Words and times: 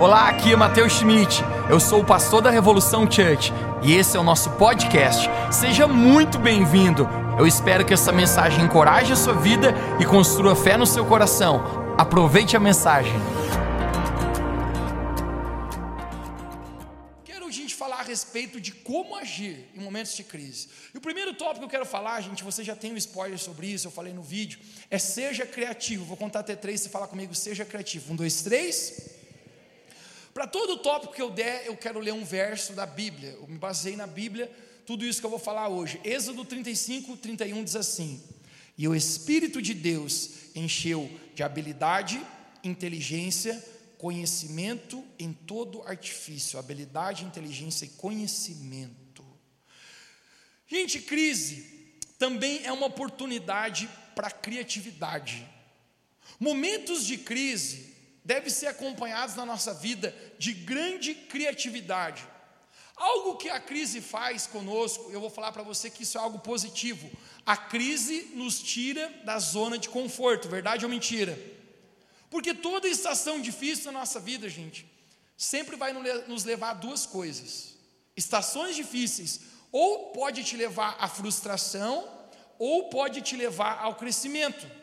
Olá, 0.00 0.30
aqui 0.30 0.50
é 0.50 0.56
Matheus 0.56 0.94
Schmidt. 0.94 1.44
Eu 1.68 1.78
sou 1.78 2.00
o 2.00 2.04
pastor 2.06 2.40
da 2.40 2.48
Revolução 2.48 3.02
Church 3.02 3.52
e 3.82 3.92
esse 3.92 4.16
é 4.16 4.20
o 4.20 4.22
nosso 4.22 4.48
podcast. 4.52 5.28
Seja 5.52 5.86
muito 5.86 6.38
bem-vindo. 6.38 7.06
Eu 7.38 7.46
espero 7.46 7.84
que 7.84 7.92
essa 7.92 8.10
mensagem 8.10 8.64
encoraje 8.64 9.12
a 9.12 9.16
sua 9.16 9.34
vida 9.34 9.74
e 10.00 10.06
construa 10.06 10.56
fé 10.56 10.78
no 10.78 10.86
seu 10.86 11.04
coração. 11.04 11.62
Aproveite 11.98 12.56
a 12.56 12.60
mensagem. 12.60 13.12
Quero 17.22 17.46
a 17.46 17.50
gente 17.50 17.74
falar 17.74 18.00
a 18.00 18.02
respeito 18.02 18.58
de 18.58 18.72
como 18.72 19.16
agir 19.16 19.68
em 19.76 19.82
momentos 19.82 20.16
de 20.16 20.24
crise. 20.24 20.70
E 20.94 20.96
o 20.96 21.00
primeiro 21.02 21.34
tópico 21.34 21.58
que 21.58 21.64
eu 21.66 21.68
quero 21.68 21.84
falar, 21.84 22.22
gente, 22.22 22.42
você 22.42 22.64
já 22.64 22.74
tem 22.74 22.90
um 22.90 22.96
spoiler 22.96 23.38
sobre 23.38 23.66
isso, 23.66 23.88
eu 23.88 23.92
falei 23.92 24.14
no 24.14 24.22
vídeo, 24.22 24.60
é 24.90 24.96
seja 24.96 25.44
criativo. 25.44 26.06
Vou 26.06 26.16
contar 26.16 26.40
até 26.40 26.56
três, 26.56 26.80
você 26.80 26.88
fala 26.88 27.06
comigo, 27.06 27.34
seja 27.34 27.66
criativo. 27.66 28.14
Um, 28.14 28.16
dois, 28.16 28.40
três. 28.40 29.09
Para 30.32 30.46
todo 30.46 30.78
tópico 30.78 31.12
que 31.12 31.22
eu 31.22 31.30
der, 31.30 31.66
eu 31.66 31.76
quero 31.76 31.98
ler 31.98 32.12
um 32.12 32.24
verso 32.24 32.72
da 32.72 32.86
Bíblia. 32.86 33.30
Eu 33.40 33.46
me 33.48 33.58
baseei 33.58 33.96
na 33.96 34.06
Bíblia, 34.06 34.50
tudo 34.86 35.04
isso 35.04 35.20
que 35.20 35.26
eu 35.26 35.30
vou 35.30 35.38
falar 35.38 35.68
hoje. 35.68 36.00
Êxodo 36.04 36.44
35, 36.44 37.16
31 37.16 37.64
diz 37.64 37.76
assim: 37.76 38.22
E 38.78 38.86
o 38.86 38.94
Espírito 38.94 39.60
de 39.60 39.74
Deus 39.74 40.30
encheu 40.54 41.10
de 41.34 41.42
habilidade, 41.42 42.20
inteligência, 42.62 43.62
conhecimento 43.98 45.04
em 45.18 45.32
todo 45.32 45.82
artifício. 45.82 46.58
Habilidade, 46.58 47.24
inteligência 47.24 47.84
e 47.84 47.88
conhecimento. 47.88 49.24
Gente, 50.68 51.00
crise 51.00 51.80
também 52.20 52.64
é 52.64 52.72
uma 52.72 52.86
oportunidade 52.86 53.88
para 54.14 54.30
criatividade. 54.30 55.48
Momentos 56.38 57.06
de 57.06 57.16
crise 57.16 57.96
devem 58.24 58.50
ser 58.50 58.66
acompanhados 58.66 59.34
na 59.34 59.46
nossa 59.46 59.72
vida 59.72 60.14
de 60.38 60.52
grande 60.52 61.14
criatividade. 61.14 62.26
Algo 62.96 63.36
que 63.36 63.48
a 63.48 63.58
crise 63.58 64.00
faz 64.00 64.46
conosco, 64.46 65.10
eu 65.10 65.20
vou 65.20 65.30
falar 65.30 65.52
para 65.52 65.62
você 65.62 65.88
que 65.88 66.02
isso 66.02 66.18
é 66.18 66.20
algo 66.20 66.38
positivo. 66.40 67.10
A 67.46 67.56
crise 67.56 68.32
nos 68.34 68.60
tira 68.60 69.08
da 69.24 69.38
zona 69.38 69.78
de 69.78 69.88
conforto, 69.88 70.48
verdade 70.48 70.84
ou 70.84 70.90
mentira? 70.90 71.38
Porque 72.28 72.52
toda 72.52 72.86
estação 72.86 73.40
difícil 73.40 73.90
na 73.90 74.00
nossa 74.00 74.20
vida, 74.20 74.48
gente, 74.48 74.86
sempre 75.34 75.76
vai 75.76 75.94
nos 76.28 76.44
levar 76.44 76.70
a 76.70 76.74
duas 76.74 77.06
coisas. 77.06 77.74
Estações 78.14 78.76
difíceis, 78.76 79.40
ou 79.72 80.10
pode 80.10 80.44
te 80.44 80.54
levar 80.54 80.96
à 81.00 81.08
frustração, 81.08 82.06
ou 82.58 82.90
pode 82.90 83.22
te 83.22 83.34
levar 83.34 83.78
ao 83.78 83.94
crescimento. 83.94 84.79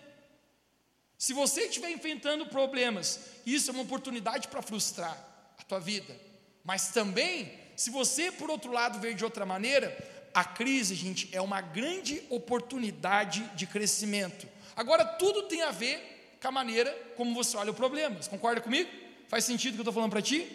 Se 1.18 1.34
você 1.34 1.62
estiver 1.62 1.90
enfrentando 1.90 2.46
problemas, 2.46 3.20
isso 3.46 3.72
é 3.72 3.74
uma 3.74 3.84
oportunidade 3.84 4.48
para 4.48 4.62
frustrar 4.62 5.18
a 5.58 5.64
tua 5.64 5.80
vida. 5.80 6.16
Mas 6.64 6.90
também, 6.90 7.52
se 7.76 7.90
você, 7.90 8.32
por 8.32 8.52
outro 8.52 8.72
lado, 8.72 9.00
ver 9.00 9.16
de 9.16 9.24
outra 9.24 9.46
maneira, 9.46 9.96
a 10.34 10.44
crise, 10.44 10.94
gente, 10.94 11.28
é 11.32 11.42
uma 11.42 11.62
grande 11.62 12.22
oportunidade 12.30 13.44
de 13.56 13.66
crescimento. 13.66 14.48
Agora, 14.76 15.04
tudo 15.04 15.44
tem 15.44 15.64
a 15.64 15.72
ver 15.72 16.38
com 16.40 16.48
a 16.48 16.52
maneira 16.52 16.92
como 17.16 17.34
você 17.34 17.58
olha 17.58 17.72
o 17.72 17.74
problema. 17.74 18.20
Concorda 18.30 18.62
comigo? 18.62 18.90
Faz 19.28 19.44
sentido 19.46 19.72
o 19.72 19.76
que 19.76 19.80
eu 19.80 19.84
estou 19.84 19.94
falando 19.94 20.12
para 20.12 20.22
ti? 20.22 20.48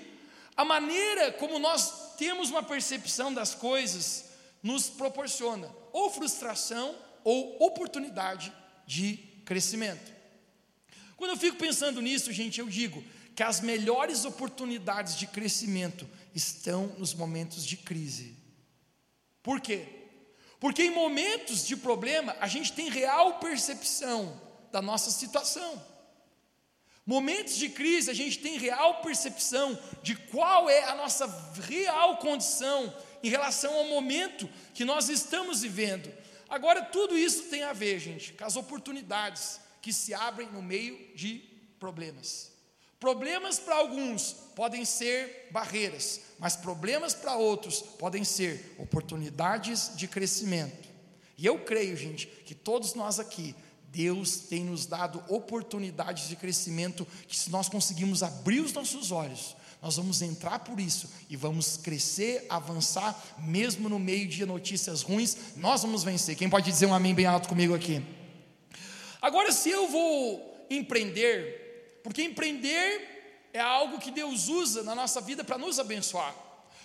A 0.56 0.64
maneira 0.64 1.32
como 1.32 1.58
nós 1.58 2.14
temos 2.16 2.50
uma 2.50 2.62
percepção 2.62 3.34
das 3.34 3.54
coisas 3.54 4.30
nos 4.62 4.88
proporciona 4.88 5.68
ou 5.92 6.10
frustração 6.10 6.94
ou 7.24 7.56
oportunidade 7.64 8.52
de 8.86 9.16
crescimento. 9.44 10.11
Quando 11.16 11.30
eu 11.30 11.36
fico 11.36 11.56
pensando 11.56 12.00
nisso, 12.00 12.32
gente, 12.32 12.60
eu 12.60 12.68
digo 12.68 13.02
que 13.34 13.42
as 13.42 13.60
melhores 13.60 14.24
oportunidades 14.24 15.16
de 15.16 15.26
crescimento 15.26 16.08
estão 16.34 16.88
nos 16.98 17.14
momentos 17.14 17.64
de 17.64 17.76
crise. 17.76 18.36
Por 19.42 19.60
quê? 19.60 19.86
Porque 20.60 20.84
em 20.84 20.90
momentos 20.90 21.66
de 21.66 21.76
problema, 21.76 22.36
a 22.40 22.46
gente 22.46 22.72
tem 22.72 22.88
real 22.88 23.38
percepção 23.38 24.40
da 24.70 24.80
nossa 24.80 25.10
situação. 25.10 25.82
Momentos 27.04 27.56
de 27.56 27.68
crise, 27.68 28.10
a 28.10 28.14
gente 28.14 28.38
tem 28.38 28.58
real 28.58 29.00
percepção 29.02 29.76
de 30.02 30.14
qual 30.14 30.70
é 30.70 30.84
a 30.84 30.94
nossa 30.94 31.26
real 31.68 32.18
condição 32.18 32.94
em 33.22 33.28
relação 33.28 33.74
ao 33.74 33.88
momento 33.88 34.48
que 34.72 34.84
nós 34.84 35.08
estamos 35.08 35.62
vivendo. 35.62 36.12
Agora, 36.48 36.82
tudo 36.82 37.18
isso 37.18 37.44
tem 37.44 37.64
a 37.64 37.72
ver, 37.72 37.98
gente, 37.98 38.32
com 38.34 38.44
as 38.44 38.54
oportunidades 38.54 39.58
que 39.82 39.92
se 39.92 40.14
abrem 40.14 40.48
no 40.50 40.62
meio 40.62 40.96
de 41.14 41.40
problemas. 41.78 42.52
Problemas 43.00 43.58
para 43.58 43.74
alguns 43.74 44.32
podem 44.54 44.84
ser 44.84 45.48
barreiras, 45.50 46.20
mas 46.38 46.54
problemas 46.54 47.12
para 47.12 47.34
outros 47.34 47.80
podem 47.80 48.22
ser 48.22 48.76
oportunidades 48.78 49.90
de 49.96 50.06
crescimento. 50.06 50.88
E 51.36 51.44
eu 51.44 51.58
creio, 51.58 51.96
gente, 51.96 52.28
que 52.28 52.54
todos 52.54 52.94
nós 52.94 53.18
aqui, 53.18 53.56
Deus 53.88 54.36
tem 54.36 54.64
nos 54.64 54.86
dado 54.86 55.22
oportunidades 55.28 56.28
de 56.28 56.36
crescimento 56.36 57.04
que, 57.26 57.36
se 57.36 57.50
nós 57.50 57.68
conseguirmos 57.68 58.22
abrir 58.22 58.60
os 58.60 58.72
nossos 58.72 59.10
olhos, 59.10 59.56
nós 59.82 59.96
vamos 59.96 60.22
entrar 60.22 60.60
por 60.60 60.78
isso 60.78 61.10
e 61.28 61.34
vamos 61.34 61.76
crescer, 61.76 62.46
avançar, 62.48 63.20
mesmo 63.36 63.88
no 63.88 63.98
meio 63.98 64.28
de 64.28 64.46
notícias 64.46 65.02
ruins, 65.02 65.36
nós 65.56 65.82
vamos 65.82 66.04
vencer. 66.04 66.36
Quem 66.36 66.48
pode 66.48 66.70
dizer 66.70 66.86
um 66.86 66.94
amém 66.94 67.12
bem 67.12 67.26
alto 67.26 67.48
comigo 67.48 67.74
aqui? 67.74 68.21
Agora, 69.22 69.52
se 69.52 69.70
eu 69.70 69.86
vou 69.86 70.66
empreender, 70.68 72.00
porque 72.02 72.22
empreender 72.22 73.48
é 73.52 73.60
algo 73.60 74.00
que 74.00 74.10
Deus 74.10 74.48
usa 74.48 74.82
na 74.82 74.96
nossa 74.96 75.20
vida 75.20 75.44
para 75.44 75.56
nos 75.56 75.78
abençoar. 75.78 76.34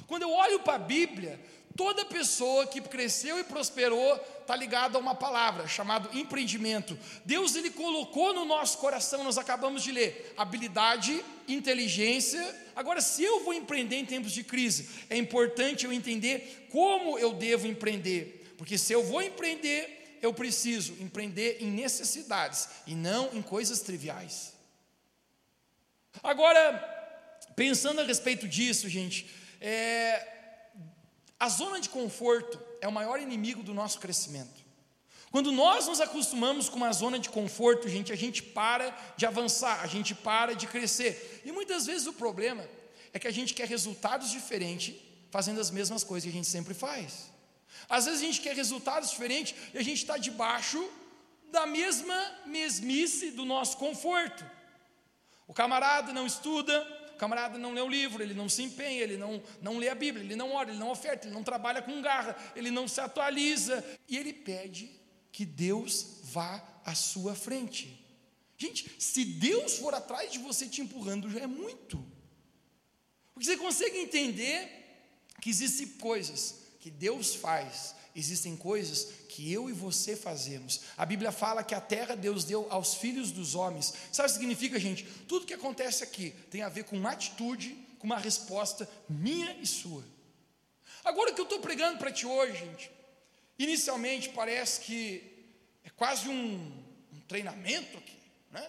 Quando 0.05 0.21
eu 0.21 0.31
olho 0.31 0.59
para 0.59 0.75
a 0.75 0.79
Bíblia, 0.79 1.39
toda 1.75 2.05
pessoa 2.05 2.67
que 2.67 2.79
cresceu 2.81 3.39
e 3.39 3.43
prosperou 3.43 4.15
está 4.41 4.55
ligada 4.55 4.97
a 4.97 5.01
uma 5.01 5.15
palavra 5.15 5.67
chamada 5.67 6.09
empreendimento. 6.17 6.97
Deus 7.25 7.55
ele 7.55 7.71
colocou 7.71 8.33
no 8.33 8.45
nosso 8.45 8.77
coração, 8.77 9.23
nós 9.23 9.37
acabamos 9.37 9.81
de 9.81 9.91
ler, 9.91 10.33
habilidade, 10.37 11.23
inteligência. 11.47 12.55
Agora, 12.75 13.01
se 13.01 13.23
eu 13.23 13.43
vou 13.43 13.53
empreender 13.53 13.95
em 13.95 14.05
tempos 14.05 14.31
de 14.31 14.43
crise, 14.43 14.89
é 15.09 15.17
importante 15.17 15.85
eu 15.85 15.91
entender 15.91 16.67
como 16.71 17.17
eu 17.17 17.33
devo 17.33 17.65
empreender, 17.65 18.53
porque 18.57 18.77
se 18.77 18.93
eu 18.93 19.03
vou 19.03 19.21
empreender, 19.21 19.96
eu 20.21 20.33
preciso 20.33 20.93
empreender 20.99 21.57
em 21.59 21.71
necessidades 21.71 22.69
e 22.85 22.95
não 22.95 23.29
em 23.33 23.41
coisas 23.41 23.81
triviais. 23.81 24.53
Agora, 26.23 26.73
pensando 27.55 28.01
a 28.01 28.03
respeito 28.03 28.47
disso, 28.47 28.89
gente, 28.89 29.29
é, 29.61 30.69
a 31.39 31.49
zona 31.49 31.79
de 31.79 31.89
conforto 31.89 32.59
é 32.81 32.87
o 32.87 32.91
maior 32.91 33.19
inimigo 33.19 33.61
do 33.63 33.73
nosso 33.73 33.99
crescimento. 33.99 34.65
Quando 35.29 35.51
nós 35.51 35.87
nos 35.87 35.99
acostumamos 35.99 36.69
com 36.69 36.77
uma 36.77 36.91
zona 36.93 37.19
de 37.19 37.29
conforto, 37.29 37.89
gente, 37.89 38.11
a 38.13 38.15
gente 38.15 38.41
para 38.41 38.89
de 39.17 39.25
avançar, 39.25 39.81
a 39.81 39.87
gente 39.87 40.15
para 40.15 40.55
de 40.55 40.65
crescer. 40.67 41.41
E 41.45 41.51
muitas 41.51 41.85
vezes 41.85 42.07
o 42.07 42.13
problema 42.13 42.67
é 43.13 43.19
que 43.19 43.27
a 43.27 43.31
gente 43.31 43.53
quer 43.53 43.67
resultados 43.67 44.31
diferentes 44.31 44.95
fazendo 45.29 45.59
as 45.59 45.69
mesmas 45.69 46.03
coisas 46.03 46.23
que 46.23 46.35
a 46.35 46.37
gente 46.37 46.47
sempre 46.47 46.73
faz. 46.73 47.29
Às 47.89 48.05
vezes 48.05 48.21
a 48.21 48.25
gente 48.25 48.41
quer 48.41 48.55
resultados 48.55 49.09
diferentes 49.11 49.55
e 49.73 49.77
a 49.77 49.83
gente 49.83 49.97
está 49.97 50.17
debaixo 50.17 50.83
da 51.51 51.65
mesma 51.65 52.15
mesmice 52.45 53.31
do 53.31 53.45
nosso 53.45 53.77
conforto. 53.77 54.45
O 55.47 55.53
camarada 55.53 56.11
não 56.11 56.25
estuda, 56.25 56.85
o 57.13 57.17
camarada 57.17 57.57
não 57.57 57.73
lê 57.73 57.81
o 57.81 57.89
livro, 57.89 58.21
ele 58.21 58.33
não 58.33 58.49
se 58.49 58.63
empenha, 58.63 59.01
ele 59.01 59.17
não, 59.17 59.41
não 59.61 59.77
lê 59.77 59.89
a 59.89 59.95
Bíblia, 59.95 60.23
ele 60.23 60.35
não 60.35 60.51
ora, 60.53 60.69
ele 60.69 60.79
não 60.79 60.91
oferta, 60.91 61.27
ele 61.27 61.33
não 61.33 61.43
trabalha 61.43 61.81
com 61.81 62.01
garra, 62.01 62.35
ele 62.55 62.69
não 62.69 62.87
se 62.87 62.99
atualiza 62.99 63.83
e 64.07 64.17
ele 64.17 64.33
pede 64.33 64.91
que 65.31 65.45
Deus 65.45 66.19
vá 66.23 66.61
à 66.83 66.93
sua 66.93 67.33
frente. 67.33 68.05
Gente, 68.57 68.91
se 68.99 69.23
Deus 69.23 69.77
for 69.77 69.93
atrás 69.93 70.31
de 70.31 70.39
você 70.39 70.67
te 70.67 70.81
empurrando, 70.81 71.29
já 71.29 71.41
é 71.41 71.47
muito. 71.47 72.03
Porque 73.33 73.45
você 73.45 73.55
consegue 73.55 73.99
entender 73.99 74.67
que 75.39 75.49
existem 75.49 75.87
coisas 75.87 76.66
que 76.87 76.91
Deus 76.91 77.35
faz, 77.35 77.93
existem 78.15 78.55
coisas 78.55 79.09
que 79.27 79.51
eu 79.51 79.69
e 79.69 79.73
você 79.73 80.15
fazemos. 80.15 80.79
A 80.95 81.05
Bíblia 81.05 81.33
fala 81.33 81.61
que 81.61 81.75
a 81.75 81.81
terra 81.81 82.15
Deus 82.15 82.45
deu 82.45 82.65
aos 82.69 82.95
filhos 82.95 83.29
dos 83.29 83.55
homens. 83.55 83.93
Sabe 84.09 84.29
o 84.29 84.31
que 84.31 84.39
significa, 84.39 84.79
gente? 84.79 85.03
Tudo 85.27 85.45
que 85.45 85.53
acontece 85.53 86.01
aqui 86.01 86.33
tem 86.49 86.61
a 86.61 86.69
ver 86.69 86.85
com 86.85 86.95
uma 86.95 87.11
atitude, 87.11 87.77
com 87.99 88.07
uma 88.07 88.17
resposta 88.17 88.89
minha 89.09 89.51
e 89.61 89.67
sua. 89.67 90.01
Agora 91.03 91.31
o 91.31 91.35
que 91.35 91.41
eu 91.41 91.43
estou 91.43 91.59
pregando 91.59 91.97
para 91.97 92.09
ti 92.09 92.25
hoje, 92.25 92.57
gente, 92.57 92.89
inicialmente 93.59 94.29
parece 94.29 94.79
que 94.79 95.21
é 95.83 95.89
quase 95.89 96.29
um, 96.29 96.55
um 97.11 97.19
treinamento 97.27 97.97
aqui, 97.97 98.17
né? 98.49 98.65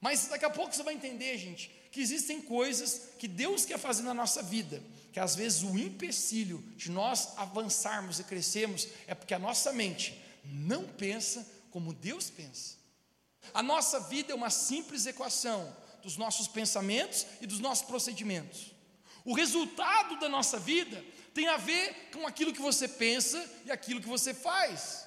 Mas 0.00 0.28
daqui 0.28 0.46
a 0.46 0.50
pouco 0.50 0.74
você 0.74 0.82
vai 0.82 0.94
entender, 0.94 1.36
gente, 1.36 1.70
que 1.90 2.00
existem 2.00 2.40
coisas 2.40 3.10
que 3.18 3.28
Deus 3.28 3.66
quer 3.66 3.78
fazer 3.78 4.02
na 4.02 4.14
nossa 4.14 4.42
vida 4.42 4.82
que 5.12 5.20
às 5.20 5.34
vezes 5.34 5.62
o 5.62 5.78
empecilho 5.78 6.64
de 6.76 6.90
nós 6.90 7.36
avançarmos 7.36 8.18
e 8.18 8.24
crescermos 8.24 8.88
é 9.06 9.14
porque 9.14 9.34
a 9.34 9.38
nossa 9.38 9.72
mente 9.72 10.20
não 10.44 10.84
pensa 10.84 11.46
como 11.70 11.92
Deus 11.92 12.30
pensa. 12.30 12.76
A 13.52 13.62
nossa 13.62 14.00
vida 14.00 14.32
é 14.32 14.34
uma 14.34 14.50
simples 14.50 15.06
equação. 15.06 15.76
dos 16.02 16.16
nossos 16.16 16.48
pensamentos 16.48 17.24
e 17.40 17.46
dos 17.46 17.60
nossos 17.60 17.86
procedimentos. 17.86 18.72
O 19.24 19.34
resultado 19.34 20.18
da 20.18 20.28
nossa 20.28 20.58
vida 20.58 21.00
tem 21.32 21.46
a 21.46 21.56
ver 21.56 22.10
com 22.12 22.26
aquilo 22.26 22.52
que 22.52 22.60
você 22.60 22.88
pensa 22.88 23.38
e 23.64 23.70
aquilo 23.70 24.00
que 24.00 24.08
você 24.08 24.34
faz. 24.34 25.06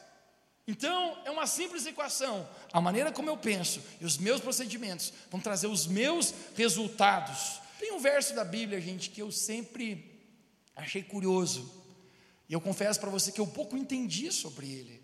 Então, 0.67 1.21
é 1.25 1.31
uma 1.31 1.45
simples 1.45 1.85
equação. 1.85 2.47
A 2.71 2.79
maneira 2.79 3.11
como 3.11 3.29
eu 3.29 3.37
penso 3.37 3.81
e 3.99 4.05
os 4.05 4.17
meus 4.17 4.41
procedimentos 4.41 5.11
vão 5.29 5.39
trazer 5.39 5.67
os 5.67 5.85
meus 5.85 6.33
resultados. 6.55 7.59
Tem 7.79 7.93
um 7.93 7.99
verso 7.99 8.33
da 8.33 8.43
Bíblia, 8.43 8.79
gente, 8.79 9.09
que 9.09 9.21
eu 9.21 9.31
sempre 9.31 10.21
achei 10.75 11.03
curioso. 11.03 11.83
E 12.47 12.53
eu 12.53 12.61
confesso 12.61 12.99
para 12.99 13.09
você 13.09 13.31
que 13.31 13.41
eu 13.41 13.47
pouco 13.47 13.75
entendi 13.75 14.31
sobre 14.31 14.67
ele. 14.67 15.03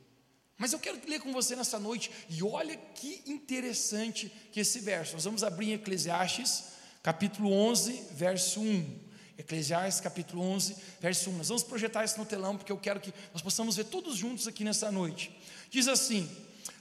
Mas 0.58 0.74
eu 0.74 0.80
quero 0.80 1.00
ler 1.08 1.20
com 1.20 1.34
você 1.34 1.56
nessa 1.56 1.80
noite, 1.80 2.12
e 2.30 2.44
olha 2.44 2.78
que 2.78 3.24
interessante 3.26 4.32
que 4.52 4.60
esse 4.60 4.80
verso. 4.80 5.14
Nós 5.14 5.24
vamos 5.24 5.44
abrir 5.44 5.72
em 5.72 5.74
Eclesiastes, 5.74 6.66
capítulo 7.02 7.52
11, 7.52 8.10
verso 8.12 8.62
1. 8.62 9.00
Eclesiastes 9.40 10.00
capítulo 10.02 10.44
11, 10.44 10.76
verso 11.00 11.32
1. 11.32 11.38
Nós 11.38 11.48
vamos 11.48 11.64
projetar 11.64 12.06
isso 12.06 12.20
no 12.20 12.26
telão, 12.26 12.56
porque 12.56 12.72
eu 12.72 12.78
quero 12.78 13.00
que 13.00 13.12
nós 13.34 13.42
possamos 13.42 13.76
ver 13.76 13.86
todos 13.86 14.16
juntos 14.16 14.48
aqui 14.48 14.64
nessa 14.64 14.92
noite. 14.92 15.36
Diz 15.72 15.88
assim: 15.88 16.30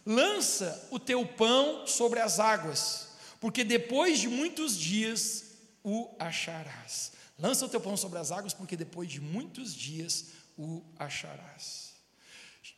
Lança 0.05 0.89
o 0.91 0.99
teu 0.99 1.25
pão 1.27 1.87
sobre 1.87 2.21
as 2.21 2.39
águas, 2.39 3.09
porque 3.41 3.65
depois 3.65 4.19
de 4.19 4.29
muitos 4.29 4.77
dias 4.77 5.50
o 5.83 6.15
acharás. 6.19 7.13
Lança 7.39 7.65
o 7.65 7.69
teu 7.69 7.81
pão 7.81 7.97
sobre 7.97 8.19
as 8.19 8.31
águas, 8.31 8.53
porque 8.53 8.77
depois 8.77 9.09
de 9.09 9.21
muitos 9.21 9.75
dias 9.75 10.27
o 10.59 10.83
acharás. 10.99 11.95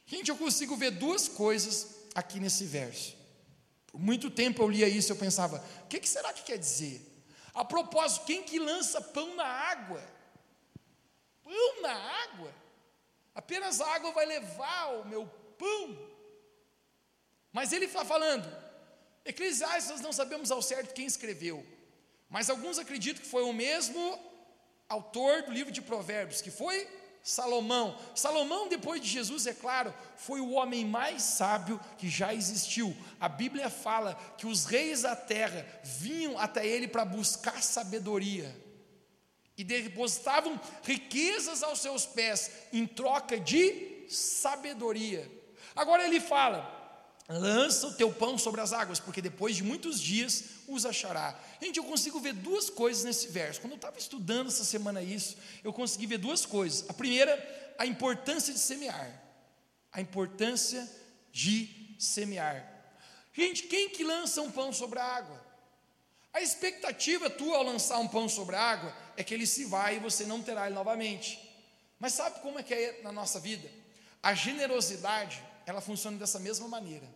Gente, 0.06 0.28
eu 0.28 0.36
consigo 0.36 0.76
ver 0.76 0.92
duas 0.92 1.28
coisas 1.28 1.96
aqui 2.14 2.38
nesse 2.38 2.64
verso. 2.64 3.16
Por 3.86 4.00
muito 4.00 4.30
tempo 4.30 4.62
eu 4.62 4.68
lia 4.68 4.88
isso 4.88 5.12
eu 5.12 5.16
pensava, 5.16 5.62
o 5.84 5.86
que, 5.86 6.00
que 6.00 6.08
será 6.08 6.32
que 6.32 6.42
quer 6.42 6.58
dizer? 6.58 7.08
A 7.52 7.64
propósito, 7.64 8.24
quem 8.24 8.42
que 8.42 8.58
lança 8.58 9.00
pão 9.00 9.34
na 9.34 9.44
água? 9.44 10.02
Pão 11.42 11.82
na 11.82 11.92
água? 11.92 12.54
Apenas 13.34 13.80
a 13.80 13.94
água 13.94 14.12
vai 14.12 14.26
levar 14.26 15.00
o 15.00 15.04
meu 15.06 15.26
pão. 15.58 16.12
Mas 17.52 17.72
ele 17.72 17.84
está 17.84 18.04
falando, 18.04 18.48
Eclesiastes 19.24 19.90
nós 19.90 20.00
não 20.00 20.12
sabemos 20.12 20.50
ao 20.50 20.62
certo 20.62 20.94
quem 20.94 21.06
escreveu, 21.06 21.64
mas 22.32 22.48
alguns 22.48 22.78
acreditam 22.78 23.22
que 23.22 23.28
foi 23.28 23.42
o 23.42 23.52
mesmo 23.52 24.18
autor 24.88 25.42
do 25.42 25.52
livro 25.52 25.70
de 25.70 25.82
Provérbios, 25.82 26.40
que 26.40 26.50
foi 26.50 26.88
Salomão. 27.22 27.94
Salomão, 28.14 28.70
depois 28.70 29.02
de 29.02 29.06
Jesus, 29.06 29.46
é 29.46 29.52
claro, 29.52 29.94
foi 30.16 30.40
o 30.40 30.52
homem 30.52 30.82
mais 30.82 31.22
sábio 31.22 31.78
que 31.98 32.08
já 32.08 32.32
existiu. 32.32 32.96
A 33.20 33.28
Bíblia 33.28 33.68
fala 33.68 34.14
que 34.38 34.46
os 34.46 34.64
reis 34.64 35.02
da 35.02 35.14
terra 35.14 35.64
vinham 35.84 36.38
até 36.38 36.66
ele 36.66 36.88
para 36.88 37.04
buscar 37.04 37.62
sabedoria 37.62 38.50
e 39.56 39.62
depositavam 39.62 40.58
riquezas 40.82 41.62
aos 41.62 41.80
seus 41.80 42.06
pés 42.06 42.50
em 42.72 42.86
troca 42.86 43.38
de 43.38 44.06
sabedoria. 44.08 45.30
Agora 45.76 46.06
ele 46.06 46.18
fala: 46.18 46.81
lança 47.28 47.86
o 47.86 47.94
teu 47.94 48.12
pão 48.12 48.36
sobre 48.36 48.60
as 48.60 48.72
águas, 48.72 49.00
porque 49.00 49.22
depois 49.22 49.56
de 49.56 49.62
muitos 49.62 50.00
dias 50.00 50.44
os 50.68 50.84
achará. 50.84 51.38
Gente, 51.60 51.78
eu 51.78 51.84
consigo 51.84 52.20
ver 52.20 52.34
duas 52.34 52.68
coisas 52.68 53.04
nesse 53.04 53.28
verso. 53.28 53.60
Quando 53.60 53.72
eu 53.72 53.76
estava 53.76 53.98
estudando 53.98 54.48
essa 54.48 54.64
semana 54.64 55.02
isso, 55.02 55.36
eu 55.62 55.72
consegui 55.72 56.06
ver 56.06 56.18
duas 56.18 56.44
coisas. 56.44 56.88
A 56.88 56.92
primeira, 56.92 57.74
a 57.78 57.86
importância 57.86 58.52
de 58.52 58.60
semear. 58.60 59.22
A 59.92 60.00
importância 60.00 60.88
de 61.32 61.96
semear. 61.98 62.68
Gente, 63.32 63.64
quem 63.64 63.88
que 63.88 64.04
lança 64.04 64.42
um 64.42 64.50
pão 64.50 64.72
sobre 64.72 64.98
a 64.98 65.04
água? 65.04 65.42
A 66.32 66.40
expectativa 66.40 67.28
tua 67.28 67.58
ao 67.58 67.62
lançar 67.62 67.98
um 67.98 68.08
pão 68.08 68.28
sobre 68.28 68.56
a 68.56 68.60
água 68.60 68.94
é 69.16 69.24
que 69.24 69.34
ele 69.34 69.46
se 69.46 69.64
vai 69.64 69.96
e 69.96 70.00
você 70.00 70.24
não 70.24 70.42
terá 70.42 70.66
ele 70.66 70.74
novamente. 70.74 71.38
Mas 71.98 72.14
sabe 72.14 72.40
como 72.40 72.58
é 72.58 72.62
que 72.62 72.74
é 72.74 73.00
na 73.02 73.12
nossa 73.12 73.38
vida? 73.38 73.70
A 74.22 74.34
generosidade, 74.34 75.42
ela 75.66 75.80
funciona 75.80 76.18
dessa 76.18 76.38
mesma 76.38 76.68
maneira. 76.68 77.06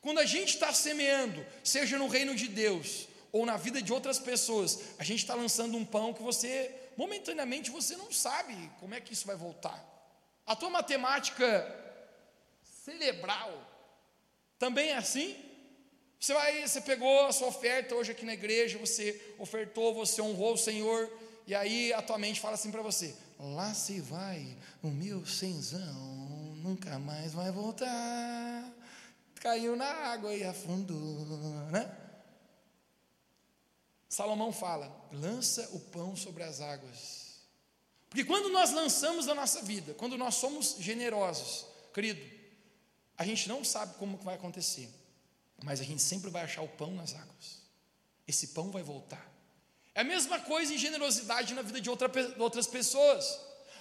Quando 0.00 0.18
a 0.18 0.24
gente 0.24 0.54
está 0.54 0.72
semeando, 0.72 1.44
seja 1.64 1.98
no 1.98 2.08
reino 2.08 2.34
de 2.34 2.48
Deus 2.48 3.08
ou 3.32 3.44
na 3.44 3.56
vida 3.56 3.82
de 3.82 3.92
outras 3.92 4.18
pessoas, 4.18 4.80
a 4.98 5.04
gente 5.04 5.20
está 5.20 5.34
lançando 5.34 5.76
um 5.76 5.84
pão 5.84 6.14
que 6.14 6.22
você, 6.22 6.74
momentaneamente, 6.96 7.70
você 7.70 7.96
não 7.96 8.10
sabe 8.12 8.70
como 8.80 8.94
é 8.94 9.00
que 9.00 9.12
isso 9.12 9.26
vai 9.26 9.36
voltar. 9.36 9.84
A 10.46 10.56
tua 10.56 10.70
matemática 10.70 11.46
cerebral 12.84 13.66
também 14.58 14.90
é 14.90 14.96
assim? 14.96 15.36
Você 16.18 16.34
vai, 16.34 16.66
você 16.66 16.80
pegou 16.80 17.26
a 17.26 17.32
sua 17.32 17.48
oferta 17.48 17.94
hoje 17.94 18.10
aqui 18.10 18.24
na 18.24 18.34
igreja, 18.34 18.78
você 18.78 19.34
ofertou, 19.38 19.94
você 19.94 20.20
honrou 20.20 20.54
o 20.54 20.58
Senhor, 20.58 21.08
e 21.46 21.54
aí 21.54 21.92
a 21.92 22.02
tua 22.02 22.18
mente 22.18 22.40
fala 22.40 22.54
assim 22.54 22.70
para 22.70 22.82
você: 22.82 23.14
lá 23.38 23.72
se 23.72 24.00
vai 24.00 24.56
o 24.82 24.88
meu 24.88 25.24
cenzão, 25.24 26.37
nunca 26.68 26.98
mais 26.98 27.32
vai 27.32 27.50
voltar 27.50 28.78
caiu 29.38 29.76
na 29.76 29.86
água 29.86 30.34
e 30.34 30.44
afundou, 30.44 31.24
né? 31.70 31.96
Salomão 34.08 34.52
fala: 34.52 34.90
lança 35.12 35.68
o 35.72 35.80
pão 35.80 36.16
sobre 36.16 36.42
as 36.42 36.60
águas. 36.60 37.28
Porque 38.08 38.24
quando 38.24 38.48
nós 38.50 38.72
lançamos 38.72 39.26
na 39.26 39.34
nossa 39.34 39.62
vida, 39.62 39.94
quando 39.94 40.16
nós 40.16 40.34
somos 40.34 40.76
generosos, 40.78 41.66
querido, 41.92 42.20
a 43.16 43.24
gente 43.24 43.48
não 43.48 43.64
sabe 43.64 43.94
como 43.98 44.16
vai 44.18 44.34
acontecer, 44.34 44.88
mas 45.62 45.80
a 45.80 45.84
gente 45.84 46.02
sempre 46.02 46.30
vai 46.30 46.42
achar 46.42 46.62
o 46.62 46.68
pão 46.68 46.92
nas 46.94 47.14
águas. 47.14 47.62
Esse 48.26 48.48
pão 48.48 48.70
vai 48.70 48.82
voltar. 48.82 49.26
É 49.94 50.00
a 50.00 50.04
mesma 50.04 50.40
coisa 50.40 50.72
em 50.72 50.78
generosidade 50.78 51.54
na 51.54 51.62
vida 51.62 51.80
de 51.80 51.90
outra, 51.90 52.10
outras 52.38 52.66
pessoas. 52.66 53.38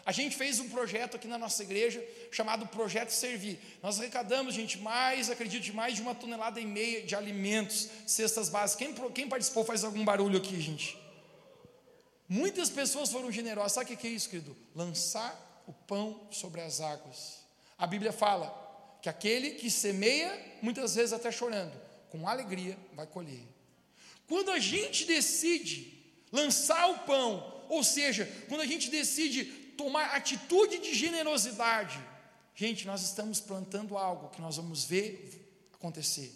A 0.07 0.13
gente 0.13 0.37
fez 0.37 0.57
um 0.61 0.69
projeto 0.69 1.17
aqui 1.17 1.27
na 1.27 1.37
nossa 1.37 1.61
igreja 1.61 2.01
chamado 2.31 2.65
Projeto 2.65 3.09
Servir. 3.09 3.59
Nós 3.83 3.99
arrecadamos, 3.99 4.55
gente, 4.55 4.77
mais, 4.77 5.29
acredito, 5.29 5.63
de 5.63 5.73
mais 5.73 5.95
de 5.95 6.01
uma 6.01 6.15
tonelada 6.15 6.61
e 6.61 6.65
meia 6.65 7.01
de 7.01 7.13
alimentos, 7.13 7.89
cestas 8.05 8.47
básicas. 8.47 8.87
Quem, 8.87 9.11
quem 9.11 9.27
participou 9.27 9.65
faz 9.65 9.83
algum 9.83 10.05
barulho 10.05 10.37
aqui, 10.37 10.61
gente? 10.61 10.97
Muitas 12.25 12.69
pessoas 12.69 13.11
foram 13.11 13.29
generosas. 13.29 13.73
Sabe 13.73 13.93
o 13.93 13.97
que 13.97 14.07
é 14.07 14.09
isso, 14.09 14.29
querido? 14.29 14.55
Lançar 14.73 15.65
o 15.67 15.73
pão 15.73 16.21
sobre 16.31 16.61
as 16.61 16.79
águas. 16.79 17.39
A 17.77 17.85
Bíblia 17.85 18.13
fala 18.13 18.97
que 19.01 19.09
aquele 19.09 19.55
que 19.55 19.69
semeia, 19.69 20.41
muitas 20.61 20.95
vezes 20.95 21.11
até 21.11 21.33
chorando, 21.33 21.77
com 22.09 22.29
alegria 22.29 22.77
vai 22.93 23.07
colher. 23.07 23.43
Quando 24.25 24.51
a 24.51 24.59
gente 24.59 25.03
decide 25.03 26.01
lançar 26.31 26.91
o 26.91 26.99
pão, 26.99 27.65
ou 27.67 27.83
seja, 27.83 28.25
quando 28.47 28.61
a 28.61 28.65
gente 28.65 28.89
decide 28.89 29.66
tomar 29.77 30.15
atitude 30.15 30.79
de 30.79 30.93
generosidade, 30.93 32.03
gente, 32.55 32.87
nós 32.87 33.01
estamos 33.01 33.39
plantando 33.39 33.97
algo 33.97 34.29
que 34.29 34.41
nós 34.41 34.57
vamos 34.57 34.83
ver 34.83 35.69
acontecer. 35.73 36.33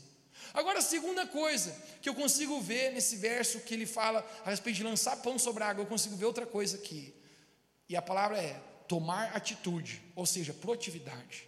Agora, 0.53 0.79
a 0.79 0.81
segunda 0.81 1.25
coisa 1.25 1.75
que 2.01 2.09
eu 2.09 2.15
consigo 2.15 2.59
ver 2.61 2.91
nesse 2.91 3.15
verso 3.15 3.59
que 3.61 3.73
ele 3.73 3.85
fala 3.85 4.25
a 4.45 4.49
respeito 4.49 4.77
de 4.77 4.83
lançar 4.83 5.17
pão 5.17 5.39
sobre 5.39 5.63
a 5.63 5.67
água, 5.69 5.83
eu 5.83 5.87
consigo 5.87 6.15
ver 6.15 6.25
outra 6.25 6.45
coisa 6.45 6.77
aqui. 6.77 7.13
E 7.87 7.95
a 7.95 8.01
palavra 8.01 8.37
é 8.37 8.59
tomar 8.87 9.35
atitude, 9.35 10.01
ou 10.15 10.25
seja, 10.25 10.53
proatividade. 10.53 11.47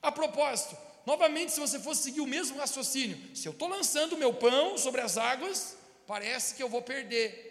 A 0.00 0.12
propósito, 0.12 0.76
novamente, 1.04 1.52
se 1.52 1.60
você 1.60 1.78
fosse 1.80 2.04
seguir 2.04 2.20
o 2.20 2.26
mesmo 2.26 2.58
raciocínio, 2.58 3.36
se 3.36 3.48
eu 3.48 3.52
estou 3.52 3.68
lançando 3.68 4.16
meu 4.16 4.32
pão 4.32 4.78
sobre 4.78 5.00
as 5.00 5.18
águas, 5.18 5.76
parece 6.06 6.54
que 6.54 6.62
eu 6.62 6.68
vou 6.68 6.82
perder. 6.82 7.45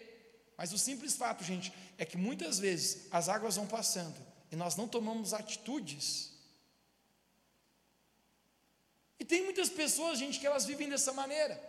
Mas 0.56 0.72
o 0.72 0.78
simples 0.78 1.14
fato, 1.14 1.44
gente, 1.44 1.72
é 1.98 2.04
que 2.04 2.16
muitas 2.16 2.58
vezes 2.58 3.06
as 3.10 3.28
águas 3.28 3.56
vão 3.56 3.66
passando 3.66 4.16
e 4.50 4.56
nós 4.56 4.76
não 4.76 4.88
tomamos 4.88 5.34
atitudes. 5.34 6.32
E 9.18 9.24
tem 9.24 9.44
muitas 9.44 9.68
pessoas, 9.68 10.18
gente, 10.18 10.38
que 10.40 10.46
elas 10.46 10.64
vivem 10.64 10.88
dessa 10.88 11.12
maneira. 11.12 11.60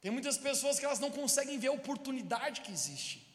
Tem 0.00 0.10
muitas 0.10 0.38
pessoas 0.38 0.78
que 0.78 0.84
elas 0.84 0.98
não 0.98 1.10
conseguem 1.10 1.58
ver 1.58 1.68
a 1.68 1.72
oportunidade 1.72 2.62
que 2.62 2.72
existe. 2.72 3.26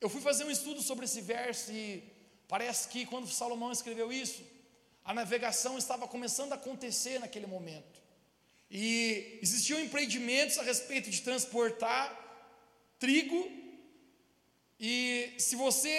Eu 0.00 0.08
fui 0.08 0.20
fazer 0.20 0.44
um 0.44 0.50
estudo 0.50 0.82
sobre 0.82 1.04
esse 1.04 1.20
verso 1.20 1.72
e 1.72 2.02
parece 2.46 2.88
que 2.88 3.06
quando 3.06 3.28
Salomão 3.28 3.72
escreveu 3.72 4.12
isso, 4.12 4.42
a 5.04 5.12
navegação 5.14 5.76
estava 5.78 6.06
começando 6.06 6.52
a 6.52 6.56
acontecer 6.56 7.18
naquele 7.18 7.46
momento. 7.46 8.01
E 8.74 9.38
existiam 9.42 9.78
empreendimentos 9.78 10.56
a 10.56 10.62
respeito 10.62 11.10
de 11.10 11.20
transportar 11.20 12.18
trigo, 12.98 13.46
e 14.80 15.34
se 15.38 15.54
você 15.56 15.92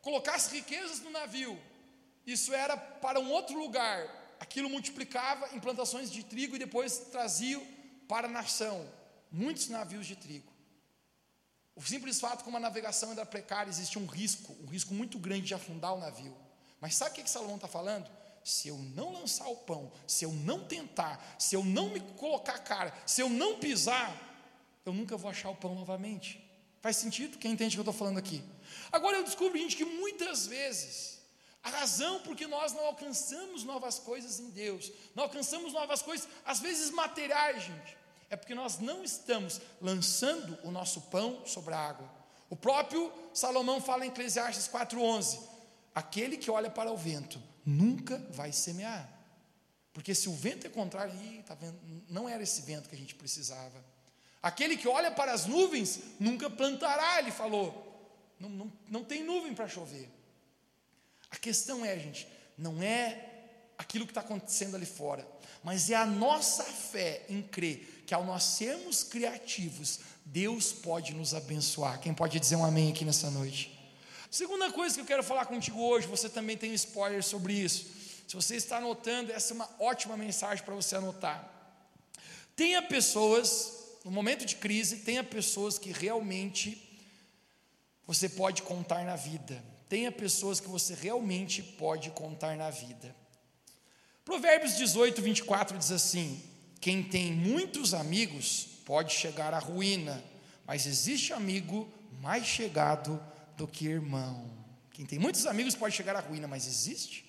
colocasse 0.00 0.54
riquezas 0.54 1.00
no 1.00 1.10
navio, 1.10 1.60
isso 2.26 2.54
era 2.54 2.78
para 2.78 3.20
um 3.20 3.30
outro 3.30 3.58
lugar, 3.58 4.08
aquilo 4.40 4.70
multiplicava 4.70 5.54
em 5.54 5.60
plantações 5.60 6.10
de 6.10 6.24
trigo 6.24 6.56
e 6.56 6.58
depois 6.58 6.96
trazia 7.12 7.60
para 8.08 8.26
a 8.26 8.30
nação 8.30 8.90
muitos 9.30 9.68
navios 9.68 10.06
de 10.06 10.16
trigo. 10.16 10.50
O 11.74 11.82
simples 11.82 12.18
fato 12.18 12.42
como 12.42 12.56
a 12.56 12.60
navegação 12.60 13.12
era 13.12 13.26
precária, 13.26 13.68
existia 13.68 14.00
um 14.00 14.06
risco, 14.06 14.56
um 14.62 14.66
risco 14.66 14.94
muito 14.94 15.18
grande 15.18 15.48
de 15.48 15.54
afundar 15.54 15.92
o 15.92 16.00
navio. 16.00 16.34
Mas 16.80 16.94
sabe 16.94 17.10
o 17.10 17.14
que, 17.14 17.22
que 17.22 17.30
Salomão 17.30 17.56
está 17.56 17.68
falando? 17.68 18.10
Se 18.46 18.68
eu 18.68 18.78
não 18.94 19.12
lançar 19.12 19.48
o 19.48 19.56
pão, 19.56 19.90
se 20.06 20.24
eu 20.24 20.30
não 20.30 20.64
tentar, 20.64 21.34
se 21.36 21.56
eu 21.56 21.64
não 21.64 21.88
me 21.88 21.98
colocar 21.98 22.54
a 22.54 22.58
cara, 22.60 22.94
se 23.04 23.20
eu 23.20 23.28
não 23.28 23.58
pisar, 23.58 24.16
eu 24.84 24.92
nunca 24.92 25.16
vou 25.16 25.28
achar 25.28 25.50
o 25.50 25.56
pão 25.56 25.74
novamente. 25.74 26.40
Faz 26.80 26.96
sentido? 26.96 27.38
Quem 27.38 27.50
entende 27.50 27.74
o 27.74 27.82
que 27.82 27.88
eu 27.88 27.90
estou 27.90 28.06
falando 28.06 28.18
aqui? 28.18 28.44
Agora 28.92 29.16
eu 29.16 29.24
descubro, 29.24 29.58
gente, 29.58 29.76
que 29.76 29.84
muitas 29.84 30.46
vezes 30.46 31.18
a 31.60 31.70
razão 31.70 32.20
porque 32.20 32.46
nós 32.46 32.72
não 32.72 32.86
alcançamos 32.86 33.64
novas 33.64 33.98
coisas 33.98 34.38
em 34.38 34.48
Deus, 34.50 34.92
não 35.12 35.24
alcançamos 35.24 35.72
novas 35.72 36.00
coisas, 36.00 36.28
às 36.44 36.60
vezes 36.60 36.90
materiais, 36.90 37.64
gente, 37.64 37.96
é 38.30 38.36
porque 38.36 38.54
nós 38.54 38.78
não 38.78 39.02
estamos 39.02 39.60
lançando 39.80 40.56
o 40.62 40.70
nosso 40.70 41.00
pão 41.00 41.44
sobre 41.44 41.74
a 41.74 41.80
água. 41.80 42.08
O 42.48 42.54
próprio 42.54 43.12
Salomão 43.34 43.80
fala 43.80 44.06
em 44.06 44.10
Eclesiastes 44.10 44.68
4,11: 44.68 45.40
aquele 45.92 46.36
que 46.36 46.48
olha 46.48 46.70
para 46.70 46.92
o 46.92 46.96
vento 46.96 47.42
nunca 47.66 48.16
vai 48.30 48.52
semear. 48.52 49.12
Porque 49.92 50.14
se 50.14 50.28
o 50.28 50.32
vento 50.32 50.66
é 50.66 50.70
contrário, 50.70 51.12
tá 51.44 51.54
vendo? 51.54 51.78
não 52.08 52.28
era 52.28 52.42
esse 52.42 52.62
vento 52.62 52.88
que 52.88 52.94
a 52.94 52.98
gente 52.98 53.14
precisava. 53.14 53.84
Aquele 54.42 54.76
que 54.76 54.86
olha 54.86 55.10
para 55.10 55.32
as 55.32 55.46
nuvens 55.46 56.00
nunca 56.20 56.48
plantará, 56.48 57.18
ele 57.18 57.32
falou. 57.32 57.82
Não, 58.38 58.48
não, 58.48 58.72
não 58.88 59.04
tem 59.04 59.24
nuvem 59.24 59.54
para 59.54 59.66
chover. 59.66 60.08
A 61.30 61.36
questão 61.36 61.84
é, 61.84 61.98
gente, 61.98 62.28
não 62.56 62.82
é 62.82 63.32
aquilo 63.76 64.06
que 64.06 64.10
está 64.10 64.20
acontecendo 64.20 64.76
ali 64.76 64.86
fora, 64.86 65.26
mas 65.64 65.90
é 65.90 65.94
a 65.94 66.06
nossa 66.06 66.62
fé 66.62 67.24
em 67.28 67.42
crer 67.42 68.04
que 68.06 68.14
ao 68.14 68.24
nós 68.24 68.44
sermos 68.44 69.02
criativos, 69.02 70.00
Deus 70.24 70.72
pode 70.72 71.12
nos 71.12 71.34
abençoar. 71.34 72.00
Quem 72.00 72.14
pode 72.14 72.38
dizer 72.38 72.56
um 72.56 72.64
amém 72.64 72.90
aqui 72.90 73.04
nessa 73.04 73.30
noite? 73.30 73.75
Segunda 74.30 74.70
coisa 74.70 74.94
que 74.94 75.00
eu 75.00 75.06
quero 75.06 75.22
falar 75.22 75.46
contigo 75.46 75.80
hoje, 75.80 76.06
você 76.06 76.28
também 76.28 76.56
tem 76.56 76.70
um 76.72 76.74
spoiler 76.74 77.22
sobre 77.22 77.52
isso. 77.52 77.86
Se 78.26 78.34
você 78.34 78.56
está 78.56 78.78
anotando, 78.78 79.32
essa 79.32 79.52
é 79.52 79.54
uma 79.54 79.68
ótima 79.78 80.16
mensagem 80.16 80.64
para 80.64 80.74
você 80.74 80.96
anotar. 80.96 81.48
Tenha 82.56 82.82
pessoas, 82.82 83.72
no 84.04 84.10
momento 84.10 84.44
de 84.44 84.56
crise, 84.56 84.98
tenha 84.98 85.22
pessoas 85.22 85.78
que 85.78 85.92
realmente 85.92 86.82
você 88.06 88.28
pode 88.28 88.62
contar 88.62 89.04
na 89.04 89.14
vida. 89.14 89.62
Tenha 89.88 90.10
pessoas 90.10 90.58
que 90.58 90.68
você 90.68 90.94
realmente 90.94 91.62
pode 91.62 92.10
contar 92.10 92.56
na 92.56 92.70
vida. 92.70 93.14
Provérbios 94.24 94.76
18, 94.76 95.22
24 95.22 95.78
diz 95.78 95.92
assim: 95.92 96.42
Quem 96.80 97.02
tem 97.02 97.32
muitos 97.32 97.94
amigos 97.94 98.66
pode 98.84 99.14
chegar 99.14 99.54
à 99.54 99.58
ruína, 99.60 100.22
mas 100.66 100.86
existe 100.86 101.32
amigo 101.32 101.88
mais 102.20 102.44
chegado 102.44 103.22
do 103.56 103.66
que 103.66 103.86
irmão. 103.86 104.50
Quem 104.92 105.04
tem 105.04 105.18
muitos 105.18 105.46
amigos 105.46 105.74
pode 105.74 105.94
chegar 105.94 106.16
à 106.16 106.20
ruína, 106.20 106.46
mas 106.46 106.66
existe 106.66 107.26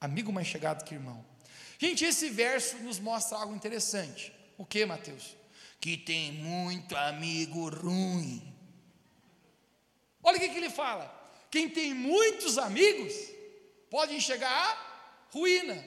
amigo 0.00 0.32
mais 0.32 0.46
chegado 0.46 0.84
que 0.84 0.94
irmão. 0.94 1.24
Gente, 1.78 2.04
esse 2.04 2.30
verso 2.30 2.76
nos 2.78 2.98
mostra 2.98 3.38
algo 3.38 3.54
interessante. 3.54 4.32
O 4.56 4.64
que, 4.64 4.84
Mateus? 4.86 5.36
Que 5.80 5.96
tem 5.96 6.32
muito 6.32 6.96
amigo 6.96 7.68
ruim. 7.68 8.42
Olha 10.22 10.38
o 10.38 10.40
que, 10.40 10.48
que 10.48 10.56
ele 10.56 10.70
fala. 10.70 11.12
Quem 11.50 11.68
tem 11.68 11.92
muitos 11.94 12.58
amigos 12.58 13.14
pode 13.90 14.18
chegar 14.20 14.50
à 14.50 15.30
ruína. 15.30 15.84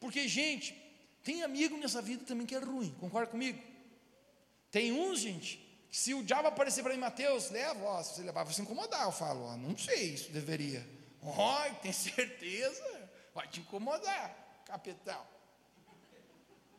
Porque, 0.00 0.26
gente, 0.26 0.74
tem 1.22 1.42
amigo 1.42 1.76
nessa 1.76 2.00
vida 2.00 2.24
também 2.24 2.46
que 2.46 2.54
é 2.54 2.58
ruim, 2.58 2.94
concorda 3.00 3.30
comigo? 3.30 3.62
Tem 4.70 4.92
uns, 4.92 5.20
gente, 5.20 5.65
se 5.96 6.12
o 6.12 6.22
diabo 6.22 6.48
aparecer 6.48 6.82
para 6.82 6.92
mim, 6.92 7.00
Mateus, 7.00 7.48
leva, 7.48 7.82
ó, 7.82 8.02
se 8.02 8.16
você 8.16 8.22
levar, 8.22 8.44
vai 8.44 8.52
se 8.52 8.60
incomodar. 8.60 9.06
Eu 9.06 9.12
falo, 9.12 9.44
ó, 9.46 9.56
não 9.56 9.78
sei, 9.78 10.12
isso 10.12 10.30
deveria. 10.30 10.86
Ó, 11.22 11.70
tem 11.80 11.90
certeza? 11.90 13.10
Vai 13.34 13.48
te 13.48 13.60
incomodar, 13.60 14.62
capitão. 14.66 15.26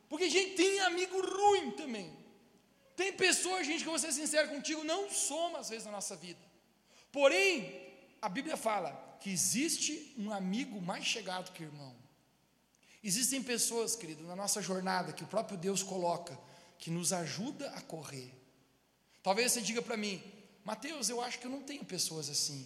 Porque, 0.08 0.30
gente, 0.30 0.54
tem 0.54 0.82
amigo 0.82 1.20
ruim 1.20 1.72
também. 1.72 2.16
Tem 2.96 3.12
pessoas, 3.12 3.66
gente, 3.66 3.82
que 3.82 3.88
eu 3.88 3.94
vou 3.94 3.98
ser 3.98 4.12
sincero 4.12 4.50
contigo, 4.50 4.84
não 4.84 5.10
somos 5.10 5.62
às 5.62 5.70
vezes 5.70 5.86
na 5.88 5.94
nossa 5.94 6.16
vida. 6.16 6.40
Porém, 7.12 7.98
a 8.22 8.30
Bíblia 8.30 8.56
fala 8.56 9.18
que 9.20 9.32
existe 9.32 10.14
um 10.16 10.32
amigo 10.32 10.80
mais 10.80 11.04
chegado 11.04 11.52
que 11.54 11.64
irmão. 11.64 11.96
Existem 13.04 13.42
pessoas, 13.42 13.96
querido, 13.96 14.22
na 14.28 14.36
nossa 14.36 14.62
jornada 14.62 15.12
que 15.12 15.24
o 15.24 15.28
próprio 15.28 15.58
Deus 15.58 15.82
coloca, 15.82 16.40
que 16.78 16.92
nos 16.92 17.12
ajuda 17.12 17.72
a 17.72 17.82
correr. 17.82 18.37
Talvez 19.28 19.52
você 19.52 19.60
diga 19.60 19.82
para 19.82 19.98
mim, 19.98 20.24
Mateus, 20.64 21.10
eu 21.10 21.22
acho 21.22 21.38
que 21.38 21.46
eu 21.46 21.52
não 21.52 21.62
tenho 21.62 21.84
pessoas 21.84 22.30
assim. 22.30 22.66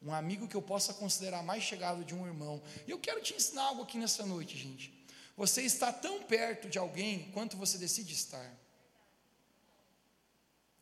Um 0.00 0.14
amigo 0.14 0.48
que 0.48 0.54
eu 0.54 0.62
possa 0.62 0.94
considerar 0.94 1.42
mais 1.42 1.62
chegado 1.62 2.02
de 2.06 2.14
um 2.14 2.26
irmão. 2.26 2.62
E 2.86 2.90
eu 2.90 2.98
quero 2.98 3.20
te 3.20 3.34
ensinar 3.34 3.64
algo 3.64 3.82
aqui 3.82 3.98
nessa 3.98 4.24
noite, 4.24 4.56
gente. 4.56 4.90
Você 5.36 5.60
está 5.60 5.92
tão 5.92 6.22
perto 6.22 6.70
de 6.70 6.78
alguém 6.78 7.30
quanto 7.32 7.58
você 7.58 7.76
decide 7.76 8.14
estar. 8.14 8.50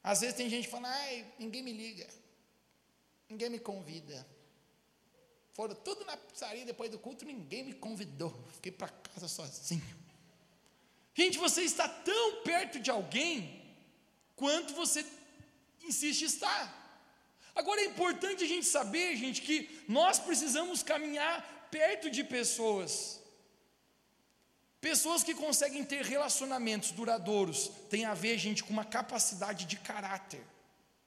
Às 0.04 0.20
vezes 0.20 0.36
tem 0.36 0.48
gente 0.48 0.66
que 0.66 0.70
fala, 0.70 0.88
ai, 0.88 1.26
ninguém 1.36 1.64
me 1.64 1.72
liga, 1.72 2.06
ninguém 3.28 3.50
me 3.50 3.58
convida. 3.58 4.24
Foram 5.52 5.74
tudo 5.74 6.04
na 6.04 6.16
pizzaria 6.16 6.64
depois 6.64 6.92
do 6.92 6.98
culto, 7.00 7.24
ninguém 7.24 7.64
me 7.64 7.72
convidou. 7.72 8.32
Fiquei 8.52 8.70
para 8.70 8.88
casa 8.88 9.26
sozinho. 9.26 9.82
Gente, 11.12 11.38
você 11.38 11.62
está 11.62 11.88
tão 11.88 12.44
perto 12.44 12.78
de 12.78 12.88
alguém 12.88 13.61
quanto 14.36 14.74
você 14.74 15.04
insiste 15.82 16.22
estar. 16.22 16.80
Agora 17.54 17.80
é 17.80 17.86
importante 17.86 18.44
a 18.44 18.46
gente 18.46 18.66
saber, 18.66 19.16
gente, 19.16 19.42
que 19.42 19.84
nós 19.88 20.18
precisamos 20.18 20.82
caminhar 20.82 21.68
perto 21.70 22.10
de 22.10 22.24
pessoas. 22.24 23.20
Pessoas 24.80 25.22
que 25.22 25.34
conseguem 25.34 25.84
ter 25.84 26.04
relacionamentos 26.04 26.90
duradouros, 26.90 27.70
tem 27.88 28.04
a 28.04 28.14
ver, 28.14 28.36
gente, 28.38 28.64
com 28.64 28.72
uma 28.72 28.84
capacidade 28.84 29.64
de 29.64 29.76
caráter. 29.76 30.42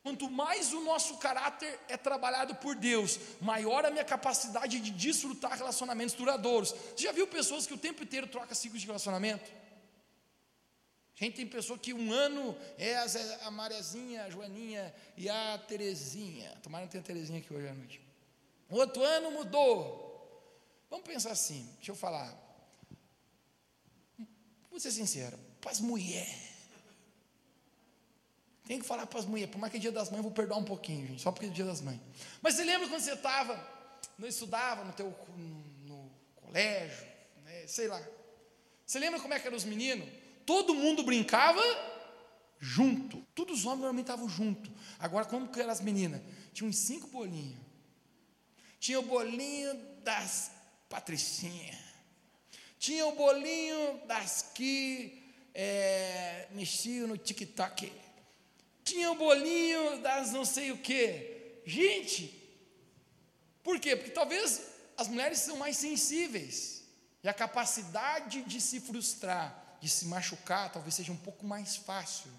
Quanto 0.01 0.29
mais 0.29 0.72
o 0.72 0.82
nosso 0.82 1.17
caráter 1.17 1.79
é 1.89 1.98
trabalhado 1.98 2.53
por 2.55 2.75
Deus, 2.75 3.20
maior 3.41 3.84
a 3.84 3.89
minha 3.89 4.05
capacidade 4.05 4.79
de 4.79 4.91
desfrutar 4.91 5.58
relacionamentos 5.58 6.13
duradouros. 6.13 6.75
Você 6.96 7.05
já 7.05 7.12
viu 7.12 7.25
pessoas 7.25 7.65
que 7.65 7.74
o 7.74 7.77
tempo 7.77 8.03
inteiro 8.03 8.27
trocam 8.27 8.53
ciclos 8.53 8.82
de 8.82 8.88
relacionamento? 8.88 9.51
Gente, 11.15 11.38
tem 11.38 11.48
pessoa 11.48 11.79
que 11.79 11.93
um 11.93 12.12
ano 12.12 12.57
é 12.77 12.95
a, 13.43 13.51
Marezinha, 13.51 14.25
a 14.25 14.29
Joaninha 14.29 14.93
e 15.15 15.29
a 15.29 15.57
Terezinha. 15.57 16.51
Tomara 16.62 16.84
não 16.84 16.91
ter 16.91 17.00
a 17.00 17.01
Terezinha 17.01 17.39
aqui 17.39 17.53
hoje 17.53 17.67
à 17.67 17.74
noite. 17.74 18.01
Outro 18.69 19.01
ano 19.01 19.31
mudou. 19.31 20.03
Vamos 20.89 21.05
pensar 21.05 21.31
assim, 21.31 21.69
deixa 21.77 21.91
eu 21.91 21.95
falar. 21.95 22.38
Vou 24.69 24.79
ser 24.79 24.91
sincero, 24.91 25.39
para 25.62 25.72
as 25.72 25.79
mulheres 25.79 26.55
tem 28.65 28.79
que 28.79 28.86
falar 28.86 29.05
para 29.05 29.19
as 29.19 29.25
mulheres, 29.25 29.51
por 29.51 29.60
mais 29.60 29.72
que 29.72 29.77
é 29.77 29.79
dia 29.79 29.91
das 29.91 30.10
mães, 30.10 30.17
eu 30.17 30.24
vou 30.24 30.31
perdoar 30.31 30.57
um 30.57 30.63
pouquinho, 30.63 31.07
gente, 31.07 31.22
só 31.22 31.31
porque 31.31 31.45
é 31.45 31.50
dia 31.50 31.65
das 31.65 31.81
mães. 31.81 32.00
Mas 32.41 32.55
você 32.55 32.63
lembra 32.63 32.88
quando 32.88 33.01
você 33.01 33.13
estava, 33.13 33.55
não 34.17 34.27
estudava 34.27 34.84
no 34.84 34.91
teu 34.93 35.15
no, 35.38 35.63
no 35.86 36.12
colégio, 36.36 37.05
né, 37.43 37.67
sei 37.67 37.88
lá. 37.88 38.01
Você 38.86 38.98
lembra 38.98 39.19
como 39.19 39.34
é 39.34 39.39
que 39.39 39.45
eram 39.45 39.57
os 39.57 39.65
meninos? 39.65 40.10
Todo 40.46 40.75
mundo 40.75 41.04
brincava 41.04 41.62
junto. 42.60 43.18
Todos 43.34 43.60
os 43.60 43.66
homens 43.66 43.82
normalmente 43.82 44.06
estavam 44.06 44.30
junto. 44.30 44.72
Agora, 45.00 45.25
como 45.25 45.48
que 45.48 45.60
eram 45.60 45.72
as 45.72 45.82
meninas? 45.82 46.22
Tinha 46.54 46.70
uns 46.70 46.78
cinco 46.78 47.08
bolinhos. 47.08 47.60
Tinha 48.80 49.00
o 49.00 49.04
bolinho 49.04 49.74
das 50.04 50.52
patricinhas. 50.88 51.78
Tinha 52.78 53.06
o 53.08 53.16
bolinho 53.16 54.02
das 54.08 54.52
que 54.54 55.24
é, 55.54 56.48
mexiam 56.52 57.08
no 57.08 57.18
TikTok 57.18 57.92
tinha 58.86 59.12
o 59.12 59.16
bolinho 59.16 60.00
das 60.02 60.32
não 60.32 60.46
sei 60.46 60.72
o 60.72 60.78
que. 60.78 61.62
Gente, 61.66 62.32
por 63.64 63.80
quê? 63.80 63.96
Porque 63.96 64.12
talvez 64.12 64.62
as 64.96 65.08
mulheres 65.08 65.40
são 65.40 65.58
mais 65.58 65.75
sensíveis. 65.75 66.84
E 67.24 67.28
a 67.28 67.34
capacidade 67.34 68.44
de 68.44 68.62
se 68.62 68.80
frustrar, 68.80 69.64
de 69.86 69.92
se 69.92 70.06
machucar, 70.08 70.72
talvez 70.72 70.96
seja 70.96 71.12
um 71.12 71.18
pouco 71.18 71.46
mais 71.46 71.75
fácil. 71.75 72.32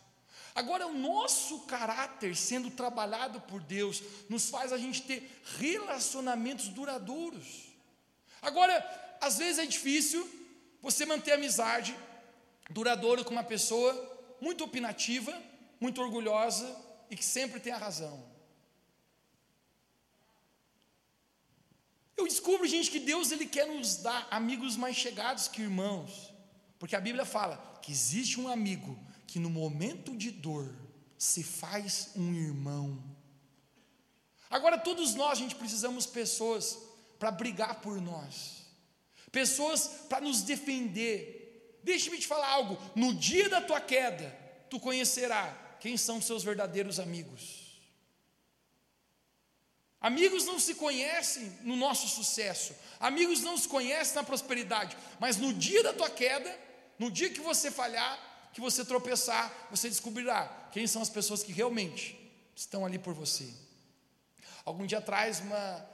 Agora, 0.53 0.85
o 0.89 0.93
nosso 0.93 1.61
caráter 1.61 2.35
sendo 2.35 2.73
trabalhado 2.73 3.41
por 3.43 3.63
Deus, 3.63 4.03
nos 4.29 4.51
faz 4.51 4.73
a 4.73 4.79
gente 4.79 5.03
ter 5.03 5.41
relacionamentos 5.59 6.67
duradouros. 6.67 7.69
Agora, 8.43 8.75
às 9.21 9.39
vezes 9.39 9.61
é 9.61 9.67
difícil 9.67 10.29
você 10.83 11.07
manter 11.07 11.33
amizade 11.33 11.97
duradoura 12.69 13.23
com 13.23 13.31
uma 13.31 13.45
pessoa 13.45 13.93
muito 14.41 14.65
opinativa, 14.65 15.33
muito 15.81 16.03
orgulhosa 16.03 16.67
e 17.09 17.15
que 17.15 17.25
sempre 17.25 17.61
tem 17.61 17.73
a 17.73 17.79
razão. 17.79 18.29
Eu 22.17 22.27
descubro, 22.27 22.67
gente, 22.67 22.91
que 22.91 22.99
Deus 22.99 23.31
ele 23.31 23.47
quer 23.47 23.69
nos 23.69 23.99
dar 23.99 24.27
amigos 24.33 24.77
mais 24.77 24.97
chegados 24.97 25.47
que 25.47 25.63
irmãos. 25.63 26.36
Porque 26.79 26.97
a 26.97 27.01
Bíblia 27.01 27.25
fala 27.25 27.79
que 27.83 27.91
existe 27.93 28.39
um 28.41 28.49
amigo 28.49 28.99
que 29.27 29.39
no 29.39 29.51
momento 29.51 30.17
de 30.17 30.31
dor 30.31 30.75
se 31.19 31.43
faz 31.43 32.11
um 32.15 32.35
irmão. 32.35 33.03
Agora 34.51 34.79
todos 34.79 35.15
nós, 35.15 35.33
a 35.33 35.41
gente 35.41 35.55
precisamos 35.55 36.07
pessoas 36.07 36.79
para 37.19 37.31
brigar 37.31 37.81
por 37.81 38.01
nós. 38.01 38.65
pessoas 39.33 39.89
para 40.09 40.21
nos 40.21 40.43
defender. 40.43 41.81
Deixe-me 41.83 42.19
te 42.19 42.27
falar 42.27 42.49
algo: 42.49 42.79
no 42.95 43.15
dia 43.15 43.49
da 43.49 43.61
tua 43.61 43.81
queda, 43.81 44.29
tu 44.71 44.81
conhecerá 44.81 45.77
quem 45.81 45.97
são 45.97 46.23
seus 46.23 46.43
verdadeiros 46.43 46.99
amigos. 46.99 47.67
Amigos 50.01 50.45
não 50.45 50.59
se 50.59 50.75
conhecem 50.75 51.53
no 51.63 51.75
nosso 51.75 52.07
sucesso, 52.09 52.75
amigos 53.01 53.41
não 53.41 53.57
se 53.59 53.67
conhecem 53.67 54.15
na 54.15 54.23
prosperidade, 54.23 54.97
mas 55.19 55.37
no 55.37 55.53
dia 55.53 55.83
da 55.83 55.93
tua 55.93 56.09
queda, 56.09 56.66
no 56.99 57.11
dia 57.11 57.31
que 57.31 57.41
você 57.41 57.71
falhar, 57.71 58.19
que 58.53 58.61
você 58.61 58.85
tropeçar, 58.85 59.53
você 59.71 59.89
descobrirá 59.89 60.69
quem 60.73 60.87
são 60.87 61.03
as 61.03 61.11
pessoas 61.11 61.43
que 61.43 61.53
realmente 61.53 62.19
estão 62.55 62.87
ali 62.87 62.99
por 62.99 63.13
você. 63.13 63.53
Algum 64.65 64.87
dia 64.87 64.99
atrás, 64.99 65.41
uma, 65.41 65.87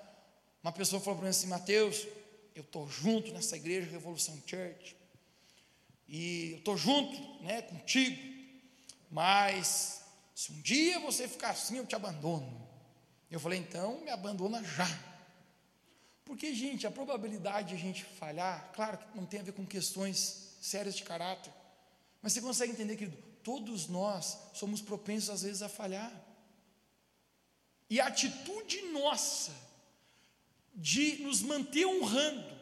uma 0.62 0.72
pessoa 0.72 1.00
falou 1.00 1.16
para 1.18 1.24
mim 1.24 1.30
assim: 1.30 1.48
Mateus, 1.48 2.06
eu 2.54 2.62
estou 2.62 2.88
junto 2.88 3.32
nessa 3.32 3.56
igreja 3.56 3.90
Revolução 3.90 4.40
Church, 4.46 4.96
e 6.06 6.52
eu 6.52 6.58
estou 6.58 6.76
junto 6.76 7.42
né, 7.42 7.62
contigo, 7.62 8.16
mas 9.10 10.02
se 10.34 10.52
um 10.52 10.60
dia 10.60 11.00
você 11.00 11.26
ficar 11.26 11.50
assim, 11.50 11.78
eu 11.78 11.86
te 11.86 11.94
abandono. 11.94 12.68
Eu 13.30 13.40
falei, 13.40 13.58
então 13.58 14.00
me 14.02 14.10
abandona 14.10 14.62
já. 14.62 14.88
Porque, 16.24 16.54
gente, 16.54 16.86
a 16.86 16.90
probabilidade 16.90 17.68
de 17.68 17.74
a 17.74 17.78
gente 17.78 18.04
falhar, 18.04 18.70
claro 18.74 18.98
que 18.98 19.16
não 19.16 19.26
tem 19.26 19.40
a 19.40 19.42
ver 19.42 19.52
com 19.52 19.66
questões 19.66 20.51
sérias 20.62 20.94
de 20.94 21.02
caráter, 21.02 21.52
mas 22.22 22.32
você 22.32 22.40
consegue 22.40 22.72
entender, 22.72 22.96
querido, 22.96 23.16
todos 23.42 23.88
nós 23.88 24.38
somos 24.54 24.80
propensos 24.80 25.28
às 25.28 25.42
vezes 25.42 25.60
a 25.60 25.68
falhar. 25.68 26.12
E 27.90 28.00
a 28.00 28.06
atitude 28.06 28.80
nossa 28.92 29.52
de 30.72 31.16
nos 31.24 31.42
manter 31.42 31.84
honrando, 31.84 32.56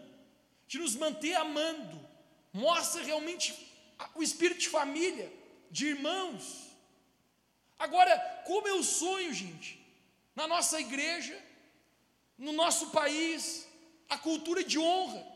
de 0.67 0.79
nos 0.79 0.97
manter 0.97 1.35
amando, 1.35 2.01
mostra 2.53 3.03
realmente 3.03 3.55
o 4.15 4.23
espírito 4.23 4.61
de 4.61 4.69
família, 4.71 5.31
de 5.71 5.89
irmãos. 5.89 6.71
Agora, 7.79 8.19
como 8.47 8.67
eu 8.67 8.83
sonho, 8.83 9.33
gente, 9.35 9.79
na 10.35 10.49
nossa 10.49 10.81
igreja, 10.81 11.39
no 12.39 12.53
nosso 12.55 12.91
país, 12.91 13.69
a 14.09 14.17
cultura 14.17 14.65
de 14.65 14.79
honra. 14.79 15.30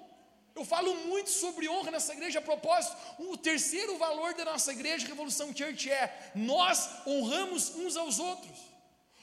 Eu 0.54 0.64
falo 0.64 0.94
muito 1.06 1.30
sobre 1.30 1.68
honra 1.68 1.90
nessa 1.90 2.12
igreja 2.12 2.38
a 2.38 2.42
propósito. 2.42 2.96
O 3.18 3.36
terceiro 3.36 3.96
valor 3.98 4.34
da 4.34 4.44
nossa 4.44 4.72
igreja, 4.72 5.06
Revolução 5.06 5.54
Church, 5.54 5.90
é 5.90 6.32
nós 6.34 6.88
honramos 7.06 7.70
uns 7.74 7.96
aos 7.96 8.18
outros. 8.20 8.58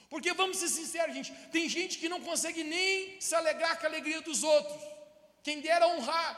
Porque 0.10 0.34
vamos 0.34 0.58
ser 0.58 0.68
sinceros, 0.68 1.16
gente, 1.16 1.32
tem 1.54 1.70
gente 1.70 1.98
que 1.98 2.10
não 2.10 2.20
consegue 2.20 2.64
nem 2.66 3.20
se 3.22 3.34
alegrar 3.34 3.80
com 3.80 3.86
a 3.86 3.90
alegria 3.90 4.20
dos 4.22 4.44
outros. 4.44 4.82
Quem 5.42 5.62
dera 5.62 5.88
honrar. 5.88 6.34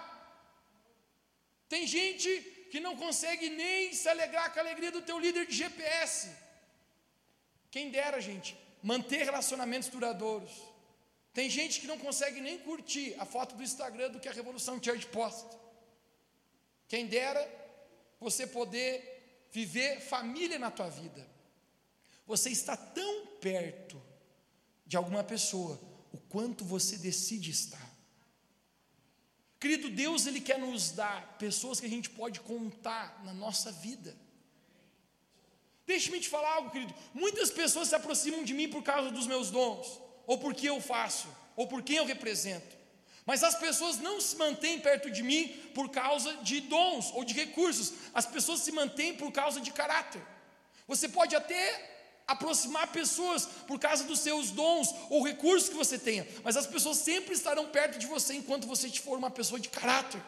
Tem 1.68 1.88
gente 1.88 2.30
que 2.70 2.80
não 2.80 2.96
consegue 2.96 3.50
nem 3.50 3.92
se 3.94 4.08
alegrar 4.08 4.54
com 4.54 4.60
a 4.60 4.62
alegria 4.62 4.92
do 4.92 5.02
teu 5.02 5.18
líder 5.18 5.48
de 5.48 5.56
GPS. 5.56 6.30
Quem 7.72 7.90
dera, 7.90 8.22
gente, 8.22 8.56
manter 8.84 9.24
relacionamentos 9.24 9.90
duradouros. 9.90 10.52
Tem 11.34 11.50
gente 11.50 11.82
que 11.82 11.88
não 11.88 11.98
consegue 11.98 12.40
nem 12.40 12.60
curtir 12.60 13.16
a 13.20 13.26
foto 13.26 13.56
do 13.56 13.64
Instagram 13.64 14.12
do 14.12 14.20
que 14.20 14.30
a 14.30 14.34
Revolução 14.34 14.82
Church 14.82 15.08
posta. 15.08 15.60
Quem 16.88 17.08
dera 17.08 17.42
você 18.20 18.46
poder 18.46 19.48
viver 19.52 20.00
família 20.00 20.58
na 20.58 20.72
tua 20.72 20.90
vida. 20.90 21.28
Você 22.26 22.50
está 22.50 22.76
tão 22.76 23.28
perto 23.42 24.02
de 24.86 24.96
alguma 24.96 25.24
pessoa, 25.24 25.80
o 26.12 26.18
quanto 26.18 26.64
você 26.64 26.98
decide 26.98 27.52
estar. 27.52 27.92
Querido 29.60 29.90
Deus, 29.90 30.26
Ele 30.26 30.42
quer 30.42 30.60
nos 30.60 30.92
dar 30.92 31.38
pessoas 31.38 31.80
que 31.80 31.86
a 31.86 31.90
gente 31.90 32.10
pode 32.10 32.40
contar 32.42 33.24
na 33.24 33.34
nossa 33.34 33.72
vida. 33.72 34.16
Deixe-me 35.86 36.20
te 36.20 36.30
falar 36.30 36.56
algo, 36.56 36.72
querido. 36.72 36.94
Muitas 37.14 37.52
pessoas 37.52 37.90
se 37.90 37.96
aproximam 37.96 38.44
de 38.44 38.54
mim 38.54 38.70
por 38.70 38.84
causa 38.84 39.12
dos 39.12 39.28
meus 39.28 39.52
dons, 39.52 40.00
ou 40.26 40.38
porque 40.38 40.70
eu 40.70 40.80
faço, 40.82 41.28
ou 41.56 41.68
por 41.68 41.84
quem 41.84 41.98
eu 41.98 42.06
represento. 42.06 42.76
Mas 43.26 43.44
as 43.44 43.56
pessoas 43.56 43.98
não 44.00 44.20
se 44.20 44.36
mantêm 44.36 44.80
perto 44.80 45.10
de 45.10 45.24
mim 45.24 45.48
por 45.74 45.90
causa 45.90 46.36
de 46.38 46.60
dons 46.62 47.12
ou 47.14 47.24
de 47.24 47.34
recursos. 47.34 47.94
As 48.14 48.26
pessoas 48.26 48.60
se 48.60 48.72
mantêm 48.72 49.16
por 49.16 49.32
causa 49.32 49.62
de 49.62 49.72
caráter. 49.72 50.22
Você 50.88 51.08
pode 51.08 51.34
até 51.36 51.92
aproximar 52.28 52.92
pessoas 52.92 53.46
por 53.46 53.80
causa 53.80 54.04
dos 54.04 54.20
seus 54.20 54.52
dons 54.52 54.94
ou 55.10 55.24
recursos 55.24 55.70
que 55.70 55.76
você 55.76 55.98
tenha, 55.98 56.28
mas 56.44 56.58
as 56.58 56.68
pessoas 56.68 56.98
sempre 56.98 57.34
estarão 57.34 57.70
perto 57.70 57.98
de 57.98 58.08
você 58.08 58.34
enquanto 58.34 58.68
você 58.68 58.90
for 58.90 59.18
uma 59.18 59.32
pessoa 59.32 59.60
de 59.60 59.70
caráter. 59.70 60.22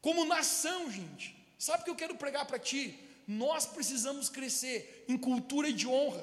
Como 0.00 0.24
nação, 0.24 0.90
gente, 0.90 1.42
Sabe 1.62 1.82
o 1.82 1.84
que 1.84 1.90
eu 1.90 1.94
quero 1.94 2.16
pregar 2.16 2.44
para 2.44 2.58
ti? 2.58 2.98
Nós 3.24 3.64
precisamos 3.64 4.28
crescer 4.28 5.04
em 5.08 5.16
cultura 5.16 5.72
de 5.72 5.86
honra. 5.86 6.20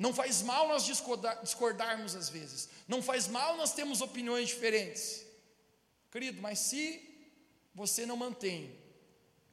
Não 0.00 0.14
faz 0.14 0.40
mal 0.40 0.66
nós 0.66 0.86
discordar, 0.86 1.42
discordarmos 1.42 2.16
às 2.16 2.30
vezes. 2.30 2.70
Não 2.88 3.02
faz 3.02 3.28
mal 3.28 3.54
nós 3.58 3.74
termos 3.74 4.00
opiniões 4.00 4.48
diferentes. 4.48 5.26
Querido, 6.10 6.40
mas 6.40 6.58
se 6.58 7.06
você 7.74 8.06
não 8.06 8.16
mantém 8.16 8.74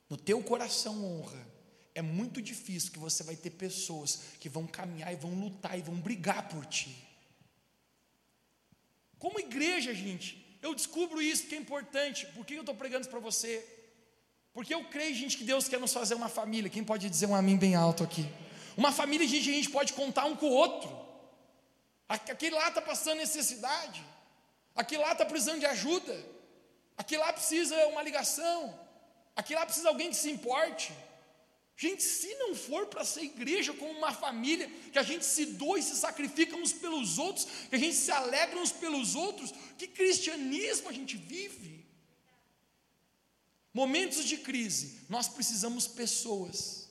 no 0.10 0.15
teu 0.15 0.41
coração 0.41 1.03
honra, 1.03 1.45
é 1.93 2.01
muito 2.01 2.41
difícil 2.41 2.93
que 2.93 2.97
você 2.97 3.23
vai 3.23 3.36
ter 3.36 3.49
pessoas 3.49 4.21
que 4.39 4.47
vão 4.47 4.65
caminhar 4.65 5.12
e 5.12 5.17
vão 5.17 5.31
lutar 5.31 5.77
e 5.77 5.81
vão 5.81 5.95
brigar 5.95 6.47
por 6.47 6.65
ti. 6.65 6.95
Como 9.19 9.41
igreja, 9.41 9.93
gente, 9.93 10.57
eu 10.62 10.73
descubro 10.73 11.21
isso 11.21 11.47
que 11.47 11.55
é 11.55 11.57
importante. 11.57 12.25
Por 12.27 12.45
que 12.45 12.53
eu 12.53 12.62
estou 12.62 12.73
pregando 12.73 13.01
isso 13.01 13.10
para 13.10 13.19
você? 13.19 13.67
Porque 14.53 14.73
eu 14.73 14.86
creio, 14.86 15.13
gente, 15.13 15.36
que 15.36 15.43
Deus 15.43 15.67
quer 15.67 15.77
nos 15.77 15.91
fazer 15.91 16.15
uma 16.15 16.29
família. 16.29 16.69
Quem 16.69 16.86
pode 16.86 17.10
dizer 17.10 17.25
um 17.25 17.36
amém 17.36 17.57
bem 17.57 17.75
alto 17.75 18.01
aqui? 18.01 18.25
Uma 18.77 18.91
família, 18.91 19.25
a 19.25 19.29
gente 19.29 19.71
pode 19.71 19.93
contar 19.93 20.25
um 20.25 20.35
com 20.35 20.45
o 20.45 20.51
outro. 20.51 20.87
Aquele 22.07 22.55
lá 22.55 22.67
está 22.67 22.79
passando 22.79 23.17
necessidade. 23.17 24.05
Aquele 24.75 25.01
lá 25.01 25.13
está 25.13 25.25
precisando 25.25 25.59
de 25.59 25.65
ajuda. 25.65 26.15
Aquele 26.95 27.21
lá 27.21 27.33
precisa 27.33 27.75
uma 27.87 28.03
ligação. 28.03 28.79
Aquele 29.35 29.59
lá 29.59 29.65
precisa 29.65 29.85
de 29.85 29.89
alguém 29.89 30.11
que 30.11 30.15
se 30.15 30.29
importe. 30.29 30.93
Gente, 31.75 32.03
se 32.03 32.33
não 32.35 32.53
for 32.53 32.85
para 32.85 33.03
ser 33.03 33.23
igreja 33.23 33.73
como 33.73 33.91
uma 33.91 34.11
família, 34.11 34.69
que 34.91 34.99
a 34.99 35.03
gente 35.03 35.25
se 35.25 35.45
doa 35.45 35.79
e 35.79 35.83
se 35.83 35.95
sacrifica 35.95 36.55
uns 36.55 36.71
pelos 36.71 37.17
outros, 37.17 37.45
que 37.69 37.75
a 37.75 37.79
gente 37.79 37.95
se 37.95 38.11
alegra 38.11 38.59
uns 38.59 38.71
pelos 38.71 39.15
outros, 39.15 39.53
que 39.77 39.87
cristianismo 39.87 40.89
a 40.89 40.93
gente 40.93 41.17
vive? 41.17 41.85
Momentos 43.73 44.23
de 44.23 44.37
crise, 44.37 45.01
nós 45.09 45.27
precisamos 45.27 45.87
pessoas 45.87 46.87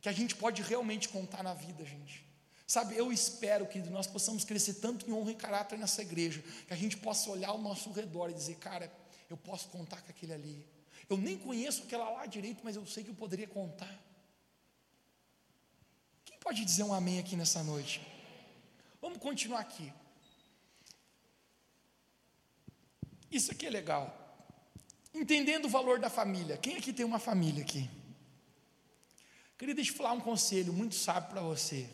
que 0.00 0.08
a 0.08 0.12
gente 0.12 0.34
pode 0.34 0.62
realmente 0.62 1.08
contar 1.08 1.42
na 1.42 1.54
vida, 1.54 1.84
gente. 1.84 2.24
Sabe, 2.66 2.96
eu 2.96 3.12
espero 3.12 3.66
que 3.66 3.80
nós 3.80 4.06
possamos 4.06 4.44
crescer 4.44 4.74
tanto 4.74 5.08
em 5.08 5.12
honra 5.12 5.32
e 5.32 5.34
caráter 5.34 5.78
nessa 5.78 6.02
igreja, 6.02 6.40
que 6.66 6.72
a 6.72 6.76
gente 6.76 6.96
possa 6.96 7.28
olhar 7.28 7.48
ao 7.48 7.58
nosso 7.58 7.90
redor 7.90 8.30
e 8.30 8.34
dizer, 8.34 8.56
cara, 8.56 8.90
eu 9.28 9.36
posso 9.36 9.68
contar 9.68 10.00
com 10.02 10.10
aquele 10.10 10.32
ali. 10.32 10.66
Eu 11.08 11.16
nem 11.16 11.36
conheço 11.36 11.82
aquela 11.82 12.08
lá 12.08 12.26
direito, 12.26 12.60
mas 12.62 12.76
eu 12.76 12.86
sei 12.86 13.02
que 13.02 13.10
eu 13.10 13.14
poderia 13.14 13.48
contar. 13.48 13.92
Quem 16.24 16.38
pode 16.38 16.64
dizer 16.64 16.84
um 16.84 16.94
amém 16.94 17.18
aqui 17.18 17.34
nessa 17.34 17.62
noite? 17.64 18.00
Vamos 19.00 19.18
continuar 19.18 19.60
aqui. 19.60 19.92
Isso 23.30 23.50
aqui 23.50 23.66
é 23.66 23.70
legal. 23.70 24.16
Entendendo 25.12 25.64
o 25.64 25.68
valor 25.68 25.98
da 25.98 26.08
família. 26.08 26.56
Quem 26.56 26.76
aqui 26.76 26.92
tem 26.92 27.04
uma 27.04 27.18
família 27.18 27.62
aqui? 27.62 27.90
Queria 29.60 29.78
eu 29.78 29.94
falar 29.94 30.12
um 30.12 30.20
conselho 30.20 30.72
muito 30.72 30.94
sábio 30.94 31.28
para 31.28 31.42
você. 31.42 31.86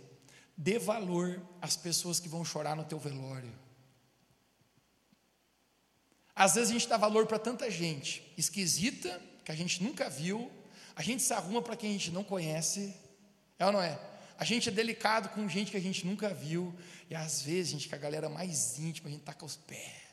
Dê 0.57 0.79
valor 0.79 1.43
às 1.61 1.77
pessoas 1.77 2.21
que 2.21 2.29
vão 2.29 2.45
chorar 2.45 2.77
no 2.77 2.85
teu 2.85 2.97
velório. 2.97 3.53
Às 6.33 6.55
vezes 6.55 6.71
a 6.71 6.73
gente 6.75 6.87
dá 6.87 6.97
valor 6.97 7.27
para 7.27 7.41
tanta 7.41 7.69
gente 7.69 8.23
esquisita, 8.39 9.21
que 9.45 9.51
a 9.51 9.55
gente 9.57 9.83
nunca 9.83 10.09
viu, 10.09 10.49
a 10.95 11.03
gente 11.03 11.25
se 11.25 11.33
arruma 11.33 11.61
para 11.61 11.75
quem 11.75 11.91
a 11.91 11.93
gente 11.95 12.13
não 12.13 12.23
conhece, 12.23 12.95
é 13.59 13.67
ou 13.67 13.73
não 13.73 13.83
é? 13.83 13.99
A 14.39 14.45
gente 14.45 14.69
é 14.69 14.73
delicado 14.73 15.31
com 15.31 15.49
gente 15.49 15.73
que 15.73 15.77
a 15.77 15.81
gente 15.81 16.07
nunca 16.07 16.33
viu, 16.33 16.73
e 17.11 17.17
às 17.17 17.43
vezes, 17.43 17.73
gente, 17.73 17.89
que 17.89 17.97
a 17.97 17.99
galera 17.99 18.29
mais 18.29 18.79
íntima, 18.79 19.09
a 19.09 19.11
gente 19.11 19.25
taca 19.25 19.45
os 19.45 19.57
pés. 19.57 20.05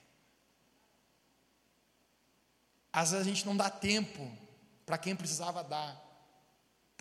Às 2.92 3.12
vezes 3.12 3.28
a 3.28 3.30
gente 3.30 3.46
não 3.46 3.56
dá 3.56 3.70
tempo 3.70 4.28
para 4.88 4.98
quem 4.98 5.16
precisava 5.16 5.64
dar. 5.64 6.13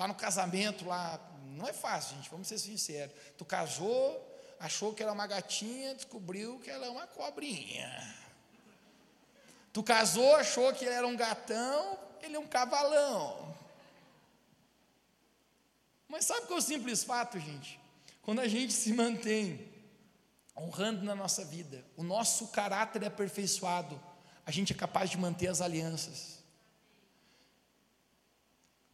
Está 0.03 0.09
no 0.09 0.15
casamento 0.17 0.85
lá, 0.85 1.21
não 1.53 1.69
é 1.69 1.73
fácil, 1.73 2.17
gente, 2.17 2.29
vamos 2.29 2.49
ser 2.49 2.59
sinceros. 2.59 3.15
Tu 3.39 3.45
casou, 3.45 4.37
achou 4.59 4.93
que 4.93 5.01
era 5.01 5.13
uma 5.13 5.29
gatinha, 5.29 5.95
descobriu 5.95 6.59
que 6.59 6.69
ela 6.69 6.87
é 6.87 6.91
uma 6.91 7.07
cobrinha. 7.07 8.17
Tu 9.73 9.81
casou, 9.81 10.35
achou 10.35 10.73
que 10.73 10.85
ele 10.85 10.93
era 10.93 11.07
um 11.07 11.17
gatão, 11.17 11.97
ele 12.21 12.35
é 12.35 12.39
um 12.41 12.49
cavalão. 12.49 13.57
Mas 16.09 16.25
sabe 16.25 16.49
qual 16.49 16.59
é 16.59 16.63
o 16.63 16.65
simples 16.65 17.05
fato, 17.05 17.39
gente? 17.39 17.79
Quando 18.23 18.41
a 18.41 18.49
gente 18.49 18.73
se 18.73 18.93
mantém 18.93 19.73
honrando 20.57 21.05
na 21.05 21.15
nossa 21.15 21.45
vida, 21.45 21.87
o 21.97 22.03
nosso 22.03 22.49
caráter 22.49 23.05
é 23.05 23.07
aperfeiçoado, 23.07 24.03
a 24.45 24.51
gente 24.51 24.73
é 24.73 24.77
capaz 24.77 25.11
de 25.11 25.17
manter 25.17 25.47
as 25.47 25.61
alianças. 25.61 26.42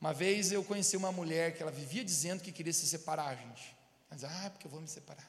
Uma 0.00 0.12
vez 0.12 0.52
eu 0.52 0.62
conheci 0.62 0.96
uma 0.96 1.10
mulher 1.10 1.56
que 1.56 1.62
ela 1.62 1.72
vivia 1.72 2.04
dizendo 2.04 2.42
que 2.42 2.52
queria 2.52 2.72
se 2.72 2.86
separar, 2.86 3.36
gente. 3.36 3.76
Mas, 4.08 4.24
ah, 4.24 4.50
porque 4.50 4.66
eu 4.66 4.70
vou 4.70 4.80
me 4.80 4.88
separar. 4.88 5.28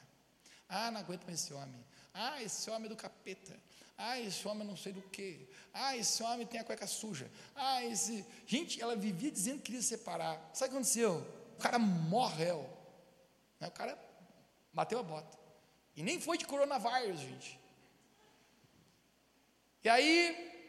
Ah, 0.68 0.90
não 0.90 1.00
aguento 1.00 1.24
mais 1.24 1.40
esse 1.40 1.52
homem. 1.52 1.84
Ah, 2.14 2.42
esse 2.42 2.70
homem 2.70 2.86
é 2.86 2.88
do 2.88 2.96
capeta. 2.96 3.56
Ah, 3.98 4.18
esse 4.18 4.46
homem 4.46 4.66
não 4.66 4.76
sei 4.76 4.92
do 4.92 5.02
que. 5.02 5.48
Ah, 5.74 5.96
esse 5.96 6.22
homem 6.22 6.46
tem 6.46 6.60
a 6.60 6.64
cueca 6.64 6.86
suja. 6.86 7.30
Ah, 7.54 7.84
esse. 7.84 8.24
Gente, 8.46 8.80
ela 8.80 8.96
vivia 8.96 9.30
dizendo 9.30 9.58
que 9.58 9.64
queria 9.64 9.82
se 9.82 9.88
separar. 9.88 10.36
Sabe 10.54 10.68
o 10.68 10.70
que 10.70 10.76
aconteceu? 10.76 11.26
O 11.58 11.60
cara 11.60 11.78
morreu. 11.78 12.68
Né, 13.58 13.68
o 13.68 13.72
cara 13.72 13.98
bateu 14.72 15.00
a 15.00 15.02
bota. 15.02 15.38
E 15.96 16.02
nem 16.02 16.20
foi 16.20 16.38
de 16.38 16.46
coronavírus, 16.46 17.20
gente. 17.20 17.60
E 19.82 19.88
aí, 19.88 20.59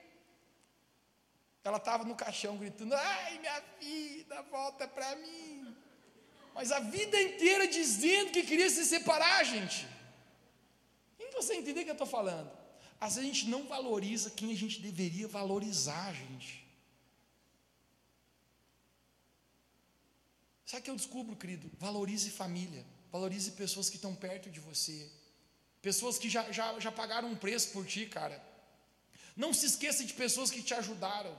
ela 1.63 1.77
estava 1.77 2.03
no 2.03 2.15
caixão 2.15 2.57
gritando: 2.57 2.95
Ai, 2.95 3.39
minha 3.39 3.59
vida, 3.79 4.41
volta 4.43 4.87
para 4.87 5.15
mim. 5.17 5.75
Mas 6.53 6.71
a 6.71 6.79
vida 6.79 7.21
inteira 7.21 7.67
dizendo 7.67 8.31
que 8.31 8.43
queria 8.43 8.69
se 8.69 8.85
separar, 8.85 9.43
gente. 9.45 9.87
E 11.19 11.31
você 11.31 11.55
entender 11.55 11.81
o 11.81 11.83
que 11.83 11.89
eu 11.89 11.93
estou 11.93 12.07
falando? 12.07 12.51
Às 12.99 13.15
vezes 13.15 13.29
a 13.29 13.33
gente 13.33 13.49
não 13.49 13.67
valoriza 13.67 14.29
quem 14.31 14.51
a 14.51 14.55
gente 14.55 14.81
deveria 14.81 15.27
valorizar, 15.27 16.13
gente. 16.13 16.61
Sabe 20.65 20.81
o 20.81 20.83
que 20.83 20.91
eu 20.91 20.95
descubro, 20.95 21.35
querido? 21.35 21.69
Valorize 21.77 22.29
família, 22.29 22.85
valorize 23.11 23.51
pessoas 23.51 23.89
que 23.89 23.97
estão 23.97 24.15
perto 24.15 24.49
de 24.49 24.59
você, 24.59 25.11
pessoas 25.81 26.17
que 26.17 26.29
já, 26.29 26.51
já, 26.51 26.79
já 26.79 26.91
pagaram 26.91 27.29
um 27.29 27.35
preço 27.35 27.71
por 27.71 27.85
ti, 27.85 28.05
cara. 28.05 28.41
Não 29.35 29.53
se 29.53 29.65
esqueça 29.65 30.03
de 30.03 30.13
pessoas 30.13 30.51
que 30.51 30.61
te 30.61 30.73
ajudaram. 30.73 31.37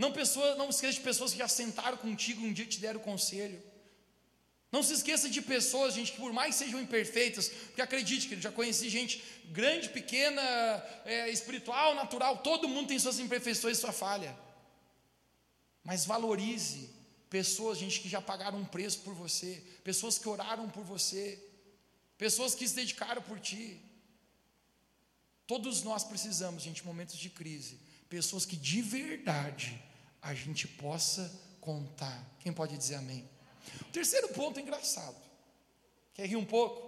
Não, 0.00 0.10
pessoa, 0.10 0.54
não 0.54 0.70
esqueça 0.70 0.94
de 0.94 1.02
pessoas 1.02 1.32
que 1.32 1.38
já 1.38 1.46
sentaram 1.46 1.98
contigo 1.98 2.42
um 2.42 2.54
dia 2.54 2.64
te 2.64 2.78
deram 2.80 2.98
conselho. 2.98 3.62
Não 4.72 4.82
se 4.82 4.94
esqueça 4.94 5.28
de 5.28 5.42
pessoas, 5.42 5.92
gente, 5.92 6.12
que 6.12 6.18
por 6.18 6.32
mais 6.32 6.54
sejam 6.54 6.80
imperfeitas, 6.80 7.48
porque 7.48 7.82
acredite 7.82 8.26
que 8.26 8.40
já 8.40 8.50
conheci 8.50 8.88
gente 8.88 9.22
grande, 9.58 9.90
pequena, 9.90 10.40
é, 11.04 11.28
espiritual, 11.28 11.94
natural, 11.94 12.38
todo 12.38 12.66
mundo 12.66 12.88
tem 12.88 12.98
suas 12.98 13.18
imperfeições 13.18 13.76
e 13.76 13.80
sua 13.82 13.92
falha. 13.92 14.34
Mas 15.84 16.06
valorize 16.06 16.88
pessoas, 17.28 17.76
gente, 17.76 18.00
que 18.00 18.08
já 18.08 18.22
pagaram 18.22 18.58
um 18.58 18.64
preço 18.64 19.00
por 19.00 19.12
você, 19.12 19.62
pessoas 19.84 20.16
que 20.16 20.30
oraram 20.30 20.70
por 20.70 20.82
você, 20.82 21.38
pessoas 22.16 22.54
que 22.54 22.66
se 22.66 22.74
dedicaram 22.74 23.20
por 23.20 23.38
ti. 23.38 23.78
Todos 25.46 25.82
nós 25.82 26.04
precisamos, 26.04 26.62
gente, 26.62 26.86
momentos 26.86 27.18
de 27.18 27.28
crise, 27.28 27.78
pessoas 28.08 28.46
que 28.46 28.56
de 28.56 28.80
verdade 28.80 29.89
a 30.22 30.34
gente 30.34 30.66
possa 30.66 31.30
contar. 31.60 32.24
Quem 32.40 32.52
pode 32.52 32.76
dizer 32.76 32.96
amém? 32.96 33.28
O 33.82 33.92
terceiro 33.92 34.28
ponto 34.28 34.58
é 34.58 34.62
engraçado. 34.62 35.16
Quer 36.14 36.26
rir 36.26 36.36
um 36.36 36.44
pouco? 36.44 36.80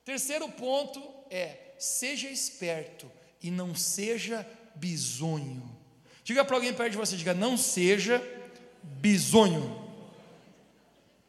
O 0.00 0.04
terceiro 0.04 0.48
ponto 0.50 1.02
é: 1.30 1.74
seja 1.78 2.28
esperto 2.28 3.10
e 3.42 3.50
não 3.50 3.74
seja 3.74 4.46
bisonho. 4.74 5.74
Diga 6.22 6.44
para 6.44 6.56
alguém 6.56 6.72
perto 6.72 6.92
de 6.92 6.96
você, 6.96 7.16
diga, 7.16 7.34
não 7.34 7.56
seja 7.56 8.22
bisonho. 8.82 9.84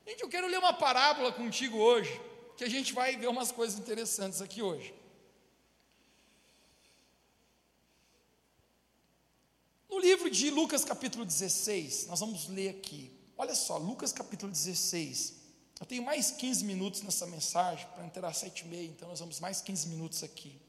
Gente, 0.07 0.21
eu 0.21 0.29
quero 0.29 0.47
ler 0.47 0.59
uma 0.59 0.73
parábola 0.73 1.33
contigo 1.33 1.77
hoje, 1.77 2.21
que 2.55 2.63
a 2.63 2.69
gente 2.69 2.93
vai 2.93 3.17
ver 3.17 3.27
umas 3.27 3.51
coisas 3.51 3.77
interessantes 3.77 4.41
aqui 4.41 4.61
hoje. 4.61 4.93
No 9.95 10.01
livro 10.01 10.29
de 10.29 10.49
Lucas, 10.49 10.84
capítulo 10.84 11.23
16, 11.23 12.08
nós 12.08 12.19
vamos 12.19 12.49
ler 12.49 12.67
aqui. 12.67 13.10
Olha 13.38 13.55
só, 13.55 13.77
Lucas, 13.77 14.12
capítulo 14.12 14.51
16. 14.51 15.36
Eu 15.79 15.86
tenho 15.86 16.03
mais 16.03 16.31
15 16.31 16.65
minutos 16.65 17.01
nessa 17.01 17.25
mensagem, 17.25 17.88
para 17.95 18.05
entrar 18.05 18.27
às 18.27 18.36
7 18.36 18.65
e 18.65 18.67
meia, 18.67 18.88
então 18.88 19.08
nós 19.08 19.21
vamos 19.21 19.39
mais 19.39 19.62
15 19.62 19.88
minutos 19.88 20.21
aqui. 20.21 20.60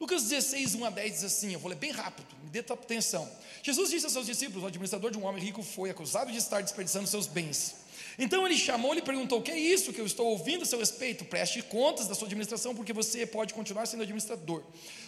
Lucas 0.00 0.24
16, 0.24 0.74
1 0.74 0.84
a 0.84 0.90
10 0.90 1.12
diz 1.12 1.22
assim: 1.22 1.52
eu 1.52 1.60
vou 1.60 1.70
ler 1.70 1.76
bem 1.76 1.92
rápido, 1.92 2.34
me 2.42 2.50
dê 2.50 2.58
atenção. 2.58 3.30
Jesus 3.62 3.90
disse 3.90 4.06
a 4.06 4.10
seus 4.10 4.26
discípulos: 4.26 4.64
o 4.64 4.66
administrador 4.66 5.12
de 5.12 5.18
um 5.18 5.24
homem 5.24 5.40
rico 5.40 5.62
foi 5.62 5.88
acusado 5.88 6.32
de 6.32 6.38
estar 6.38 6.60
desperdiçando 6.62 7.06
seus 7.06 7.28
bens. 7.28 7.76
Então 8.18 8.46
ele 8.46 8.56
chamou 8.56 8.94
e 8.94 9.02
perguntou: 9.02 9.38
O 9.38 9.42
que 9.42 9.50
é 9.50 9.58
isso 9.58 9.92
que 9.92 10.00
eu 10.00 10.06
estou 10.06 10.26
ouvindo 10.26 10.62
a 10.62 10.66
seu 10.66 10.78
respeito? 10.78 11.24
Preste 11.24 11.62
contas 11.62 12.06
da 12.06 12.14
sua 12.14 12.26
administração, 12.26 12.74
porque 12.74 12.92
você 12.92 13.26
pode 13.26 13.54
continuar 13.54 13.86
sendo 13.86 14.02
administrador. 14.02 14.62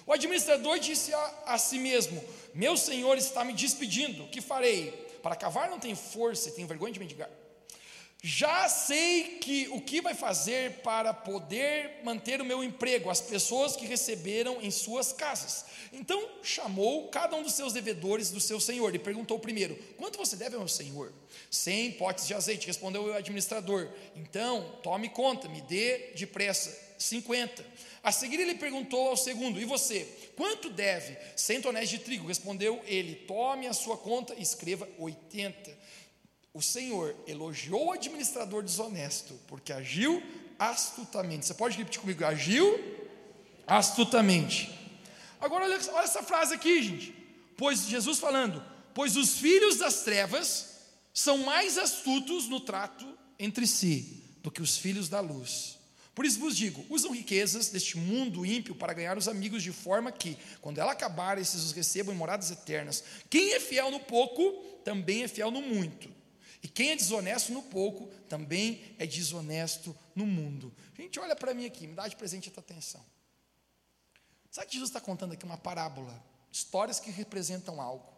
O 0.06 0.12
administrador 0.12 0.78
disse 0.78 1.12
a, 1.12 1.34
a 1.46 1.58
si 1.58 1.78
mesmo: 1.78 2.22
Meu 2.54 2.76
senhor 2.76 3.16
está 3.18 3.44
me 3.44 3.52
despedindo, 3.52 4.24
o 4.24 4.28
que 4.28 4.40
farei? 4.40 4.90
Para 5.22 5.36
cavar 5.36 5.70
não 5.70 5.78
tenho 5.78 5.96
força 5.96 6.48
e 6.48 6.52
tenho 6.52 6.68
vergonha 6.68 6.92
de 6.92 7.00
mendigar. 7.00 7.30
Já 8.26 8.70
sei 8.70 9.37
que 9.38 9.68
o 9.68 9.82
que 9.82 10.00
vai 10.00 10.14
fazer 10.14 10.78
para 10.78 11.12
poder 11.12 12.00
manter 12.02 12.40
o 12.40 12.44
meu 12.44 12.64
emprego, 12.64 13.10
as 13.10 13.20
pessoas 13.20 13.76
que 13.76 13.84
receberam 13.84 14.62
em 14.62 14.70
suas 14.70 15.12
casas. 15.12 15.66
Então 15.92 16.26
chamou 16.42 17.08
cada 17.08 17.37
um 17.37 17.42
dos 17.42 17.52
seus 17.52 17.74
devedores 17.74 18.30
do 18.30 18.40
seu 18.40 18.58
senhor 18.58 18.94
e 18.94 18.98
perguntou 18.98 19.38
primeiro: 19.38 19.76
Quanto 19.98 20.16
você 20.16 20.37
deve 20.37 20.54
ao 20.54 20.60
meu 20.60 20.68
senhor? 20.68 21.12
Cem 21.50 21.92
potes 21.92 22.26
de 22.26 22.32
azeite, 22.32 22.66
respondeu 22.66 23.02
o 23.02 23.12
administrador. 23.12 23.90
Então, 24.16 24.78
tome 24.82 25.10
conta, 25.10 25.46
me 25.46 25.60
dê 25.60 26.14
depressa. 26.16 26.82
50. 26.96 27.62
A 28.02 28.10
seguir 28.10 28.40
ele 28.40 28.54
perguntou 28.54 29.08
ao 29.08 29.18
segundo: 29.18 29.60
E 29.60 29.66
você? 29.66 30.08
Quanto 30.34 30.70
deve? 30.70 31.14
Cem 31.37 31.60
tonéis 31.60 31.90
de 31.90 31.98
trigo, 31.98 32.26
respondeu 32.26 32.82
ele. 32.87 33.16
Tome 33.26 33.66
a 33.66 33.74
sua 33.74 33.98
conta 33.98 34.34
e 34.34 34.40
escreva 34.40 34.88
80 34.98 35.83
o 36.54 36.62
Senhor 36.62 37.16
elogiou 37.26 37.86
o 37.86 37.92
administrador 37.92 38.62
desonesto, 38.62 39.34
porque 39.48 39.72
agiu 39.72 40.22
astutamente. 40.56 41.46
Você 41.46 41.54
pode 41.54 41.76
repetir 41.76 42.00
comigo? 42.00 42.24
Agiu 42.24 42.78
astutamente. 43.66 44.72
Agora, 45.40 45.64
olha, 45.64 45.80
olha 45.92 46.04
essa 46.04 46.22
frase 46.22 46.54
aqui, 46.54 46.80
gente. 46.80 47.12
Pois 47.56 47.88
Jesus 47.88 48.20
falando: 48.20 48.64
Pois 48.94 49.16
os 49.16 49.36
filhos 49.38 49.78
das 49.78 50.04
trevas 50.04 50.76
são 51.12 51.38
mais 51.38 51.76
astutos 51.76 52.48
no 52.48 52.60
trato 52.60 53.04
entre 53.36 53.66
si 53.66 54.22
do 54.40 54.50
que 54.50 54.62
os 54.62 54.78
filhos 54.78 55.08
da 55.08 55.18
luz. 55.18 55.76
Por 56.14 56.24
isso 56.24 56.38
vos 56.38 56.56
digo: 56.56 56.86
usam 56.88 57.10
riquezas 57.10 57.68
deste 57.70 57.98
mundo 57.98 58.46
ímpio 58.46 58.76
para 58.76 58.92
ganhar 58.92 59.18
os 59.18 59.26
amigos, 59.26 59.60
de 59.60 59.72
forma 59.72 60.12
que, 60.12 60.38
quando 60.60 60.78
ela 60.78 60.92
acabar, 60.92 61.36
esses 61.36 61.64
os 61.64 61.72
recebam 61.72 62.14
em 62.14 62.18
moradas 62.18 62.52
eternas. 62.52 63.02
Quem 63.28 63.54
é 63.54 63.58
fiel 63.58 63.90
no 63.90 63.98
pouco, 63.98 64.52
também 64.84 65.24
é 65.24 65.28
fiel 65.28 65.50
no 65.50 65.60
muito. 65.60 66.22
E 66.64 66.68
quem 66.68 66.92
é 66.92 66.96
desonesto 66.96 67.53
no 67.53 67.62
pouco, 67.62 68.07
também 68.27 68.96
é 68.98 69.07
desonesto 69.07 69.94
no 70.14 70.24
mundo. 70.24 70.74
Gente, 70.96 71.20
olha 71.20 71.37
para 71.37 71.53
mim 71.53 71.66
aqui, 71.66 71.87
me 71.87 71.94
dá 71.94 72.09
de 72.09 72.16
presente 72.16 72.48
a 72.48 72.53
tua 72.53 72.62
atenção. 72.62 73.05
Sabe 74.50 74.68
que 74.68 74.72
Jesus 74.72 74.88
está 74.88 74.98
contando 74.98 75.35
aqui 75.35 75.44
uma 75.44 75.59
parábola? 75.59 76.24
Histórias 76.50 76.98
que 76.98 77.11
representam 77.11 77.83
algo. 77.83 78.11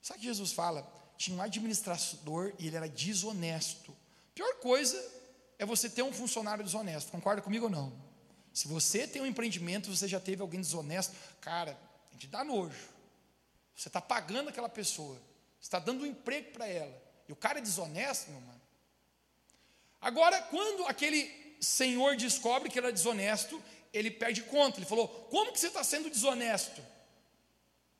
Sabe 0.00 0.20
que 0.20 0.26
Jesus 0.26 0.52
fala? 0.52 0.88
Tinha 1.18 1.36
um 1.36 1.42
administrador 1.42 2.54
e 2.56 2.68
ele 2.68 2.76
era 2.76 2.88
desonesto. 2.88 3.92
Pior 4.32 4.54
coisa 4.60 4.96
é 5.58 5.66
você 5.66 5.90
ter 5.90 6.02
um 6.02 6.12
funcionário 6.12 6.62
desonesto. 6.62 7.10
Concorda 7.10 7.42
comigo 7.42 7.64
ou 7.64 7.70
não? 7.70 7.92
Se 8.52 8.68
você 8.68 9.08
tem 9.08 9.20
um 9.20 9.26
empreendimento, 9.26 9.90
você 9.90 10.06
já 10.06 10.20
teve 10.20 10.40
alguém 10.40 10.60
desonesto, 10.60 11.16
cara, 11.40 11.76
te 12.16 12.28
dá 12.28 12.44
nojo. 12.44 12.90
Você 13.74 13.88
está 13.88 14.00
pagando 14.00 14.50
aquela 14.50 14.68
pessoa, 14.68 15.16
você 15.58 15.66
está 15.66 15.80
dando 15.80 16.04
um 16.04 16.06
emprego 16.06 16.52
para 16.52 16.68
ela. 16.68 17.03
E 17.28 17.32
o 17.32 17.36
cara 17.36 17.58
é 17.58 17.62
desonesto, 17.62 18.30
meu 18.30 18.40
mano. 18.40 18.60
Agora, 20.00 20.40
quando 20.42 20.86
aquele 20.86 21.56
senhor 21.60 22.16
descobre 22.16 22.68
que 22.68 22.78
ele 22.78 22.88
é 22.88 22.92
desonesto, 22.92 23.62
ele 23.92 24.10
perde 24.10 24.42
conta. 24.42 24.78
Ele 24.78 24.86
falou: 24.86 25.08
Como 25.30 25.52
que 25.52 25.58
você 25.58 25.68
está 25.68 25.82
sendo 25.82 26.10
desonesto? 26.10 26.82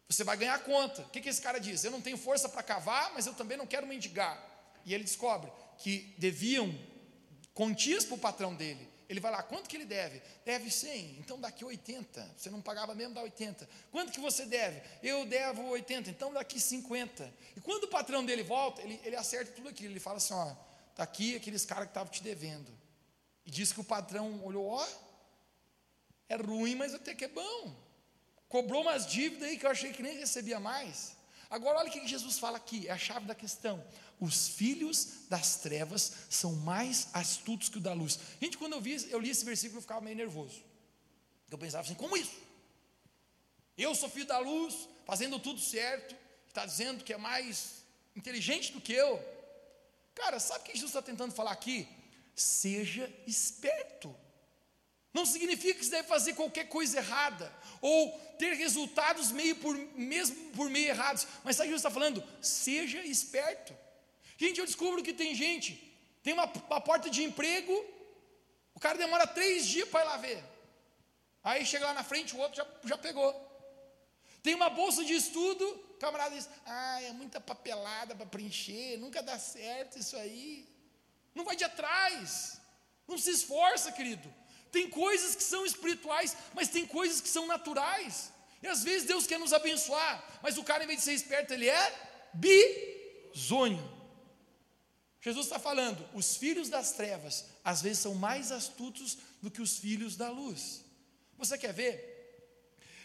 Você 0.08 0.22
vai 0.22 0.36
ganhar 0.36 0.58
conta. 0.64 1.02
O 1.02 1.08
que, 1.08 1.20
que 1.20 1.28
esse 1.28 1.40
cara 1.40 1.58
diz? 1.58 1.82
Eu 1.82 1.90
não 1.90 2.00
tenho 2.00 2.18
força 2.18 2.48
para 2.48 2.62
cavar, 2.62 3.12
mas 3.14 3.26
eu 3.26 3.34
também 3.34 3.56
não 3.56 3.66
quero 3.66 3.86
mendigar. 3.86 4.38
E 4.84 4.92
ele 4.92 5.04
descobre 5.04 5.50
que 5.78 6.14
deviam 6.18 6.72
quantias 7.54 8.04
para 8.04 8.14
o 8.14 8.18
patrão 8.18 8.54
dele. 8.54 8.88
Ele 9.08 9.20
vai 9.20 9.30
lá, 9.30 9.42
quanto 9.42 9.68
que 9.68 9.76
ele 9.76 9.84
deve? 9.84 10.22
Deve 10.44 10.70
100, 10.70 11.18
então 11.18 11.38
daqui 11.38 11.64
80. 11.64 12.34
Você 12.36 12.48
não 12.48 12.62
pagava 12.62 12.94
mesmo, 12.94 13.14
dá 13.14 13.22
80. 13.22 13.68
Quanto 13.90 14.12
que 14.12 14.20
você 14.20 14.46
deve? 14.46 14.80
Eu 15.02 15.26
devo 15.26 15.62
80, 15.68 16.10
então 16.10 16.32
daqui 16.32 16.58
50. 16.58 17.32
E 17.56 17.60
quando 17.60 17.84
o 17.84 17.88
patrão 17.88 18.24
dele 18.24 18.42
volta, 18.42 18.80
ele, 18.80 19.00
ele 19.04 19.16
acerta 19.16 19.52
tudo 19.52 19.68
aquilo. 19.68 19.92
Ele 19.92 20.00
fala 20.00 20.16
assim: 20.16 20.32
ó, 20.32 20.54
está 20.90 21.02
aqui 21.02 21.36
aqueles 21.36 21.64
caras 21.66 21.84
que 21.84 21.90
estavam 21.90 22.10
te 22.10 22.22
devendo. 22.22 22.72
E 23.44 23.50
diz 23.50 23.72
que 23.72 23.80
o 23.80 23.84
patrão 23.84 24.42
olhou: 24.44 24.66
ó, 24.66 24.86
é 26.28 26.36
ruim, 26.36 26.74
mas 26.74 26.94
até 26.94 27.14
que 27.14 27.26
é 27.26 27.28
bom. 27.28 27.74
Cobrou 28.48 28.82
umas 28.82 29.06
dívidas 29.06 29.48
aí 29.48 29.58
que 29.58 29.66
eu 29.66 29.70
achei 29.70 29.92
que 29.92 30.02
nem 30.02 30.16
recebia 30.16 30.58
mais. 30.58 31.16
Agora, 31.50 31.78
olha 31.78 31.88
o 31.88 31.92
que 31.92 32.06
Jesus 32.06 32.38
fala 32.38 32.56
aqui, 32.56 32.88
é 32.88 32.92
a 32.92 32.98
chave 32.98 33.26
da 33.26 33.34
questão. 33.34 33.84
Os 34.20 34.48
filhos 34.48 35.28
das 35.28 35.56
trevas 35.56 36.12
são 36.30 36.52
mais 36.52 37.08
astutos 37.12 37.68
que 37.68 37.78
o 37.78 37.80
da 37.80 37.92
luz. 37.92 38.18
Gente, 38.40 38.56
quando 38.56 38.74
eu, 38.74 38.80
vi, 38.80 39.08
eu 39.10 39.20
li 39.20 39.30
esse 39.30 39.44
versículo, 39.44 39.78
eu 39.78 39.82
ficava 39.82 40.00
meio 40.00 40.16
nervoso. 40.16 40.62
Eu 41.50 41.58
pensava 41.58 41.84
assim: 41.84 41.94
como 41.94 42.16
isso? 42.16 42.36
Eu 43.76 43.94
sou 43.94 44.08
filho 44.08 44.26
da 44.26 44.38
luz, 44.38 44.88
fazendo 45.04 45.38
tudo 45.38 45.60
certo, 45.60 46.16
está 46.48 46.64
dizendo 46.64 47.02
que 47.02 47.12
é 47.12 47.16
mais 47.16 47.82
inteligente 48.14 48.72
do 48.72 48.80
que 48.80 48.92
eu. 48.92 49.20
Cara, 50.14 50.38
sabe 50.38 50.60
o 50.60 50.64
que 50.64 50.72
Jesus 50.72 50.90
está 50.90 51.02
tentando 51.02 51.32
falar 51.32 51.50
aqui? 51.50 51.88
Seja 52.34 53.12
esperto. 53.26 54.14
Não 55.14 55.24
significa 55.24 55.78
que 55.78 55.84
você 55.84 55.92
deve 55.92 56.08
fazer 56.08 56.34
qualquer 56.34 56.68
coisa 56.68 56.98
errada, 56.98 57.50
ou 57.80 58.10
ter 58.36 58.52
resultados 58.54 59.30
meio 59.30 59.54
por, 59.54 59.76
mesmo 59.94 60.34
por 60.50 60.68
meio 60.68 60.88
errados. 60.88 61.24
Mas 61.44 61.54
sabe 61.54 61.68
o 61.68 61.72
que 61.72 61.76
está 61.76 61.90
falando? 61.90 62.22
Seja 62.42 63.00
esperto. 63.06 63.72
Gente, 64.36 64.58
eu 64.58 64.66
descubro 64.66 65.04
que 65.04 65.12
tem 65.12 65.32
gente, 65.32 65.72
tem 66.20 66.34
uma, 66.34 66.46
uma 66.46 66.80
porta 66.80 67.08
de 67.08 67.22
emprego, 67.22 67.72
o 68.74 68.80
cara 68.80 68.98
demora 68.98 69.24
três 69.24 69.64
dias 69.66 69.88
para 69.88 70.04
ir 70.04 70.08
lá 70.08 70.16
ver. 70.16 70.44
Aí 71.44 71.64
chega 71.64 71.86
lá 71.86 71.94
na 71.94 72.02
frente, 72.02 72.34
o 72.34 72.38
outro 72.40 72.56
já, 72.56 72.66
já 72.84 72.98
pegou. 72.98 73.32
Tem 74.42 74.52
uma 74.54 74.68
bolsa 74.68 75.04
de 75.04 75.14
estudo, 75.14 75.64
o 75.64 75.94
camarada 75.94 76.34
diz: 76.34 76.48
Ah, 76.66 77.00
é 77.02 77.12
muita 77.12 77.40
papelada 77.40 78.16
para 78.16 78.26
preencher, 78.26 78.98
nunca 78.98 79.22
dá 79.22 79.38
certo 79.38 79.96
isso 79.96 80.16
aí. 80.16 80.68
Não 81.36 81.44
vai 81.44 81.54
de 81.54 81.64
atrás, 81.64 82.60
não 83.06 83.16
se 83.16 83.30
esforça, 83.30 83.92
querido. 83.92 84.28
Tem 84.74 84.90
coisas 84.90 85.36
que 85.36 85.42
são 85.44 85.64
espirituais, 85.64 86.36
mas 86.52 86.68
tem 86.68 86.84
coisas 86.84 87.20
que 87.20 87.28
são 87.28 87.46
naturais. 87.46 88.32
E 88.60 88.66
às 88.66 88.82
vezes 88.82 89.06
Deus 89.06 89.24
quer 89.24 89.38
nos 89.38 89.52
abençoar, 89.52 90.40
mas 90.42 90.58
o 90.58 90.64
cara, 90.64 90.82
em 90.82 90.86
vez 90.88 90.98
de 90.98 91.04
ser 91.04 91.12
esperto, 91.12 91.54
ele 91.54 91.68
é 91.68 91.84
bizonho. 92.34 93.84
Jesus 95.20 95.46
está 95.46 95.60
falando, 95.60 96.04
os 96.12 96.36
filhos 96.36 96.68
das 96.68 96.90
trevas, 96.92 97.44
às 97.62 97.80
vezes 97.82 98.00
são 98.00 98.14
mais 98.16 98.50
astutos 98.50 99.16
do 99.40 99.48
que 99.48 99.62
os 99.62 99.78
filhos 99.78 100.16
da 100.16 100.28
luz. 100.28 100.84
Você 101.38 101.56
quer 101.56 101.72
ver? 101.72 101.94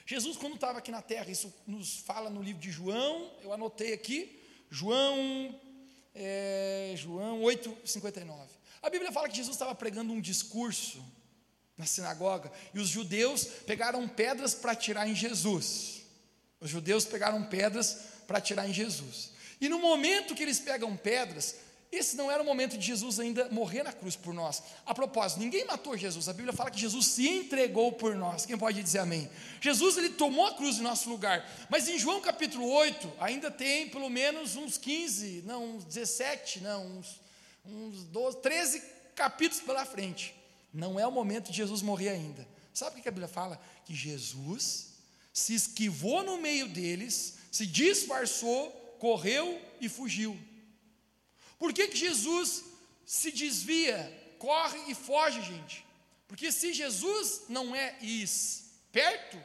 Jesus, 0.08 0.38
quando 0.38 0.56
estava 0.56 0.80
aqui 0.80 0.90
na 0.90 1.04
terra, 1.04 1.30
isso 1.30 1.54
nos 1.68 1.98
fala 1.98 2.32
no 2.32 2.42
livro 2.42 2.60
de 2.60 2.72
João, 2.72 3.32
eu 3.44 3.54
anotei 3.54 3.94
aqui, 3.94 4.42
João, 4.72 5.56
é, 6.16 6.96
João 6.98 7.42
8,59. 7.42 8.48
A 8.82 8.90
Bíblia 8.90 9.12
fala 9.12 9.30
que 9.30 9.36
Jesus 9.36 9.56
estava 9.56 9.76
pregando 9.76 10.12
um 10.12 10.20
discurso 10.20 11.00
na 11.80 11.86
sinagoga, 11.86 12.52
e 12.74 12.80
os 12.80 12.90
judeus 12.90 13.46
pegaram 13.66 14.06
pedras 14.06 14.54
para 14.54 14.74
atirar 14.74 15.08
em 15.08 15.16
Jesus. 15.16 16.02
Os 16.60 16.70
judeus 16.70 17.06
pegaram 17.06 17.42
pedras 17.42 17.98
para 18.28 18.38
atirar 18.38 18.70
em 18.70 18.74
Jesus. 18.74 19.32
E 19.62 19.70
no 19.70 19.80
momento 19.80 20.36
que 20.36 20.44
eles 20.44 20.60
pegam 20.60 20.96
pedras, 20.98 21.56
esse 21.90 22.18
não 22.18 22.30
era 22.30 22.44
o 22.44 22.46
momento 22.46 22.78
de 22.78 22.86
Jesus 22.86 23.18
ainda 23.18 23.48
morrer 23.50 23.82
na 23.82 23.94
cruz 23.94 24.18
por 24.18 24.34
nós. 24.34 24.62
A 24.86 24.94
propósito, 24.94 25.40
ninguém 25.40 25.64
matou 25.66 25.98
Jesus. 25.98 26.28
A 26.28 26.34
Bíblia 26.34 26.54
fala 26.54 26.70
que 26.70 26.80
Jesus 26.80 27.08
se 27.08 27.28
entregou 27.28 27.94
por 27.94 28.14
nós. 28.14 28.46
Quem 28.46 28.58
pode 28.58 28.84
dizer 28.84 29.00
amém? 29.00 29.30
Jesus 29.62 29.98
ele 29.98 30.10
tomou 30.10 30.48
a 30.48 30.54
cruz 30.56 30.78
em 30.78 30.82
nosso 30.82 31.10
lugar. 31.10 31.50
Mas 31.70 31.88
em 31.88 31.98
João 31.98 32.20
capítulo 32.20 32.70
8, 32.70 33.14
ainda 33.22 33.50
tem 33.50 33.88
pelo 33.88 34.10
menos 34.10 34.58
uns 34.58 34.78
15, 34.78 35.44
não, 35.46 35.78
uns 35.78 35.86
17, 35.86 36.60
não, 36.60 36.86
uns, 36.86 37.22
uns 37.66 38.04
12, 38.04 38.38
13 38.38 38.84
capítulos 39.16 39.64
pela 39.64 39.86
frente. 39.86 40.39
Não 40.74 41.00
é 41.00 41.06
o 41.06 41.12
momento 41.12 41.52
de 41.52 41.58
Jesus 41.58 41.82
morrer 41.82 42.10
ainda. 42.10 42.48
Sabe 42.74 43.00
o 43.00 43.04
que 43.04 43.10
a 43.10 43.12
Bíblia 43.12 43.28
fala? 43.28 43.60
Que 43.86 43.94
Jesus 43.94 44.94
se 45.34 45.54
esquivou 45.54 46.24
no 46.24 46.38
meio 46.38 46.68
deles, 46.68 47.38
se 47.52 47.66
disfarçou, 47.66 48.70
correu 49.00 49.62
e 49.80 49.90
fugiu. 49.90 50.40
Por 51.58 51.74
que, 51.74 51.88
que 51.88 51.98
Jesus 51.98 52.64
se 53.06 53.32
desvia, 53.32 54.36
corre 54.38 54.80
e 54.92 54.96
foge, 54.96 55.42
gente? 55.42 55.86
Porque 56.28 56.52
se 56.52 56.74
Jesus 56.74 57.44
não 57.50 57.76
é 57.76 57.98
esperto, 58.04 59.42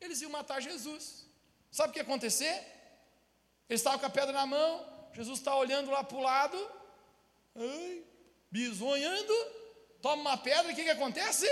eles 0.00 0.20
iam 0.22 0.30
matar 0.30 0.60
Jesus. 0.60 1.26
Sabe 1.70 1.90
o 1.90 1.92
que 1.92 1.98
ia 1.98 2.02
acontecer? 2.02 2.54
Eles 3.68 3.80
estavam 3.80 3.98
com 3.98 4.06
a 4.06 4.10
pedra 4.10 4.32
na 4.32 4.46
mão, 4.46 4.86
Jesus 5.12 5.38
está 5.38 5.54
olhando 5.54 5.90
lá 5.90 6.02
para 6.02 6.16
o 6.16 6.22
lado, 6.22 6.70
ai, 7.54 8.02
bisonhando, 8.50 9.34
toma 10.00 10.22
uma 10.22 10.36
pedra, 10.36 10.72
o 10.72 10.74
que, 10.74 10.84
que 10.84 10.90
acontece? 10.90 11.46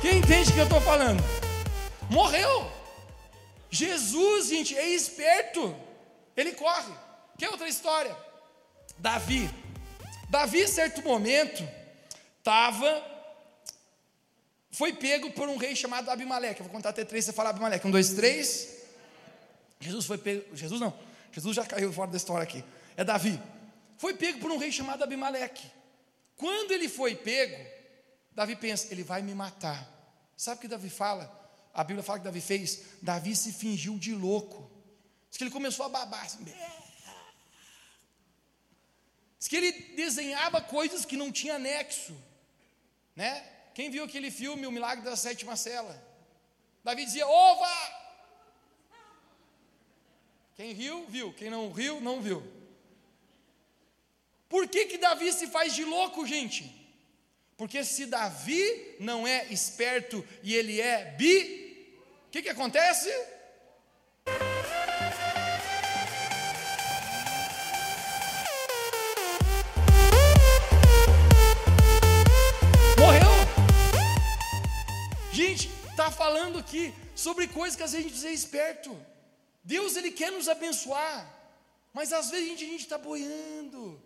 Quem 0.00 0.18
entende 0.18 0.50
o 0.50 0.54
que 0.54 0.58
eu 0.58 0.64
estou 0.64 0.80
falando? 0.80 1.22
Morreu. 2.08 2.70
Jesus, 3.70 4.48
gente, 4.48 4.76
é 4.76 4.88
esperto. 4.88 5.74
Ele 6.36 6.52
corre. 6.52 6.92
Que 7.38 7.46
outra 7.46 7.68
história? 7.68 8.16
Davi. 8.98 9.48
Davi, 10.28 10.62
em 10.62 10.66
certo 10.66 11.02
momento, 11.02 11.66
estava 12.38 13.09
foi 14.70 14.92
pego 14.92 15.30
por 15.32 15.48
um 15.48 15.56
rei 15.56 15.74
chamado 15.74 16.08
Abimeleque. 16.10 16.62
Vou 16.62 16.70
contar 16.70 16.90
até 16.90 17.04
três, 17.04 17.24
você 17.24 17.32
fala 17.32 17.50
Abimeleque. 17.50 17.86
Um, 17.86 17.90
dois, 17.90 18.10
três. 18.12 18.76
Jesus 19.80 20.06
foi 20.06 20.18
pego. 20.18 20.56
Jesus 20.56 20.80
não. 20.80 20.96
Jesus 21.32 21.56
já 21.56 21.64
caiu 21.64 21.92
fora 21.92 22.10
da 22.10 22.16
história 22.16 22.42
aqui. 22.44 22.64
É 22.96 23.04
Davi. 23.04 23.40
Foi 23.98 24.14
pego 24.14 24.38
por 24.38 24.50
um 24.50 24.58
rei 24.58 24.70
chamado 24.70 25.02
Abimeleque. 25.02 25.70
Quando 26.36 26.70
ele 26.70 26.88
foi 26.88 27.14
pego, 27.14 27.62
Davi 28.32 28.56
pensa, 28.56 28.88
ele 28.92 29.02
vai 29.02 29.22
me 29.22 29.34
matar. 29.34 29.88
Sabe 30.36 30.58
o 30.58 30.60
que 30.60 30.68
Davi 30.68 30.88
fala? 30.88 31.38
A 31.74 31.84
Bíblia 31.84 32.02
fala 32.02 32.18
que 32.18 32.24
Davi 32.24 32.40
fez. 32.40 32.82
Davi 33.02 33.34
se 33.36 33.52
fingiu 33.52 33.98
de 33.98 34.14
louco. 34.14 34.70
Diz 35.28 35.36
que 35.36 35.44
ele 35.44 35.50
começou 35.50 35.84
a 35.84 35.88
babar. 35.88 36.24
Assim, 36.24 36.44
Diz 39.38 39.48
que 39.48 39.56
ele 39.56 39.72
desenhava 39.96 40.60
coisas 40.60 41.04
que 41.04 41.16
não 41.16 41.32
tinha 41.32 41.58
nexo. 41.58 42.16
Né? 43.16 43.44
Quem 43.74 43.90
viu 43.90 44.04
aquele 44.04 44.30
filme, 44.30 44.66
O 44.66 44.72
Milagre 44.72 45.04
da 45.04 45.16
Sétima 45.16 45.56
Cela? 45.56 46.02
Davi 46.82 47.04
dizia, 47.04 47.26
ova! 47.26 48.00
Quem 50.54 50.72
riu, 50.72 51.06
viu. 51.08 51.32
Quem 51.32 51.50
não 51.50 51.70
riu, 51.72 52.00
não 52.00 52.20
viu. 52.20 52.42
Por 54.48 54.68
que, 54.68 54.86
que 54.86 54.98
Davi 54.98 55.32
se 55.32 55.46
faz 55.46 55.74
de 55.74 55.84
louco, 55.84 56.26
gente? 56.26 56.76
Porque 57.56 57.84
se 57.84 58.06
Davi 58.06 58.96
não 58.98 59.26
é 59.26 59.46
esperto 59.52 60.26
e 60.42 60.54
ele 60.54 60.80
é 60.80 61.12
bi, 61.12 61.94
o 62.26 62.30
que, 62.30 62.42
que 62.42 62.48
acontece? 62.48 63.10
Falando 76.10 76.58
aqui 76.58 76.94
sobre 77.14 77.46
coisas 77.48 77.76
que 77.76 77.82
às 77.82 77.92
vezes 77.92 78.06
a 78.06 78.10
gente 78.10 78.26
é 78.26 78.32
esperto. 78.32 78.96
Deus 79.62 79.96
ele 79.96 80.10
quer 80.10 80.32
nos 80.32 80.48
abençoar, 80.48 81.26
mas 81.92 82.12
às 82.12 82.30
vezes 82.30 82.52
a 82.52 82.56
gente 82.56 82.76
está 82.76 82.98
boiando. 82.98 84.00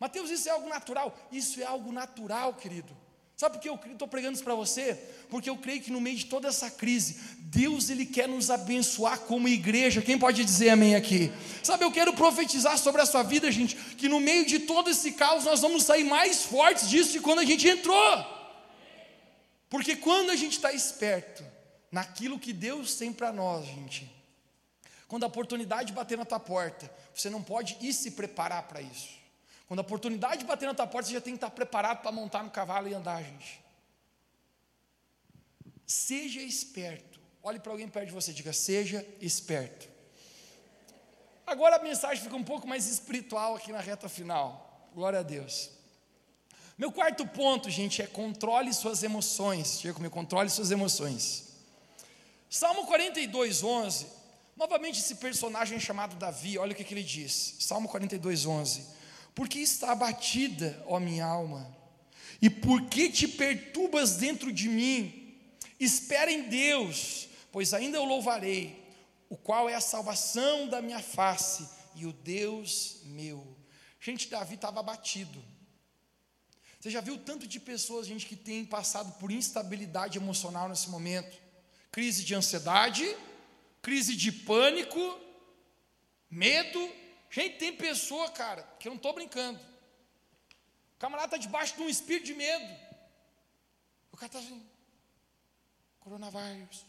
Mateus, 0.00 0.30
isso 0.30 0.48
é 0.48 0.52
algo 0.52 0.68
natural? 0.68 1.16
Isso 1.32 1.60
é 1.60 1.64
algo 1.64 1.92
natural, 1.92 2.54
querido. 2.54 2.96
Sabe 3.36 3.54
por 3.56 3.62
que 3.62 3.68
eu 3.68 3.92
estou 3.92 4.08
pregando 4.08 4.34
isso 4.34 4.42
para 4.42 4.54
você? 4.56 4.98
Porque 5.30 5.48
eu 5.48 5.56
creio 5.56 5.80
que 5.80 5.92
no 5.92 6.00
meio 6.00 6.16
de 6.16 6.26
toda 6.26 6.48
essa 6.48 6.68
crise, 6.68 7.20
Deus 7.38 7.88
ele 7.88 8.04
quer 8.04 8.26
nos 8.26 8.50
abençoar 8.50 9.20
como 9.20 9.46
igreja. 9.46 10.02
Quem 10.02 10.18
pode 10.18 10.44
dizer 10.44 10.70
amém 10.70 10.96
aqui? 10.96 11.32
Sabe, 11.62 11.84
eu 11.84 11.92
quero 11.92 12.12
profetizar 12.14 12.76
sobre 12.76 13.00
a 13.00 13.06
sua 13.06 13.22
vida, 13.22 13.48
gente, 13.52 13.76
que 13.76 14.08
no 14.08 14.18
meio 14.18 14.44
de 14.44 14.58
todo 14.58 14.90
esse 14.90 15.12
caos 15.12 15.44
nós 15.44 15.60
vamos 15.60 15.84
sair 15.84 16.02
mais 16.02 16.42
fortes 16.42 16.88
disso 16.88 17.12
de 17.12 17.20
quando 17.20 17.38
a 17.38 17.44
gente 17.44 17.68
entrou. 17.68 18.37
Porque 19.68 19.96
quando 19.96 20.30
a 20.30 20.36
gente 20.36 20.52
está 20.52 20.72
esperto 20.72 21.44
naquilo 21.90 22.38
que 22.38 22.52
Deus 22.52 22.94
tem 22.96 23.12
para 23.12 23.32
nós, 23.32 23.66
gente, 23.66 24.10
quando 25.06 25.24
a 25.24 25.26
oportunidade 25.26 25.92
bater 25.92 26.16
na 26.16 26.24
tua 26.24 26.40
porta, 26.40 26.90
você 27.14 27.28
não 27.28 27.42
pode 27.42 27.76
ir 27.80 27.92
se 27.92 28.12
preparar 28.12 28.64
para 28.64 28.80
isso. 28.80 29.18
Quando 29.66 29.80
a 29.80 29.82
oportunidade 29.82 30.44
bater 30.44 30.66
na 30.66 30.74
tua 30.74 30.86
porta, 30.86 31.08
você 31.08 31.14
já 31.14 31.20
tem 31.20 31.34
que 31.34 31.38
estar 31.38 31.50
preparado 31.50 32.00
para 32.00 32.12
montar 32.12 32.42
no 32.42 32.50
cavalo 32.50 32.88
e 32.88 32.94
andar, 32.94 33.22
gente. 33.22 33.62
Seja 35.86 36.40
esperto. 36.40 37.18
Olhe 37.42 37.58
para 37.58 37.72
alguém 37.72 37.88
perto 37.88 38.06
de 38.06 38.12
você 38.12 38.32
diga: 38.32 38.52
seja 38.52 39.06
esperto. 39.20 39.88
Agora 41.46 41.76
a 41.76 41.82
mensagem 41.82 42.22
fica 42.22 42.36
um 42.36 42.44
pouco 42.44 42.66
mais 42.66 42.86
espiritual 42.86 43.56
aqui 43.56 43.72
na 43.72 43.80
reta 43.80 44.08
final. 44.08 44.90
Glória 44.94 45.20
a 45.20 45.22
Deus. 45.22 45.70
Meu 46.78 46.92
quarto 46.92 47.26
ponto, 47.26 47.68
gente, 47.68 48.00
é 48.00 48.06
controle 48.06 48.72
suas 48.72 49.02
emoções. 49.02 49.80
Diga 49.80 49.94
comigo, 49.94 50.14
controle 50.14 50.48
suas 50.48 50.70
emoções. 50.70 51.48
Salmo 52.48 52.86
42, 52.86 53.64
11. 53.64 54.06
Novamente 54.56 55.00
esse 55.00 55.16
personagem 55.16 55.80
chamado 55.80 56.14
Davi, 56.14 56.56
olha 56.56 56.72
o 56.72 56.76
que, 56.76 56.84
que 56.84 56.94
ele 56.94 57.02
diz. 57.02 57.56
Salmo 57.58 57.88
42, 57.88 58.46
11. 58.46 58.86
Porque 59.34 59.58
está 59.58 59.90
abatida, 59.90 60.80
ó 60.86 61.00
minha 61.00 61.26
alma? 61.26 61.76
E 62.40 62.48
por 62.48 62.82
que 62.82 63.10
te 63.10 63.26
perturbas 63.26 64.14
dentro 64.16 64.52
de 64.52 64.68
mim? 64.68 65.36
Espera 65.80 66.30
em 66.30 66.48
Deus, 66.48 67.28
pois 67.50 67.74
ainda 67.74 68.00
o 68.00 68.04
louvarei, 68.04 68.84
o 69.28 69.36
qual 69.36 69.68
é 69.68 69.74
a 69.74 69.80
salvação 69.80 70.68
da 70.68 70.80
minha 70.80 71.00
face 71.00 71.68
e 71.96 72.06
o 72.06 72.12
Deus 72.12 73.00
meu. 73.04 73.44
Gente, 74.00 74.28
Davi 74.28 74.54
estava 74.54 74.78
abatido. 74.78 75.57
Você 76.78 76.90
já 76.90 77.00
viu 77.00 77.18
tanto 77.18 77.46
de 77.46 77.58
pessoas, 77.58 78.06
gente, 78.06 78.26
que 78.26 78.36
tem 78.36 78.64
passado 78.64 79.18
por 79.18 79.32
instabilidade 79.32 80.16
emocional 80.16 80.68
nesse 80.68 80.88
momento? 80.88 81.36
Crise 81.90 82.22
de 82.24 82.34
ansiedade, 82.34 83.04
crise 83.82 84.14
de 84.14 84.30
pânico, 84.30 85.18
medo. 86.30 86.78
Gente, 87.30 87.58
tem 87.58 87.74
pessoa, 87.74 88.30
cara, 88.30 88.62
que 88.78 88.86
eu 88.86 88.90
não 88.90 88.96
estou 88.96 89.12
brincando. 89.12 89.58
O 90.94 90.98
camarada 90.98 91.34
está 91.34 91.36
debaixo 91.36 91.76
de 91.76 91.82
um 91.82 91.88
espírito 91.88 92.26
de 92.26 92.34
medo. 92.34 92.76
O 94.12 94.16
cara 94.16 94.26
está 94.26 94.38
assim, 94.38 94.64
coronavírus, 96.00 96.84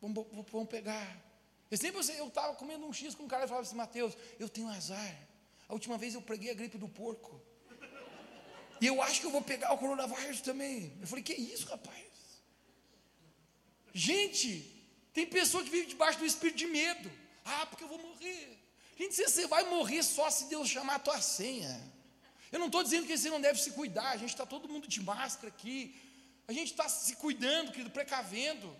vamos, 0.00 0.26
vamos 0.50 0.68
pegar. 0.68 1.24
Eu 1.70 1.76
sempre 1.76 2.00
eu 2.16 2.28
estava 2.28 2.54
comendo 2.54 2.86
um 2.86 2.92
X 2.92 3.14
com 3.14 3.24
um 3.24 3.28
cara 3.28 3.44
e 3.44 3.48
falava 3.48 3.66
assim, 3.66 3.76
Mateus, 3.76 4.16
eu 4.38 4.48
tenho 4.48 4.68
azar. 4.68 5.16
A 5.68 5.72
última 5.72 5.98
vez 5.98 6.14
eu 6.14 6.22
preguei 6.22 6.50
a 6.50 6.54
gripe 6.54 6.78
do 6.78 6.88
porco. 6.88 7.40
E 8.80 8.86
eu 8.86 9.00
acho 9.02 9.20
que 9.20 9.26
eu 9.26 9.30
vou 9.30 9.42
pegar 9.42 9.72
o 9.72 9.78
coronavírus 9.78 10.40
também. 10.40 10.92
Eu 11.00 11.06
falei, 11.06 11.24
que 11.24 11.34
isso, 11.34 11.66
rapaz? 11.66 12.04
Gente, 13.92 14.48
tem 15.14 15.26
pessoa 15.26 15.64
que 15.64 15.70
vive 15.70 15.86
debaixo 15.86 16.18
do 16.18 16.26
espírito 16.26 16.58
de 16.58 16.66
medo. 16.66 17.10
Ah, 17.44 17.66
porque 17.66 17.84
eu 17.84 17.88
vou 17.88 17.98
morrer. 17.98 18.58
Gente, 18.98 19.14
você 19.14 19.46
vai 19.46 19.64
morrer 19.64 20.02
só 20.02 20.30
se 20.30 20.46
Deus 20.46 20.68
chamar 20.68 20.96
a 20.96 20.98
tua 20.98 21.20
senha. 21.20 21.80
Eu 22.52 22.58
não 22.58 22.66
estou 22.66 22.82
dizendo 22.82 23.06
que 23.06 23.16
você 23.16 23.30
não 23.30 23.40
deve 23.40 23.60
se 23.60 23.70
cuidar, 23.70 24.10
a 24.10 24.16
gente 24.16 24.30
está 24.30 24.46
todo 24.46 24.68
mundo 24.68 24.86
de 24.86 25.02
máscara 25.02 25.48
aqui. 25.48 25.94
A 26.48 26.52
gente 26.52 26.70
está 26.70 26.88
se 26.88 27.16
cuidando, 27.16 27.72
querido, 27.72 27.90
precavendo. 27.90 28.74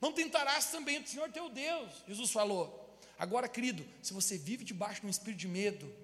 Não 0.00 0.12
tentarás 0.12 0.66
também 0.66 1.00
o 1.00 1.06
Senhor 1.06 1.30
teu 1.30 1.48
Deus. 1.48 1.90
Jesus 2.08 2.30
falou. 2.30 2.98
Agora, 3.18 3.48
querido, 3.48 3.86
se 4.02 4.12
você 4.12 4.36
vive 4.36 4.64
debaixo 4.64 5.00
de 5.00 5.06
um 5.06 5.10
espírito 5.10 5.38
de 5.38 5.48
medo, 5.48 5.94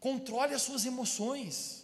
controle 0.00 0.54
as 0.54 0.62
suas 0.62 0.84
emoções. 0.84 1.81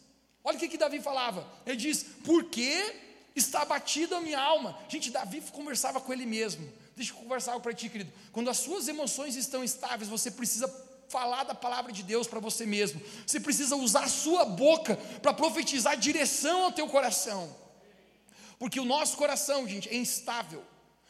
Olha 0.49 0.57
o 0.57 0.59
que, 0.59 0.67
que 0.67 0.79
Davi 0.79 0.99
falava. 0.99 1.47
Ele 1.67 1.77
diz: 1.77 2.03
Por 2.25 2.45
que 2.45 2.95
está 3.37 3.61
abatida 3.61 4.17
a 4.17 4.21
minha 4.23 4.41
alma? 4.41 4.79
Gente, 4.89 5.11
Davi 5.11 5.43
conversava 5.53 6.01
com 6.01 6.11
ele 6.11 6.25
mesmo. 6.25 6.67
Deixa 6.97 7.13
eu 7.13 7.17
conversar 7.19 7.53
algo 7.53 7.63
para 7.63 7.75
ti, 7.75 7.91
querido. 7.91 8.11
Quando 8.33 8.49
as 8.49 8.57
suas 8.57 8.89
emoções 8.89 9.37
estão 9.37 9.63
estáveis, 9.63 10.09
você 10.09 10.31
precisa 10.31 10.67
falar 11.11 11.45
da 11.45 11.55
palavra 11.55 11.93
de 11.93 12.03
Deus 12.03 12.27
para 12.27 12.41
você 12.41 12.65
mesmo. 12.65 12.99
Você 13.27 13.39
precisa 13.39 13.77
usar 13.77 14.05
a 14.05 14.09
sua 14.09 14.47
boca 14.47 14.97
para 15.21 15.35
profetizar 15.35 15.99
direção 15.99 16.63
ao 16.63 16.73
teu 16.73 16.89
coração. 16.89 17.55
Porque 18.59 18.81
o 18.81 18.87
nosso 18.87 19.19
coração, 19.19 19.69
gente, 19.69 19.87
é 19.91 19.97
instável. 19.97 20.65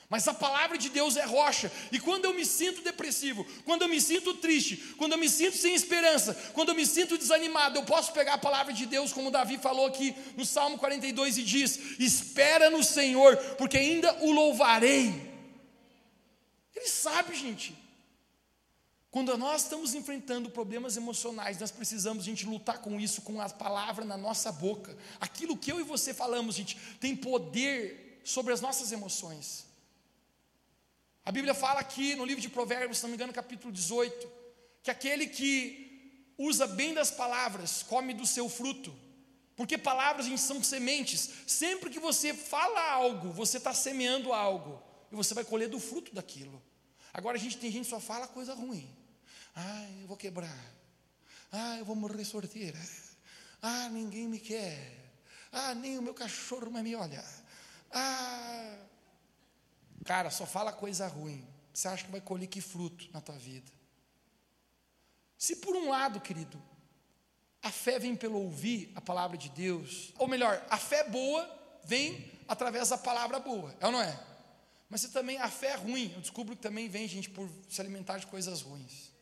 Mas 0.08 0.26
a 0.26 0.32
palavra 0.32 0.78
de 0.78 0.88
Deus 0.88 1.16
é 1.16 1.24
rocha. 1.24 1.70
E 1.92 2.00
quando 2.00 2.24
eu 2.24 2.32
me 2.32 2.44
sinto 2.44 2.80
depressivo, 2.80 3.46
quando 3.64 3.82
eu 3.82 3.88
me 3.88 4.00
sinto 4.00 4.34
triste, 4.34 4.94
quando 4.96 5.12
eu 5.12 5.18
me 5.18 5.28
sinto 5.28 5.56
sem 5.56 5.74
esperança, 5.74 6.34
quando 6.54 6.70
eu 6.70 6.74
me 6.74 6.86
sinto 6.86 7.18
desanimado, 7.18 7.78
eu 7.78 7.84
posso 7.84 8.12
pegar 8.12 8.34
a 8.34 8.38
palavra 8.38 8.72
de 8.72 8.86
Deus, 8.86 9.12
como 9.12 9.30
Davi 9.30 9.58
falou 9.58 9.86
aqui 9.86 10.14
no 10.34 10.46
Salmo 10.46 10.78
42 10.78 11.36
e 11.36 11.42
diz: 11.42 11.78
Espera 11.98 12.70
no 12.70 12.82
Senhor, 12.82 13.36
porque 13.58 13.76
ainda 13.76 14.24
o 14.24 14.32
louvarei. 14.32 15.28
Ele 16.74 16.88
sabe, 16.88 17.34
gente. 17.34 17.76
Quando 19.10 19.36
nós 19.36 19.62
estamos 19.64 19.94
enfrentando 19.94 20.48
problemas 20.48 20.96
emocionais, 20.96 21.58
nós 21.58 21.70
precisamos, 21.70 22.24
gente, 22.24 22.46
lutar 22.46 22.78
com 22.78 22.98
isso, 22.98 23.22
com 23.22 23.40
a 23.40 23.48
palavra 23.48 24.04
na 24.06 24.16
nossa 24.16 24.50
boca. 24.52 24.96
Aquilo 25.20 25.56
que 25.56 25.70
eu 25.70 25.80
e 25.80 25.82
você 25.82 26.14
falamos, 26.14 26.54
gente, 26.54 26.78
tem 26.98 27.14
poder 27.14 28.20
sobre 28.24 28.54
as 28.54 28.60
nossas 28.60 28.92
emoções. 28.92 29.67
A 31.28 31.30
Bíblia 31.30 31.52
fala 31.52 31.80
aqui 31.80 32.14
no 32.14 32.24
livro 32.24 32.40
de 32.40 32.48
Provérbios, 32.48 32.96
se 32.96 33.02
não 33.02 33.10
me 33.10 33.14
engano, 33.14 33.34
capítulo 33.34 33.70
18, 33.70 34.32
que 34.82 34.90
aquele 34.90 35.26
que 35.26 36.32
usa 36.38 36.66
bem 36.66 36.94
das 36.94 37.10
palavras 37.10 37.82
come 37.82 38.14
do 38.14 38.24
seu 38.24 38.48
fruto. 38.48 38.98
Porque 39.54 39.76
palavras, 39.76 40.24
gente, 40.24 40.40
são 40.40 40.64
sementes. 40.64 41.28
Sempre 41.46 41.90
que 41.90 42.00
você 42.00 42.32
fala 42.32 42.80
algo, 42.92 43.30
você 43.30 43.58
está 43.58 43.74
semeando 43.74 44.32
algo. 44.32 44.82
E 45.12 45.16
você 45.16 45.34
vai 45.34 45.44
colher 45.44 45.68
do 45.68 45.78
fruto 45.78 46.14
daquilo. 46.14 46.62
Agora 47.12 47.36
a 47.36 47.40
gente 47.40 47.58
tem 47.58 47.70
gente 47.70 47.84
que 47.84 47.90
só 47.90 48.00
fala 48.00 48.26
coisa 48.26 48.54
ruim. 48.54 48.88
Ah, 49.54 49.86
eu 50.00 50.06
vou 50.06 50.16
quebrar. 50.16 50.58
Ah, 51.52 51.76
eu 51.76 51.84
vou 51.84 51.94
morrer 51.94 52.24
sorteira. 52.24 52.80
Ah, 53.60 53.90
ninguém 53.90 54.26
me 54.26 54.40
quer. 54.40 55.12
Ah, 55.52 55.74
nem 55.74 55.98
o 55.98 56.02
meu 56.02 56.14
cachorro 56.14 56.70
mais 56.70 56.82
me 56.82 56.94
olha. 56.94 57.22
Ah, 57.92 58.78
Cara, 60.04 60.30
só 60.30 60.46
fala 60.46 60.72
coisa 60.72 61.06
ruim. 61.06 61.46
Você 61.72 61.88
acha 61.88 62.04
que 62.04 62.11
vai 62.11 62.20
colher 62.20 62.46
que 62.46 62.61
fruto 62.61 63.08
na 63.12 63.20
tua 63.20 63.37
vida? 63.37 63.70
Se 65.37 65.56
por 65.56 65.76
um 65.76 65.90
lado, 65.90 66.20
querido, 66.20 66.61
a 67.62 67.70
fé 67.70 67.98
vem 67.98 68.16
pelo 68.16 68.40
ouvir 68.40 68.90
a 68.94 69.00
palavra 69.00 69.37
de 69.37 69.48
Deus, 69.50 70.12
ou 70.18 70.26
melhor, 70.26 70.64
a 70.68 70.76
fé 70.76 71.04
boa 71.04 71.48
vem 71.84 72.30
através 72.48 72.88
da 72.88 72.98
palavra 72.98 73.38
boa, 73.38 73.74
é 73.78 73.87
ou 73.87 73.92
não 73.92 74.02
é? 74.02 74.18
Mas 74.88 75.02
se 75.02 75.11
também 75.11 75.38
a 75.38 75.48
fé 75.48 75.68
é 75.68 75.74
ruim, 75.76 76.12
eu 76.14 76.20
descubro 76.20 76.56
que 76.56 76.62
também 76.62 76.88
vem, 76.88 77.06
gente, 77.06 77.28
por 77.28 77.48
se 77.68 77.80
alimentar 77.80 78.18
de 78.18 78.26
coisas 78.26 78.62
ruins. 78.62 79.12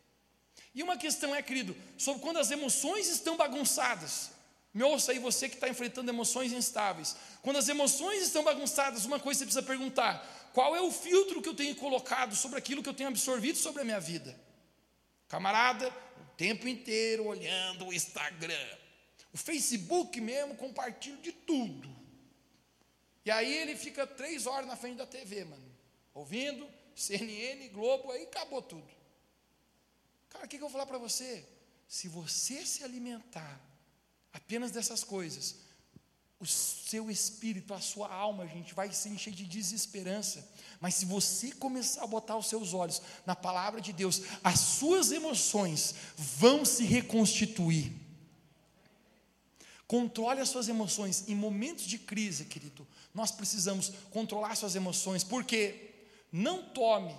E 0.75 0.83
uma 0.83 0.97
questão 0.97 1.35
é, 1.35 1.43
querido, 1.43 1.77
sobre 1.99 2.23
quando 2.23 2.39
as 2.39 2.51
emoções 2.51 3.09
estão 3.09 3.37
bagunçadas. 3.37 4.31
Me 4.73 4.83
ouça 4.85 5.11
aí, 5.11 5.19
você 5.19 5.49
que 5.49 5.55
está 5.55 5.69
enfrentando 5.69 6.11
emoções 6.11 6.53
instáveis. 6.53 7.17
Quando 7.41 7.57
as 7.57 7.69
emoções 7.69 8.23
estão 8.23 8.45
bagunçadas, 8.45 9.07
uma 9.07 9.19
coisa 9.19 9.39
você 9.39 9.47
precisa 9.47 9.63
perguntar: 9.63 10.23
qual 10.57 10.75
é 10.75 10.81
o 10.81 10.91
filtro 10.91 11.43
que 11.43 11.51
eu 11.51 11.55
tenho 11.55 11.77
colocado 11.77 12.35
sobre 12.35 12.59
aquilo 12.59 12.83
que 12.83 12.89
eu 12.89 12.95
tenho 12.95 13.11
absorvido 13.11 13.59
sobre 13.59 13.83
a 13.83 13.85
minha 13.85 14.01
vida? 14.01 14.35
Camarada, 15.29 15.87
o 16.19 16.35
tempo 16.35 16.67
inteiro 16.67 17.27
olhando 17.27 17.85
o 17.85 17.93
Instagram, 17.93 18.67
o 19.35 19.37
Facebook 19.37 20.19
mesmo, 20.19 20.57
compartilho 20.57 21.19
de 21.19 21.31
tudo. 21.31 21.95
E 23.23 23.31
aí 23.31 23.55
ele 23.55 23.77
fica 23.77 24.07
três 24.07 24.47
horas 24.47 24.67
na 24.67 24.77
frente 24.77 24.97
da 24.97 25.05
TV, 25.05 25.45
mano, 25.45 25.77
ouvindo 26.15 26.67
CNN, 26.95 27.69
Globo, 27.69 28.11
aí 28.11 28.23
acabou 28.23 28.63
tudo. 28.63 28.91
Cara, 30.31 30.47
o 30.47 30.49
que, 30.49 30.57
que 30.57 30.65
eu 30.65 30.69
vou 30.69 30.71
falar 30.71 30.87
para 30.87 30.97
você? 30.97 31.47
Se 31.87 32.09
você 32.09 32.65
se 32.65 32.83
alimentar 32.83 33.61
apenas 34.33 34.71
dessas 34.71 35.05
coisas, 35.05 35.66
o 36.47 36.49
seu 36.49 37.11
espírito, 37.11 37.75
a 37.75 37.81
sua 37.81 38.13
alma, 38.13 38.47
gente, 38.47 38.73
vai 38.73 38.93
se 38.93 39.09
encher 39.09 39.33
de 39.33 39.45
desesperança. 39.45 40.49
Mas 40.81 40.95
se 40.95 41.05
você 41.05 41.51
começar 41.51 42.05
a 42.05 42.07
botar 42.07 42.37
os 42.37 42.49
seus 42.49 42.73
olhos 42.73 43.03
na 43.27 43.35
palavra 43.35 43.81
de 43.81 43.93
Deus, 43.93 44.23
as 44.45 44.61
suas 44.61 45.11
emoções 45.11 45.95
vão 46.17 46.65
se 46.65 46.85
reconstituir. 46.85 47.93
Controle 49.89 50.41
as 50.41 50.49
suas 50.49 50.69
emoções. 50.69 51.29
Em 51.29 51.35
momentos 51.35 51.85
de 51.85 51.99
crise, 51.99 52.45
querido, 52.45 52.87
nós 53.13 53.31
precisamos 53.33 53.93
controlar 54.11 54.55
suas 54.55 54.77
emoções, 54.77 55.25
porque 55.25 55.95
não 56.31 56.63
tome 56.63 57.15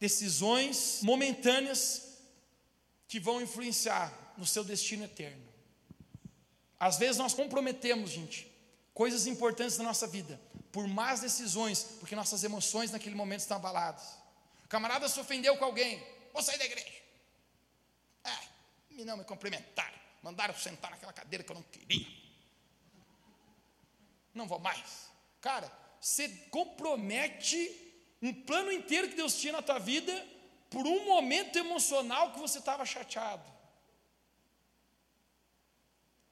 decisões 0.00 1.00
momentâneas 1.02 2.18
que 3.06 3.20
vão 3.20 3.42
influenciar 3.42 4.34
no 4.38 4.46
seu 4.46 4.64
destino 4.64 5.04
eterno. 5.04 5.42
Às 6.80 6.96
vezes 6.96 7.18
nós 7.18 7.34
comprometemos, 7.34 8.10
gente, 8.10 8.51
coisas 8.94 9.26
importantes 9.26 9.76
da 9.76 9.84
nossa 9.84 10.06
vida, 10.06 10.40
por 10.70 10.86
más 10.86 11.20
decisões, 11.20 11.82
porque 11.98 12.14
nossas 12.14 12.44
emoções 12.44 12.90
naquele 12.90 13.14
momento 13.14 13.40
estão 13.40 13.56
abaladas. 13.56 14.18
O 14.64 14.68
camarada 14.68 15.08
se 15.08 15.18
ofendeu 15.20 15.56
com 15.56 15.64
alguém, 15.64 16.02
vou 16.32 16.42
sair 16.42 16.58
da 16.58 16.64
igreja. 16.64 17.02
Ah, 18.24 18.40
não 18.90 19.16
me 19.16 19.24
cumprimentaram, 19.24 19.98
mandaram 20.22 20.54
sentar 20.54 20.90
naquela 20.90 21.12
cadeira 21.12 21.44
que 21.44 21.50
eu 21.50 21.56
não 21.56 21.62
queria. 21.62 22.06
Não 24.34 24.46
vou 24.46 24.58
mais. 24.58 25.10
Cara, 25.40 25.70
você 26.00 26.28
compromete 26.50 27.70
um 28.20 28.32
plano 28.32 28.72
inteiro 28.72 29.08
que 29.08 29.16
Deus 29.16 29.34
tinha 29.34 29.52
na 29.52 29.62
tua 29.62 29.78
vida 29.78 30.12
por 30.70 30.86
um 30.86 31.04
momento 31.04 31.58
emocional 31.58 32.32
que 32.32 32.38
você 32.38 32.58
estava 32.58 32.86
chateado. 32.86 33.44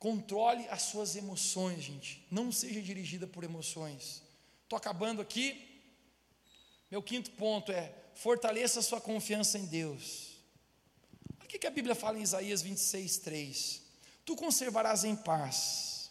Controle 0.01 0.67
as 0.71 0.81
suas 0.83 1.15
emoções, 1.15 1.85
gente. 1.85 2.27
Não 2.31 2.51
seja 2.51 2.81
dirigida 2.81 3.27
por 3.27 3.45
emoções. 3.45 4.23
Estou 4.65 4.77
acabando 4.79 5.21
aqui. 5.21 5.79
Meu 6.91 7.03
quinto 7.03 7.31
ponto 7.33 7.71
é: 7.71 7.95
fortaleça 8.15 8.81
a 8.81 8.83
sua 8.83 8.99
confiança 8.99 9.59
em 9.59 9.67
Deus. 9.67 10.31
O 11.45 11.47
que 11.47 11.67
a 11.67 11.71
Bíblia 11.71 11.95
fala 11.95 12.19
em 12.19 12.23
Isaías 12.23 12.63
26, 12.63 13.19
3. 13.19 13.83
Tu 14.25 14.35
conservarás 14.35 15.05
em 15.05 15.15
paz 15.15 16.11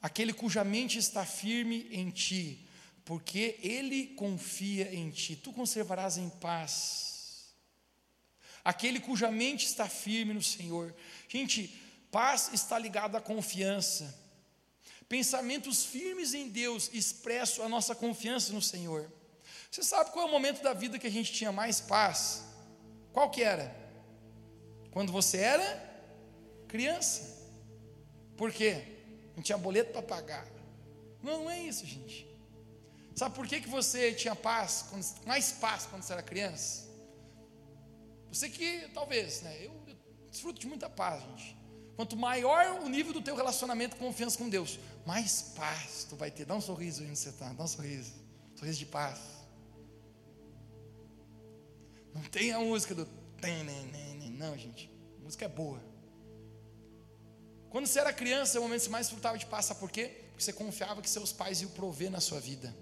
aquele 0.00 0.32
cuja 0.32 0.64
mente 0.64 0.98
está 0.98 1.26
firme 1.26 1.86
em 1.90 2.08
ti, 2.10 2.66
porque 3.04 3.58
ele 3.62 4.06
confia 4.06 4.94
em 4.94 5.10
ti. 5.10 5.36
Tu 5.36 5.52
conservarás 5.52 6.16
em 6.16 6.30
paz 6.30 7.08
aquele 8.64 9.00
cuja 9.00 9.30
mente 9.30 9.66
está 9.66 9.88
firme 9.88 10.34
no 10.34 10.42
Senhor. 10.42 10.94
Gente, 11.28 11.74
Paz 12.10 12.50
está 12.52 12.78
ligada 12.78 13.18
à 13.18 13.20
confiança. 13.20 14.14
Pensamentos 15.08 15.84
firmes 15.84 16.34
em 16.34 16.48
Deus 16.48 16.90
expressam 16.92 17.64
a 17.64 17.68
nossa 17.68 17.94
confiança 17.94 18.52
no 18.52 18.62
Senhor. 18.62 19.10
Você 19.70 19.82
sabe 19.82 20.10
qual 20.10 20.26
é 20.26 20.28
o 20.28 20.32
momento 20.32 20.62
da 20.62 20.72
vida 20.72 20.98
que 20.98 21.06
a 21.06 21.10
gente 21.10 21.32
tinha 21.32 21.52
mais 21.52 21.80
paz? 21.80 22.44
Qual 23.12 23.30
que 23.30 23.42
era? 23.42 23.74
Quando 24.90 25.12
você 25.12 25.38
era 25.38 25.88
criança. 26.66 27.36
Por 28.36 28.52
quê? 28.52 28.84
Não 29.34 29.42
tinha 29.42 29.58
boleto 29.58 29.92
para 29.92 30.02
pagar. 30.02 30.46
Não, 31.22 31.44
não 31.44 31.50
é 31.50 31.62
isso, 31.62 31.84
gente. 31.86 32.28
Sabe 33.14 33.34
por 33.34 33.48
que, 33.48 33.60
que 33.60 33.68
você 33.68 34.12
tinha 34.12 34.36
paz, 34.36 34.86
mais 35.26 35.52
paz 35.52 35.86
quando 35.86 36.02
você 36.02 36.12
era 36.12 36.22
criança? 36.22 36.86
Você 38.30 38.48
que, 38.48 38.88
talvez, 38.94 39.42
né? 39.42 39.56
Eu, 39.66 39.72
eu 39.88 39.96
desfruto 40.30 40.60
de 40.60 40.66
muita 40.66 40.88
paz, 40.88 41.22
gente. 41.22 41.57
Quanto 41.98 42.16
maior 42.16 42.80
o 42.84 42.88
nível 42.88 43.12
do 43.12 43.20
teu 43.20 43.34
relacionamento 43.34 43.96
e 43.96 43.98
confiança 43.98 44.38
com 44.38 44.48
Deus, 44.48 44.78
mais 45.04 45.42
paz 45.56 46.06
tu 46.08 46.14
vai 46.14 46.30
ter. 46.30 46.44
Dá 46.44 46.54
um 46.54 46.60
sorriso 46.60 47.02
onde 47.02 47.16
você 47.16 47.30
está, 47.30 47.52
dá 47.52 47.64
um 47.64 47.66
sorriso. 47.66 48.12
sorriso 48.54 48.78
de 48.78 48.86
paz. 48.86 49.18
Não 52.14 52.22
tem 52.22 52.52
a 52.52 52.60
música 52.60 52.94
do. 52.94 53.04
Não, 54.30 54.56
gente. 54.56 54.88
A 55.20 55.24
música 55.24 55.46
é 55.46 55.48
boa. 55.48 55.82
Quando 57.68 57.88
você 57.88 57.98
era 57.98 58.12
criança, 58.12 58.56
é 58.56 58.60
o 58.60 58.62
momento 58.62 58.78
que 58.78 58.84
você 58.84 58.90
mais 58.92 59.06
desfrutava 59.08 59.36
de 59.36 59.46
paz, 59.46 59.64
sabe 59.64 59.80
por 59.80 59.90
quê? 59.90 60.22
Porque 60.28 60.44
você 60.44 60.52
confiava 60.52 61.02
que 61.02 61.10
seus 61.10 61.32
pais 61.32 61.62
iam 61.62 61.70
prover 61.72 62.12
na 62.12 62.20
sua 62.20 62.38
vida. 62.38 62.72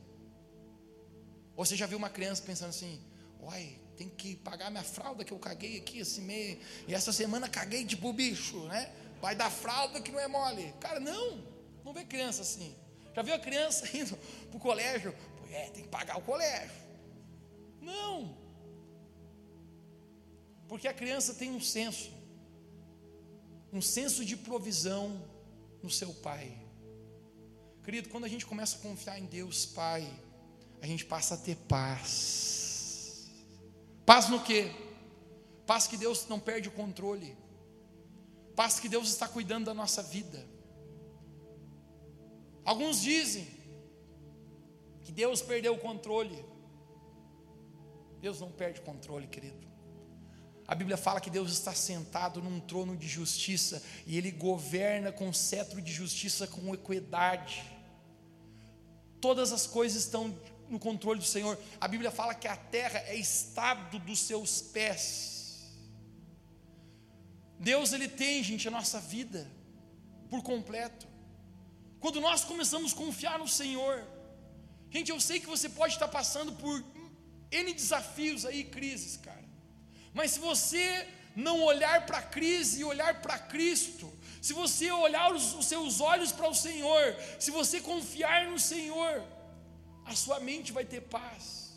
Ou 1.56 1.64
você 1.64 1.74
já 1.74 1.86
viu 1.86 1.96
uma 1.96 2.10
criança 2.10 2.42
pensando 2.42 2.68
assim: 2.68 3.00
Oi, 3.40 3.78
tem 3.96 4.10
que 4.10 4.36
pagar 4.36 4.70
minha 4.70 4.84
fralda 4.84 5.24
que 5.24 5.32
eu 5.32 5.38
caguei 5.38 5.78
aqui 5.78 6.00
esse 6.00 6.20
mês, 6.20 6.58
e 6.86 6.94
essa 6.94 7.14
semana 7.14 7.48
caguei 7.48 7.82
tipo 7.86 8.12
bicho, 8.12 8.60
né? 8.66 8.92
Vai 9.26 9.34
dar 9.34 9.50
fralda 9.50 10.00
que 10.00 10.12
não 10.12 10.20
é 10.20 10.28
mole. 10.28 10.72
Cara, 10.78 11.00
não, 11.00 11.44
não 11.84 11.92
vê 11.92 12.04
criança 12.04 12.42
assim. 12.42 12.72
Já 13.12 13.22
viu 13.22 13.34
a 13.34 13.40
criança 13.40 13.84
indo 13.98 14.16
para 14.48 14.56
o 14.56 14.60
colégio? 14.60 15.12
É, 15.50 15.68
tem 15.70 15.82
que 15.82 15.88
pagar 15.88 16.16
o 16.16 16.22
colégio. 16.22 16.70
Não, 17.80 18.36
porque 20.68 20.86
a 20.86 20.94
criança 20.94 21.34
tem 21.34 21.50
um 21.50 21.60
senso, 21.60 22.12
um 23.72 23.82
senso 23.82 24.24
de 24.24 24.36
provisão 24.36 25.20
no 25.82 25.90
seu 25.90 26.14
pai. 26.14 26.56
Querido, 27.82 28.08
quando 28.08 28.26
a 28.26 28.28
gente 28.28 28.46
começa 28.46 28.76
a 28.76 28.80
confiar 28.80 29.18
em 29.18 29.26
Deus 29.26 29.66
Pai, 29.66 30.08
a 30.80 30.86
gente 30.86 31.04
passa 31.04 31.34
a 31.34 31.36
ter 31.36 31.56
paz. 31.56 33.28
Paz 34.04 34.28
no 34.28 34.40
quê? 34.44 34.70
Paz 35.66 35.88
que 35.88 35.96
Deus 35.96 36.28
não 36.28 36.38
perde 36.38 36.68
o 36.68 36.72
controle. 36.72 37.36
Paz 38.56 38.80
que 38.80 38.88
Deus 38.88 39.08
está 39.08 39.28
cuidando 39.28 39.66
da 39.66 39.74
nossa 39.74 40.02
vida. 40.02 40.44
Alguns 42.64 43.00
dizem 43.00 43.46
que 45.04 45.12
Deus 45.12 45.42
perdeu 45.42 45.74
o 45.74 45.78
controle. 45.78 46.44
Deus 48.20 48.40
não 48.40 48.50
perde 48.50 48.80
controle, 48.80 49.26
querido. 49.26 49.66
A 50.66 50.74
Bíblia 50.74 50.96
fala 50.96 51.20
que 51.20 51.30
Deus 51.30 51.52
está 51.52 51.72
sentado 51.72 52.42
num 52.42 52.58
trono 52.58 52.96
de 52.96 53.06
justiça 53.06 53.80
e 54.04 54.18
Ele 54.18 54.32
governa 54.32 55.12
com 55.12 55.32
cetro 55.32 55.80
de 55.80 55.92
justiça 55.92 56.46
com 56.46 56.74
equidade. 56.74 57.62
Todas 59.20 59.52
as 59.52 59.66
coisas 59.66 60.02
estão 60.02 60.36
no 60.68 60.78
controle 60.78 61.20
do 61.20 61.24
Senhor. 61.24 61.56
A 61.80 61.86
Bíblia 61.86 62.10
fala 62.10 62.34
que 62.34 62.48
a 62.48 62.56
terra 62.56 62.98
é 63.00 63.14
estado 63.14 63.98
dos 64.00 64.18
seus 64.18 64.60
pés. 64.60 65.35
Deus 67.58 67.92
ele 67.92 68.08
tem, 68.08 68.42
gente, 68.42 68.68
a 68.68 68.70
nossa 68.70 69.00
vida 69.00 69.50
por 70.28 70.42
completo. 70.42 71.06
Quando 72.00 72.20
nós 72.20 72.44
começamos 72.44 72.92
a 72.92 72.96
confiar 72.96 73.38
no 73.38 73.48
Senhor, 73.48 74.04
gente, 74.90 75.10
eu 75.10 75.20
sei 75.20 75.40
que 75.40 75.46
você 75.46 75.68
pode 75.68 75.94
estar 75.94 76.08
passando 76.08 76.52
por 76.52 76.84
N 77.50 77.72
desafios 77.72 78.44
aí, 78.44 78.64
crises, 78.64 79.16
cara. 79.16 79.44
Mas 80.12 80.32
se 80.32 80.40
você 80.40 81.08
não 81.34 81.62
olhar 81.62 82.06
para 82.06 82.18
a 82.18 82.22
crise 82.22 82.80
e 82.80 82.84
olhar 82.84 83.20
para 83.20 83.38
Cristo, 83.38 84.10
se 84.40 84.52
você 84.52 84.90
olhar 84.90 85.32
os, 85.34 85.54
os 85.54 85.66
seus 85.66 86.00
olhos 86.00 86.32
para 86.32 86.48
o 86.48 86.54
Senhor, 86.54 87.16
se 87.38 87.50
você 87.50 87.80
confiar 87.80 88.46
no 88.46 88.58
Senhor, 88.58 89.22
a 90.04 90.14
sua 90.14 90.38
mente 90.40 90.72
vai 90.72 90.84
ter 90.84 91.02
paz. 91.02 91.72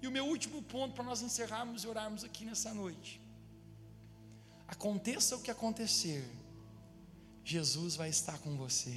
E 0.00 0.06
o 0.06 0.10
meu 0.10 0.26
último 0.26 0.62
ponto 0.62 0.94
para 0.94 1.04
nós 1.04 1.20
encerrarmos 1.22 1.82
e 1.82 1.88
orarmos 1.88 2.22
aqui 2.24 2.44
nessa 2.44 2.72
noite. 2.72 3.20
Aconteça 4.68 5.34
o 5.34 5.40
que 5.40 5.50
acontecer, 5.50 6.28
Jesus 7.42 7.96
vai 7.96 8.10
estar 8.10 8.38
com 8.38 8.54
você. 8.56 8.90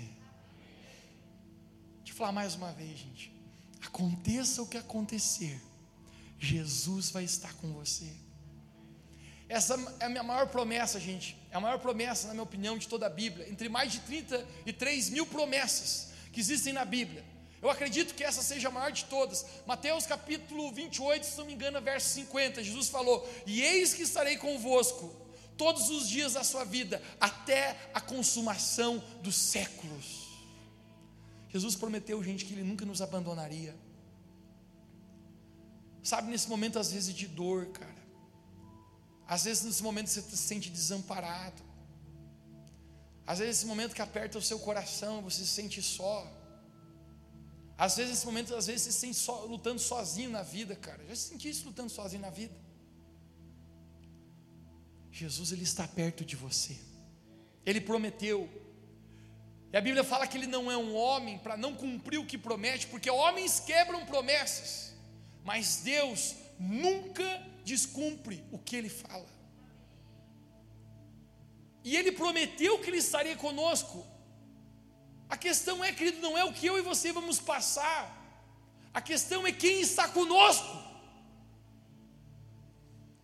Deixa 2.00 2.12
eu 2.12 2.16
falar 2.16 2.34
mais 2.34 2.56
uma 2.56 2.74
vez, 2.74 3.00
gente. 3.00 3.34
Aconteça 3.82 4.62
o 4.62 4.68
que 4.68 4.78
acontecer, 4.78 5.60
Jesus 6.38 7.10
vai 7.10 7.24
estar 7.24 7.54
com 7.56 7.72
você. 7.72 8.12
Essa 9.48 9.76
é 10.00 10.06
a 10.06 10.10
minha 10.10 10.24
maior 10.24 10.48
promessa, 10.48 11.00
gente. 11.00 11.38
É 11.50 11.58
a 11.58 11.60
maior 11.60 11.80
promessa, 11.80 12.28
na 12.28 12.34
minha 12.34 12.44
opinião, 12.44 12.78
de 12.78 12.88
toda 12.88 13.06
a 13.08 13.10
Bíblia. 13.10 13.50
Entre 13.50 13.68
mais 13.68 13.92
de 13.92 14.00
33 14.00 15.10
mil 15.10 15.26
promessas 15.26 16.10
que 16.32 16.40
existem 16.40 16.72
na 16.72 16.86
Bíblia. 16.86 17.24
Eu 17.62 17.70
acredito 17.70 18.16
que 18.16 18.24
essa 18.24 18.42
seja 18.42 18.70
a 18.70 18.72
maior 18.72 18.92
de 18.92 19.06
todas. 19.06 19.46
Mateus 19.68 20.06
capítulo 20.06 20.72
28, 20.72 21.26
se 21.26 21.38
não 21.38 21.46
me 21.46 21.54
engano, 21.54 21.82
verso 21.82 22.10
50. 22.10 22.64
Jesus 22.64 22.90
falou: 22.90 23.30
E 23.46 23.62
eis 23.62 23.94
que 23.94 24.04
estarei 24.04 24.38
convosco 24.38 25.21
todos 25.62 25.90
os 25.90 26.04
dias 26.16 26.34
da 26.34 26.44
sua 26.44 26.64
vida, 26.64 27.02
até 27.20 27.64
a 27.94 28.02
consumação 28.14 28.92
dos 29.22 29.36
séculos. 29.36 30.08
Jesus 31.50 31.76
prometeu, 31.76 32.24
gente, 32.24 32.46
que 32.46 32.54
Ele 32.54 32.64
nunca 32.72 32.86
nos 32.86 33.02
abandonaria. 33.02 33.74
Sabe, 36.04 36.32
nesse 36.32 36.50
momento, 36.50 36.80
às 36.80 36.92
vezes, 36.92 37.14
de 37.14 37.28
dor, 37.28 37.68
cara 37.68 38.02
às 39.34 39.46
vezes, 39.46 39.64
nesse 39.64 39.82
momento, 39.82 40.10
você 40.10 40.22
se 40.22 40.36
sente 40.36 40.70
desamparado. 40.70 41.64
Às 43.26 43.40
vezes, 43.40 43.56
nesse 43.56 43.66
momento 43.66 43.96
que 43.96 44.02
aperta 44.02 44.38
o 44.38 44.42
seu 44.42 44.60
coração, 44.60 45.22
você 45.22 45.46
se 45.46 45.48
sente 45.48 45.82
só. 45.82 46.30
Às 47.78 47.96
vezes, 47.96 48.12
nesse 48.12 48.26
momento, 48.26 48.54
às 48.54 48.68
vezes, 48.68 48.82
você 48.82 48.92
se 48.92 49.00
sente 49.00 49.16
só, 49.16 49.46
lutando 49.46 49.80
sozinho 49.80 50.30
na 50.30 50.44
vida, 50.44 50.76
cara. 50.76 51.02
Já 51.08 51.16
senti 51.16 51.48
isso 51.48 51.66
lutando 51.66 51.90
sozinho 51.90 52.22
na 52.22 52.30
vida. 52.30 52.54
Jesus, 55.12 55.52
Ele 55.52 55.64
está 55.64 55.88
perto 55.88 56.24
de 56.24 56.36
você. 56.36 56.78
Ele 57.66 57.82
prometeu. 57.82 58.50
E 59.72 59.78
a 59.78 59.82
Bíblia 59.82 60.04
fala 60.04 60.26
que 60.26 60.38
Ele 60.38 60.48
não 60.48 60.72
é 60.72 60.78
um 60.78 60.96
homem 60.96 61.38
para 61.38 61.58
não 61.58 61.76
cumprir 61.76 62.18
o 62.20 62.26
que 62.26 62.38
promete, 62.38 62.88
porque 62.88 63.10
homens 63.10 63.60
quebram 63.60 64.06
promessas, 64.06 64.94
mas 65.44 65.78
Deus 65.78 66.36
nunca 66.60 67.26
descumpre 67.64 68.44
o 68.52 68.58
que 68.60 68.76
ele 68.76 68.90
fala. 68.90 69.28
E 71.84 71.96
ele 71.96 72.12
prometeu 72.12 72.80
que 72.80 72.90
ele 72.90 72.98
estaria 72.98 73.36
conosco. 73.36 74.06
A 75.28 75.38
questão 75.38 75.84
é, 75.84 75.92
querido, 75.92 76.20
não 76.22 76.38
é 76.38 76.44
o 76.44 76.54
que 76.54 76.68
eu 76.68 76.78
e 76.78 76.82
você 76.82 77.12
vamos 77.12 77.40
passar. 77.40 78.18
A 78.94 79.02
questão 79.02 79.48
é 79.48 79.52
quem 79.52 79.82
está 79.82 80.08
conosco. 80.08 80.78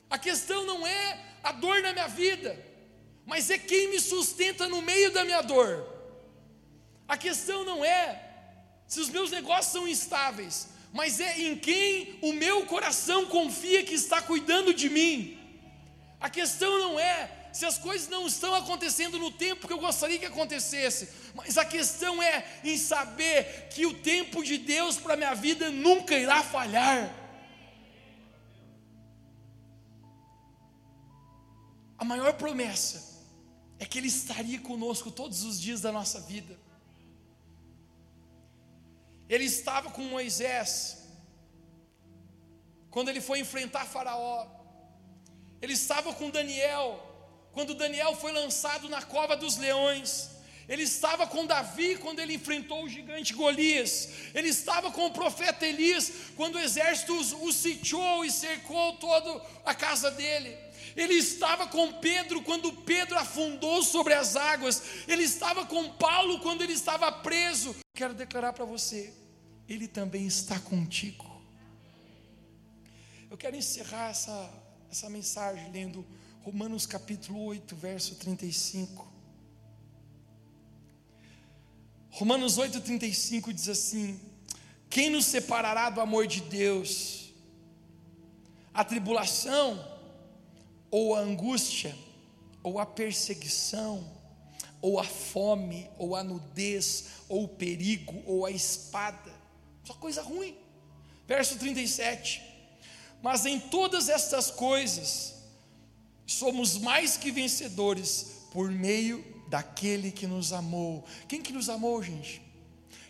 A 0.10 0.18
questão 0.18 0.66
não 0.66 0.88
é 0.88 1.37
a 1.48 1.54
dor 1.54 1.82
na 1.82 1.94
minha 1.94 2.10
vida, 2.10 2.60
mas 3.26 3.50
é 3.50 3.58
quem 3.58 3.90
me 3.90 4.02
sustenta 4.02 4.68
no 4.68 4.82
meio 4.82 5.12
da 5.12 5.24
minha 5.24 5.42
dor. 5.42 5.88
A 7.08 7.16
questão 7.16 7.64
não 7.64 7.86
é 7.86 8.22
se 8.86 9.00
os 9.00 9.10
meus 9.10 9.32
negócios 9.32 9.72
são 9.72 9.88
instáveis, 9.88 10.68
mas 10.92 11.22
é 11.22 11.40
em 11.40 11.58
quem 11.58 12.20
o 12.22 12.34
meu 12.34 12.66
coração 12.66 13.28
confia 13.28 13.82
que 13.82 13.94
está 13.94 14.22
cuidando 14.22 14.74
de 14.74 14.90
mim. 14.90 15.40
A 16.20 16.30
questão 16.30 16.78
não 16.80 17.00
é 17.00 17.32
se 17.54 17.66
as 17.66 17.78
coisas 17.78 18.10
não 18.10 18.28
estão 18.28 18.54
acontecendo 18.54 19.18
no 19.18 19.32
tempo 19.32 19.68
que 19.68 19.74
eu 19.74 19.80
gostaria 19.80 20.20
que 20.20 20.26
acontecesse, 20.26 21.08
mas 21.34 21.58
a 21.58 21.64
questão 21.64 22.22
é 22.22 22.46
em 22.62 22.78
saber 22.78 23.70
que 23.70 23.86
o 23.86 23.94
tempo 23.94 24.44
de 24.44 24.58
Deus 24.58 24.98
para 24.98 25.14
a 25.14 25.18
minha 25.18 25.34
vida 25.34 25.72
nunca 25.72 26.14
irá 26.14 26.44
falhar. 26.44 27.27
A 31.98 32.06
maior 32.06 32.34
promessa 32.34 33.24
é 33.80 33.86
que 33.86 33.98
Ele 33.98 34.08
estaria 34.08 34.60
conosco 34.60 35.12
todos 35.12 35.44
os 35.44 35.60
dias 35.60 35.82
da 35.82 35.92
nossa 35.92 36.20
vida. 36.22 36.58
Ele 39.30 39.44
estava 39.44 39.90
com 39.90 40.04
Moisés 40.04 40.98
quando 42.90 43.10
ele 43.10 43.22
foi 43.22 43.40
enfrentar 43.40 43.86
Faraó. 43.86 44.48
Ele 45.62 45.74
estava 45.74 46.14
com 46.14 46.30
Daniel 46.30 47.04
quando 47.52 47.76
Daniel 47.76 48.16
foi 48.16 48.32
lançado 48.32 48.88
na 48.88 49.02
cova 49.02 49.36
dos 49.36 49.58
leões. 49.58 50.30
Ele 50.70 50.84
estava 50.84 51.26
com 51.26 51.46
Davi 51.46 51.98
quando 51.98 52.20
ele 52.20 52.34
enfrentou 52.36 52.84
o 52.84 52.90
gigante 52.90 53.34
Golias. 53.34 54.10
Ele 54.34 54.50
estava 54.50 54.92
com 54.92 55.06
o 55.08 55.12
profeta 55.12 55.66
Elias 55.66 56.12
quando 56.36 56.56
o 56.56 56.60
exército 56.60 57.14
o 57.46 57.52
sitiou 57.52 58.24
e 58.24 58.32
cercou 58.32 58.94
toda 58.98 59.42
a 59.66 59.74
casa 59.74 60.12
dele. 60.12 60.58
Ele 60.98 61.14
estava 61.14 61.68
com 61.68 61.94
Pedro 61.94 62.42
quando 62.42 62.74
Pedro 62.74 63.20
afundou 63.20 63.84
sobre 63.84 64.16
as 64.16 64.36
águas. 64.36 64.82
Ele 65.08 65.22
estava 65.22 65.64
com 65.64 65.92
Paulo 65.94 66.40
quando 66.40 66.64
ele 66.64 66.74
estava 66.74 67.12
preso. 67.12 67.76
Quero 67.94 68.16
declarar 68.16 68.52
para 68.52 68.66
você, 68.66 69.14
ele 69.70 69.88
também 69.88 70.26
está 70.26 70.60
contigo. 70.60 71.24
Eu 73.30 73.38
quero 73.38 73.56
encerrar 73.56 74.10
essa, 74.10 74.50
essa 74.90 75.08
mensagem 75.08 75.72
lendo 75.72 76.04
Romanos 76.42 76.88
capítulo 76.88 77.44
8, 77.44 77.76
verso 77.76 78.16
35. 78.16 79.06
Romanos 82.10 82.58
8, 82.58 82.82
35 82.82 83.54
diz 83.54 83.70
assim: 83.70 84.20
Quem 84.90 85.12
nos 85.12 85.26
separará 85.26 85.92
do 85.92 86.02
amor 86.02 86.26
de 86.26 86.42
Deus? 86.42 87.34
A 88.74 88.84
tribulação, 88.84 89.97
ou 90.90 91.16
a 91.16 91.20
angústia, 91.20 91.96
ou 92.64 92.80
a 92.80 92.86
perseguição, 92.86 94.06
ou 94.82 95.00
a 95.00 95.04
fome, 95.04 95.90
ou 95.98 96.16
a 96.16 96.24
nudez, 96.24 97.06
ou 97.28 97.44
o 97.44 97.48
perigo, 97.48 98.22
ou 98.26 98.46
a 98.46 98.52
espada. 98.52 99.32
Só 99.84 99.94
coisa 99.94 100.22
ruim. 100.22 100.56
Verso 101.28 101.58
37. 101.58 102.42
Mas 103.22 103.46
em 103.46 103.60
todas 103.60 104.10
estas 104.10 104.52
coisas, 104.52 105.34
somos 106.26 106.78
mais 106.78 107.18
que 107.18 107.32
vencedores 107.32 108.44
por 108.52 108.70
meio 108.70 109.24
daquele 109.50 110.12
que 110.12 110.28
nos 110.28 110.54
amou. 110.54 111.04
Quem 111.28 111.42
que 111.42 111.54
nos 111.54 111.70
amou, 111.70 112.02
gente? 112.04 112.42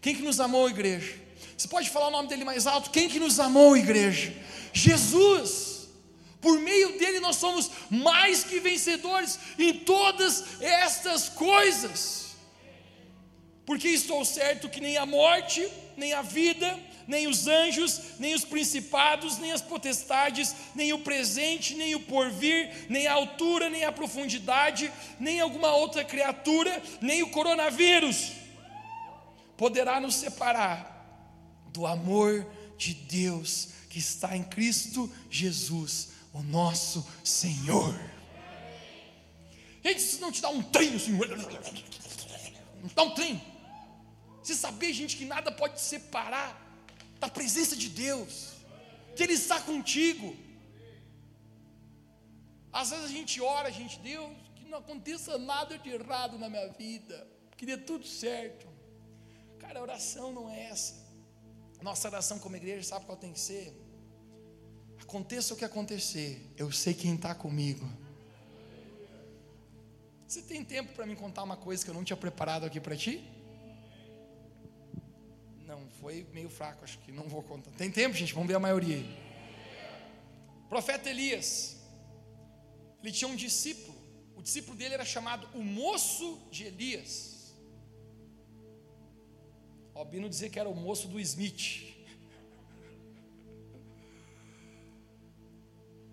Quem 0.01 0.15
que 0.15 0.21
nos 0.21 0.39
amou, 0.39 0.69
igreja? 0.69 1.15
Você 1.57 1.67
pode 1.67 1.89
falar 1.89 2.07
o 2.07 2.11
nome 2.11 2.29
dele 2.29 2.43
mais 2.43 2.67
alto? 2.67 2.91
Quem 2.91 3.09
que 3.09 3.19
nos 3.19 3.39
amou, 3.39 3.75
igreja? 3.75 4.33
Jesus. 4.71 5.76
Por 6.41 6.59
meio 6.59 6.97
dele 6.97 7.19
nós 7.19 7.37
somos 7.37 7.71
mais 7.89 8.43
que 8.43 8.59
vencedores 8.59 9.39
em 9.57 9.73
todas 9.73 10.61
estas 10.61 11.29
coisas. 11.29 12.35
Porque 13.65 13.89
estou 13.89 14.23
certo 14.23 14.69
que 14.69 14.79
nem 14.79 14.97
a 14.97 15.05
morte, 15.05 15.67
nem 15.97 16.13
a 16.13 16.21
vida, 16.21 16.79
nem 17.07 17.27
os 17.27 17.47
anjos, 17.47 18.19
nem 18.19 18.33
os 18.33 18.45
principados, 18.45 19.37
nem 19.37 19.51
as 19.51 19.61
potestades, 19.61 20.55
nem 20.75 20.93
o 20.93 20.99
presente, 20.99 21.75
nem 21.75 21.95
o 21.95 21.99
porvir, 21.99 22.85
nem 22.89 23.07
a 23.07 23.13
altura, 23.13 23.69
nem 23.69 23.83
a 23.83 23.91
profundidade, 23.91 24.91
nem 25.19 25.39
alguma 25.39 25.73
outra 25.73 26.03
criatura, 26.03 26.81
nem 27.01 27.23
o 27.23 27.29
coronavírus 27.29 28.31
poderá 29.57 29.99
nos 29.99 30.15
separar 30.15 30.95
do 31.73 31.85
amor 31.85 32.45
de 32.77 32.93
Deus 32.93 33.69
que 33.89 33.97
está 33.97 34.37
em 34.37 34.43
Cristo 34.43 35.11
Jesus, 35.29 36.09
o 36.37 36.43
nosso 36.43 37.05
Senhor. 37.23 37.93
Gente, 39.83 39.99
isso 39.99 40.21
não 40.21 40.31
te 40.31 40.41
dá 40.41 40.49
um 40.49 40.61
trem 40.61 40.95
assim, 40.95 41.11
não 41.13 42.89
dá 42.93 43.03
um 43.03 43.13
trem. 43.13 43.41
Você 44.43 44.55
saber, 44.55 44.93
gente, 44.93 45.17
que 45.17 45.25
nada 45.25 45.51
pode 45.51 45.81
separar 45.81 46.49
da 47.19 47.27
presença 47.27 47.75
de 47.75 47.89
Deus, 47.89 48.53
que 49.15 49.23
Ele 49.23 49.33
está 49.33 49.59
contigo. 49.59 50.35
Às 52.71 52.91
vezes 52.91 53.05
a 53.05 53.09
gente 53.09 53.41
ora, 53.41 53.69
a 53.69 53.71
gente, 53.71 53.99
Deus, 53.99 54.29
que 54.55 54.65
não 54.65 54.77
aconteça 54.77 55.37
nada 55.37 55.77
de 55.77 55.89
errado 55.89 56.37
na 56.37 56.49
minha 56.49 56.67
vida, 56.73 57.27
que 57.57 57.65
dê 57.65 57.77
tudo 57.77 58.05
certo. 58.05 58.67
Cara, 59.59 59.79
a 59.79 59.81
oração 59.81 60.31
não 60.31 60.49
é 60.49 60.65
essa. 60.65 61.07
Nossa 61.81 62.07
oração 62.07 62.37
como 62.39 62.55
igreja, 62.55 62.87
sabe 62.87 63.05
qual 63.05 63.17
tem 63.17 63.33
que 63.33 63.39
ser? 63.39 63.86
Aconteça 65.07 65.53
o 65.53 65.57
que 65.57 65.63
acontecer, 65.63 66.41
eu 66.57 66.71
sei 66.71 66.93
quem 66.93 67.15
está 67.15 67.33
comigo. 67.33 67.87
Você 70.27 70.41
tem 70.41 70.63
tempo 70.63 70.93
para 70.93 71.05
me 71.05 71.15
contar 71.15 71.43
uma 71.43 71.55
coisa 71.55 71.83
que 71.83 71.89
eu 71.89 71.93
não 71.93 72.03
tinha 72.03 72.17
preparado 72.17 72.65
aqui 72.65 72.79
para 72.79 72.95
ti? 72.95 73.23
foi 76.07 76.25
meio 76.33 76.49
fraco, 76.49 76.83
acho 76.83 76.97
que 76.99 77.11
não 77.11 77.27
vou 77.27 77.43
contar. 77.43 77.71
Tem 77.71 77.91
tempo, 77.91 78.15
gente? 78.15 78.33
Vamos 78.33 78.47
ver 78.47 78.55
a 78.55 78.59
maioria. 78.59 79.03
Profeta 80.69 81.09
Elias, 81.09 81.77
ele 83.01 83.11
tinha 83.11 83.27
um 83.27 83.35
discípulo. 83.35 83.97
O 84.35 84.41
discípulo 84.41 84.77
dele 84.77 84.93
era 84.93 85.03
chamado 85.03 85.47
o 85.53 85.61
moço 85.61 86.39
de 86.51 86.65
Elias. 86.65 87.53
Ó, 89.93 90.05
Bino 90.05 90.29
dizia 90.29 90.49
que 90.49 90.59
era 90.59 90.69
o 90.69 90.75
moço 90.75 91.07
do 91.07 91.19
Smith. 91.19 91.96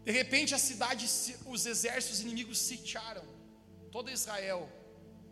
De 0.05 0.13
repente 0.13 0.55
a 0.55 0.59
cidade, 0.59 1.07
os 1.47 1.67
exércitos 1.67 2.21
inimigos 2.21 2.59
sitiaram 2.59 3.25
toda 3.91 4.13
Israel. 4.13 4.69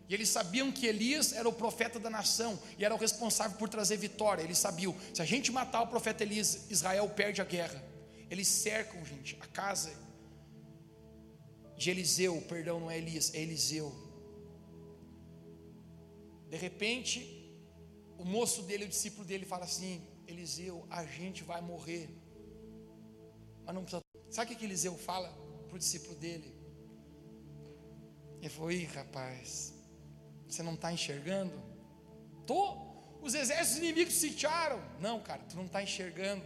E 0.09 0.13
eles 0.13 0.29
sabiam 0.29 0.71
que 0.71 0.85
Elias 0.85 1.31
era 1.31 1.47
o 1.47 1.53
profeta 1.53 1.99
da 1.99 2.09
nação 2.09 2.59
e 2.77 2.83
era 2.83 2.93
o 2.93 2.97
responsável 2.97 3.57
por 3.57 3.69
trazer 3.69 3.97
vitória. 3.97 4.43
Eles 4.43 4.57
sabiam: 4.57 4.95
se 5.13 5.21
a 5.21 5.25
gente 5.25 5.51
matar 5.51 5.81
o 5.81 5.87
profeta 5.87 6.23
Elias, 6.23 6.69
Israel 6.69 7.07
perde 7.09 7.41
a 7.41 7.45
guerra. 7.45 7.81
Eles 8.29 8.47
cercam, 8.47 9.03
gente, 9.05 9.37
a 9.39 9.47
casa 9.47 9.93
de 11.77 11.89
Eliseu, 11.89 12.41
perdão, 12.47 12.79
não 12.79 12.91
é 12.91 12.97
Elias, 12.97 13.33
é 13.33 13.41
Eliseu. 13.41 13.93
De 16.49 16.57
repente, 16.57 17.17
o 18.17 18.25
moço 18.25 18.63
dele, 18.63 18.85
o 18.85 18.89
discípulo 18.89 19.25
dele, 19.25 19.45
fala 19.45 19.65
assim: 19.65 20.01
Eliseu, 20.27 20.85
a 20.89 21.05
gente 21.05 21.43
vai 21.43 21.61
morrer. 21.61 22.09
Mas 23.65 23.75
não 23.75 23.83
precisa. 23.83 24.02
Sabe 24.33 24.51
o 24.51 24.57
que 24.57 24.65
Eliseu 24.65 24.97
fala 24.97 25.29
para 25.67 25.75
o 25.75 25.77
discípulo 25.77 26.15
dele? 26.15 26.51
Ele 28.41 28.49
falou: 28.49 28.71
Ih, 28.71 28.85
rapaz, 28.85 29.75
você 30.47 30.63
não 30.63 30.73
está 30.73 30.91
enxergando? 30.91 31.53
Tô. 32.47 32.91
Os 33.21 33.35
exércitos 33.35 33.77
inimigos 33.77 34.15
sitiaram. 34.15 34.81
Não, 34.99 35.21
cara, 35.21 35.43
tu 35.43 35.55
não 35.55 35.67
está 35.67 35.83
enxergando. 35.83 36.43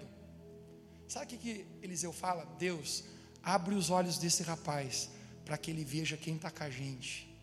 Sabe 1.07 1.25
o 1.27 1.29
que, 1.29 1.37
que 1.37 1.65
Eliseu 1.81 2.11
fala? 2.11 2.45
Deus, 2.59 3.05
abre 3.41 3.73
os 3.73 3.89
olhos 3.89 4.17
desse 4.17 4.43
rapaz 4.43 5.09
para 5.45 5.57
que 5.57 5.71
ele 5.71 5.85
veja 5.85 6.17
quem 6.17 6.35
está 6.35 6.51
com 6.51 6.65
a 6.65 6.69
gente. 6.69 7.33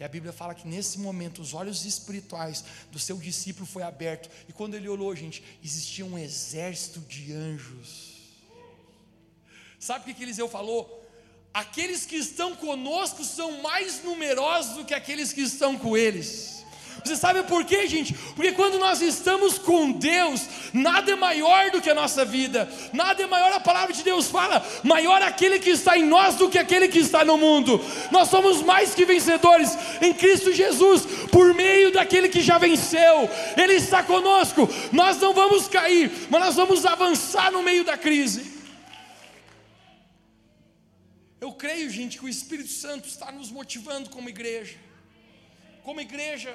E 0.00 0.02
a 0.02 0.08
Bíblia 0.08 0.32
fala 0.32 0.54
que 0.54 0.66
nesse 0.66 0.98
momento 0.98 1.42
os 1.42 1.52
olhos 1.52 1.84
espirituais 1.84 2.64
do 2.90 2.98
seu 2.98 3.18
discípulo 3.18 3.66
foi 3.66 3.82
aberto. 3.82 4.30
E 4.48 4.52
quando 4.52 4.76
ele 4.76 4.88
olhou, 4.88 5.14
gente, 5.14 5.44
existia 5.62 6.06
um 6.06 6.18
exército 6.18 7.00
de 7.00 7.34
anjos. 7.34 8.13
Sabe 9.84 10.10
o 10.10 10.14
que, 10.14 10.22
Eliseu 10.22 10.48
falou? 10.48 11.04
aqueles 11.52 12.04
que 12.04 12.16
estão 12.16 12.56
conosco 12.56 13.22
são 13.22 13.62
mais 13.62 14.02
numerosos 14.02 14.76
do 14.76 14.84
que 14.84 14.94
aqueles 14.94 15.32
que 15.32 15.42
estão 15.42 15.78
com 15.78 15.96
eles. 15.96 16.64
Você 17.04 17.16
sabe 17.16 17.42
por 17.42 17.66
quê, 17.66 17.86
gente? 17.86 18.14
Porque 18.34 18.52
quando 18.52 18.78
nós 18.78 19.02
estamos 19.02 19.58
com 19.58 19.92
Deus, 19.92 20.40
nada 20.72 21.12
é 21.12 21.14
maior 21.14 21.70
do 21.70 21.82
que 21.82 21.90
a 21.90 21.94
nossa 21.94 22.24
vida, 22.24 22.66
nada 22.94 23.22
é 23.22 23.26
maior, 23.26 23.52
a 23.52 23.60
palavra 23.60 23.92
de 23.92 24.02
Deus 24.02 24.28
fala, 24.28 24.66
maior 24.82 25.20
aquele 25.20 25.58
que 25.58 25.68
está 25.68 25.98
em 25.98 26.06
nós 26.06 26.36
do 26.36 26.48
que 26.48 26.58
aquele 26.58 26.88
que 26.88 27.00
está 27.00 27.22
no 27.22 27.36
mundo. 27.36 27.78
Nós 28.10 28.30
somos 28.30 28.62
mais 28.62 28.94
que 28.94 29.04
vencedores 29.04 29.76
em 30.00 30.14
Cristo 30.14 30.50
Jesus, 30.50 31.02
por 31.30 31.52
meio 31.52 31.92
daquele 31.92 32.30
que 32.30 32.40
já 32.40 32.56
venceu, 32.56 33.28
Ele 33.54 33.74
está 33.74 34.02
conosco. 34.02 34.66
Nós 34.90 35.18
não 35.18 35.34
vamos 35.34 35.68
cair, 35.68 36.10
mas 36.30 36.40
nós 36.40 36.56
vamos 36.56 36.86
avançar 36.86 37.52
no 37.52 37.62
meio 37.62 37.84
da 37.84 37.98
crise. 37.98 38.53
Creio, 41.64 41.88
gente, 41.88 42.18
que 42.18 42.26
o 42.26 42.28
Espírito 42.28 42.68
Santo 42.68 43.08
está 43.08 43.32
nos 43.32 43.50
motivando 43.50 44.10
como 44.10 44.28
igreja. 44.28 44.76
Como 45.82 45.98
igreja, 45.98 46.52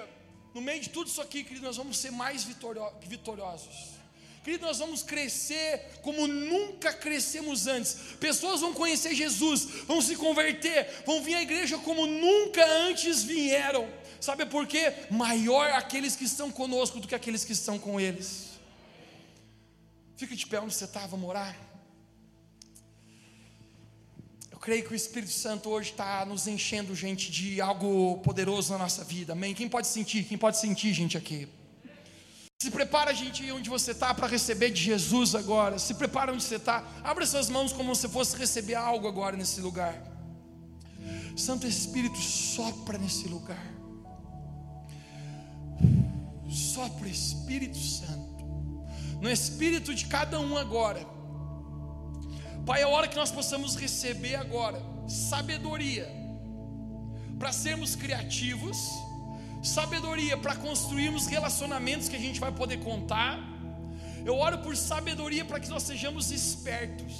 no 0.53 0.61
meio 0.61 0.81
de 0.81 0.89
tudo 0.89 1.07
isso 1.07 1.19
aqui, 1.19 1.43
querido, 1.43 1.65
nós 1.65 1.77
vamos 1.77 1.97
ser 1.97 2.11
mais 2.11 2.43
vitoriosos. 2.43 3.97
Querido, 4.43 4.67
nós 4.67 4.77
vamos 4.77 5.01
crescer 5.01 5.99
como 6.03 6.27
nunca 6.27 6.93
crescemos 6.93 7.65
antes. 7.65 7.95
Pessoas 8.19 8.61
vão 8.61 8.71
conhecer 8.71 9.15
Jesus, 9.15 9.61
vão 9.87 9.99
se 9.99 10.15
converter, 10.15 10.87
vão 11.07 11.23
vir 11.23 11.33
à 11.33 11.41
igreja 11.41 11.79
como 11.79 12.05
nunca 12.05 12.63
antes 12.87 13.23
vieram. 13.23 13.89
Sabe 14.21 14.45
por 14.45 14.67
quê? 14.67 14.93
Maior 15.09 15.71
aqueles 15.71 16.15
que 16.15 16.25
estão 16.25 16.51
conosco 16.51 16.99
do 16.99 17.07
que 17.07 17.15
aqueles 17.15 17.43
que 17.43 17.53
estão 17.53 17.79
com 17.79 17.99
eles. 17.99 18.49
Fica 20.17 20.35
de 20.35 20.45
pé 20.45 20.59
onde 20.59 20.75
você 20.75 20.85
está, 20.85 21.07
vamos 21.07 21.27
orar. 21.27 21.68
Creio 24.69 24.83
que 24.83 24.93
o 24.93 24.95
Espírito 24.95 25.31
Santo 25.31 25.67
hoje 25.67 25.89
está 25.89 26.23
nos 26.27 26.45
enchendo, 26.45 26.93
gente, 26.93 27.31
de 27.31 27.59
algo 27.59 28.19
poderoso 28.19 28.71
na 28.71 28.77
nossa 28.77 29.03
vida. 29.03 29.33
Amém? 29.33 29.51
Quem 29.55 29.67
pode 29.67 29.87
sentir? 29.87 30.23
Quem 30.25 30.37
pode 30.37 30.59
sentir, 30.59 30.93
gente, 30.93 31.17
aqui? 31.17 31.47
Se 32.61 32.69
prepara, 32.69 33.11
gente, 33.11 33.51
onde 33.51 33.67
você 33.67 33.93
está 33.93 34.13
para 34.13 34.27
receber 34.27 34.69
de 34.69 34.79
Jesus 34.79 35.33
agora. 35.33 35.79
Se 35.79 35.95
prepara 35.95 36.31
onde 36.31 36.43
você 36.43 36.57
está. 36.57 36.83
Abra 37.03 37.25
suas 37.25 37.49
mãos 37.49 37.73
como 37.73 37.95
se 37.95 38.07
fosse 38.09 38.37
receber 38.37 38.75
algo 38.75 39.07
agora 39.07 39.35
nesse 39.35 39.59
lugar. 39.59 39.99
Santo 41.35 41.65
Espírito, 41.65 42.19
sopra 42.19 42.99
nesse 42.99 43.27
lugar. 43.27 43.73
Sopra 46.47 47.09
Espírito 47.09 47.79
Santo. 47.79 48.45
No 49.19 49.31
Espírito 49.31 49.95
de 49.95 50.05
cada 50.05 50.39
um 50.39 50.55
agora 50.55 51.03
Pai, 52.69 52.83
é 52.83 52.85
hora 52.85 53.07
que 53.07 53.15
nós 53.15 53.31
possamos 53.31 53.75
receber 53.75 54.35
agora 54.35 54.79
sabedoria 55.07 56.07
para 57.39 57.51
sermos 57.51 57.95
criativos, 57.95 58.77
sabedoria 59.63 60.37
para 60.37 60.53
construirmos 60.55 61.25
relacionamentos 61.25 62.07
que 62.07 62.15
a 62.15 62.19
gente 62.19 62.39
vai 62.39 62.51
poder 62.51 62.77
contar. 62.83 63.39
Eu 64.23 64.35
oro 64.35 64.59
por 64.59 64.77
sabedoria 64.77 65.43
para 65.43 65.59
que 65.59 65.67
nós 65.67 65.81
sejamos 65.81 66.29
espertos. 66.29 67.15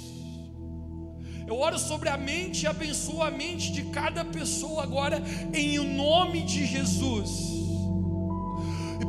Eu 1.48 1.58
oro 1.58 1.80
sobre 1.80 2.08
a 2.08 2.16
mente 2.16 2.62
e 2.62 2.68
abençoo 2.68 3.20
a 3.20 3.30
mente 3.32 3.72
de 3.72 3.82
cada 3.86 4.24
pessoa 4.24 4.84
agora, 4.84 5.20
em 5.52 5.80
nome 5.80 6.42
de 6.44 6.64
Jesus. 6.64 7.49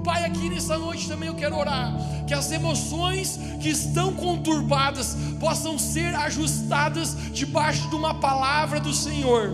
Pai, 0.04 0.26
aqui 0.26 0.50
nessa 0.50 0.78
noite 0.78 1.08
também 1.08 1.30
eu 1.30 1.36
quero 1.36 1.56
orar 1.56 1.96
que 2.26 2.34
as 2.34 2.52
emoções 2.52 3.40
que 3.62 3.70
estão 3.70 4.14
conturbadas 4.14 5.16
possam 5.40 5.78
ser 5.78 6.16
ajustadas 6.16 7.16
debaixo 7.32 7.88
de 7.90 7.96
uma 7.96 8.16
palavra 8.16 8.80
do 8.80 8.94
Senhor. 8.94 9.52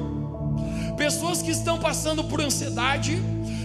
Pessoas 0.95 1.41
que 1.41 1.51
estão 1.51 1.77
passando 1.77 2.23
por 2.23 2.39
ansiedade, 2.39 3.21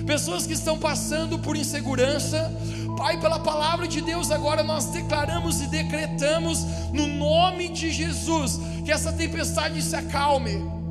pessoas 0.06 0.46
que 0.46 0.52
estão 0.52 0.78
passando 0.78 1.38
por 1.38 1.56
insegurança, 1.56 2.52
Pai, 2.96 3.18
pela 3.18 3.38
palavra 3.38 3.88
de 3.88 4.00
Deus, 4.00 4.30
agora 4.30 4.62
nós 4.62 4.86
declaramos 4.86 5.62
e 5.62 5.66
decretamos 5.66 6.64
no 6.92 7.06
nome 7.06 7.68
de 7.68 7.90
Jesus 7.90 8.60
que 8.84 8.92
essa 8.92 9.12
tempestade 9.12 9.80
se 9.82 9.96
acalme 9.96 10.81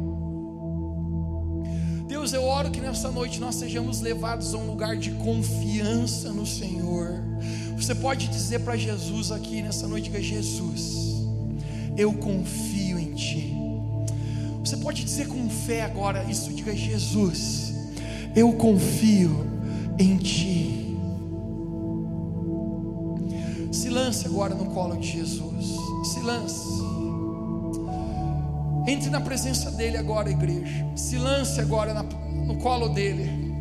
Deus, 2.22 2.34
eu 2.34 2.44
oro 2.44 2.70
que 2.70 2.80
nessa 2.80 3.10
noite 3.10 3.40
nós 3.40 3.56
sejamos 3.56 4.00
levados 4.00 4.54
a 4.54 4.58
um 4.60 4.68
lugar 4.68 4.96
de 4.96 5.10
confiança 5.10 6.32
no 6.32 6.46
Senhor. 6.46 7.20
Você 7.76 7.96
pode 7.96 8.28
dizer 8.28 8.60
para 8.60 8.78
Jesus 8.78 9.32
aqui 9.32 9.64
nessa 9.64 9.88
noite 9.88 10.12
que 10.12 10.22
Jesus, 10.22 11.26
eu 11.98 12.14
confio 12.14 13.00
em 13.00 13.16
Ti. 13.16 13.56
Você 14.64 14.78
pode 14.78 15.04
dizer 15.04 15.30
com 15.30 15.50
fé 15.50 15.82
agora 15.82 16.24
isso, 16.26 16.54
diga 16.54 16.76
Jesus, 16.76 17.74
eu 18.36 18.54
confio 18.54 19.44
em 19.98 20.18
Ti. 20.18 20.96
Se 23.72 23.90
lance 23.90 24.28
agora 24.28 24.54
no 24.54 24.66
colo 24.66 24.96
de 24.98 25.08
Jesus. 25.08 25.66
Se 26.04 26.20
lance. 26.20 26.81
Entre 28.88 29.10
na 29.10 29.22
presença 29.22 29.72
dele 29.72 29.98
agora, 29.98 30.30
igreja. 30.30 30.86
Se 30.96 31.18
lance 31.18 31.60
agora 31.60 31.94
na, 31.94 32.04
no 32.04 32.58
colo 32.58 32.90
dele. 32.90 33.52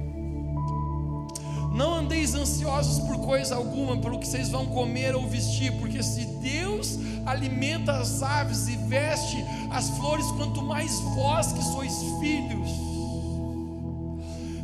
Não 1.72 1.94
andeis 1.94 2.34
ansiosos 2.34 2.98
por 3.06 3.18
coisa 3.18 3.54
alguma, 3.54 3.96
pelo 3.96 4.18
que 4.18 4.26
vocês 4.26 4.48
vão 4.48 4.66
comer 4.66 5.14
ou 5.14 5.26
vestir, 5.28 5.72
porque 5.78 6.02
se 6.02 6.26
Deus 6.26 6.98
alimenta 7.24 7.92
as 7.92 8.22
aves 8.22 8.66
e 8.68 8.76
veste 8.76 9.44
as 9.70 9.88
flores, 9.90 10.26
quanto 10.32 10.62
mais 10.62 10.98
vós 11.14 11.52
que 11.52 11.62
sois 11.62 11.94
filhos. 12.18 12.70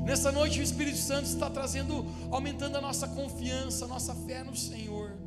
Nessa 0.04 0.32
noite 0.32 0.61
o 0.61 0.62
Espírito 0.62 0.98
Santo 0.98 1.26
está 1.26 1.48
trazendo, 1.50 2.04
aumentando 2.30 2.76
a 2.76 2.80
nossa 2.80 3.07
confiança, 3.09 3.84
a 3.84 3.88
nossa 3.88 4.14
fé 4.14 4.42
no 4.42 4.57
Senhor. 4.57 5.26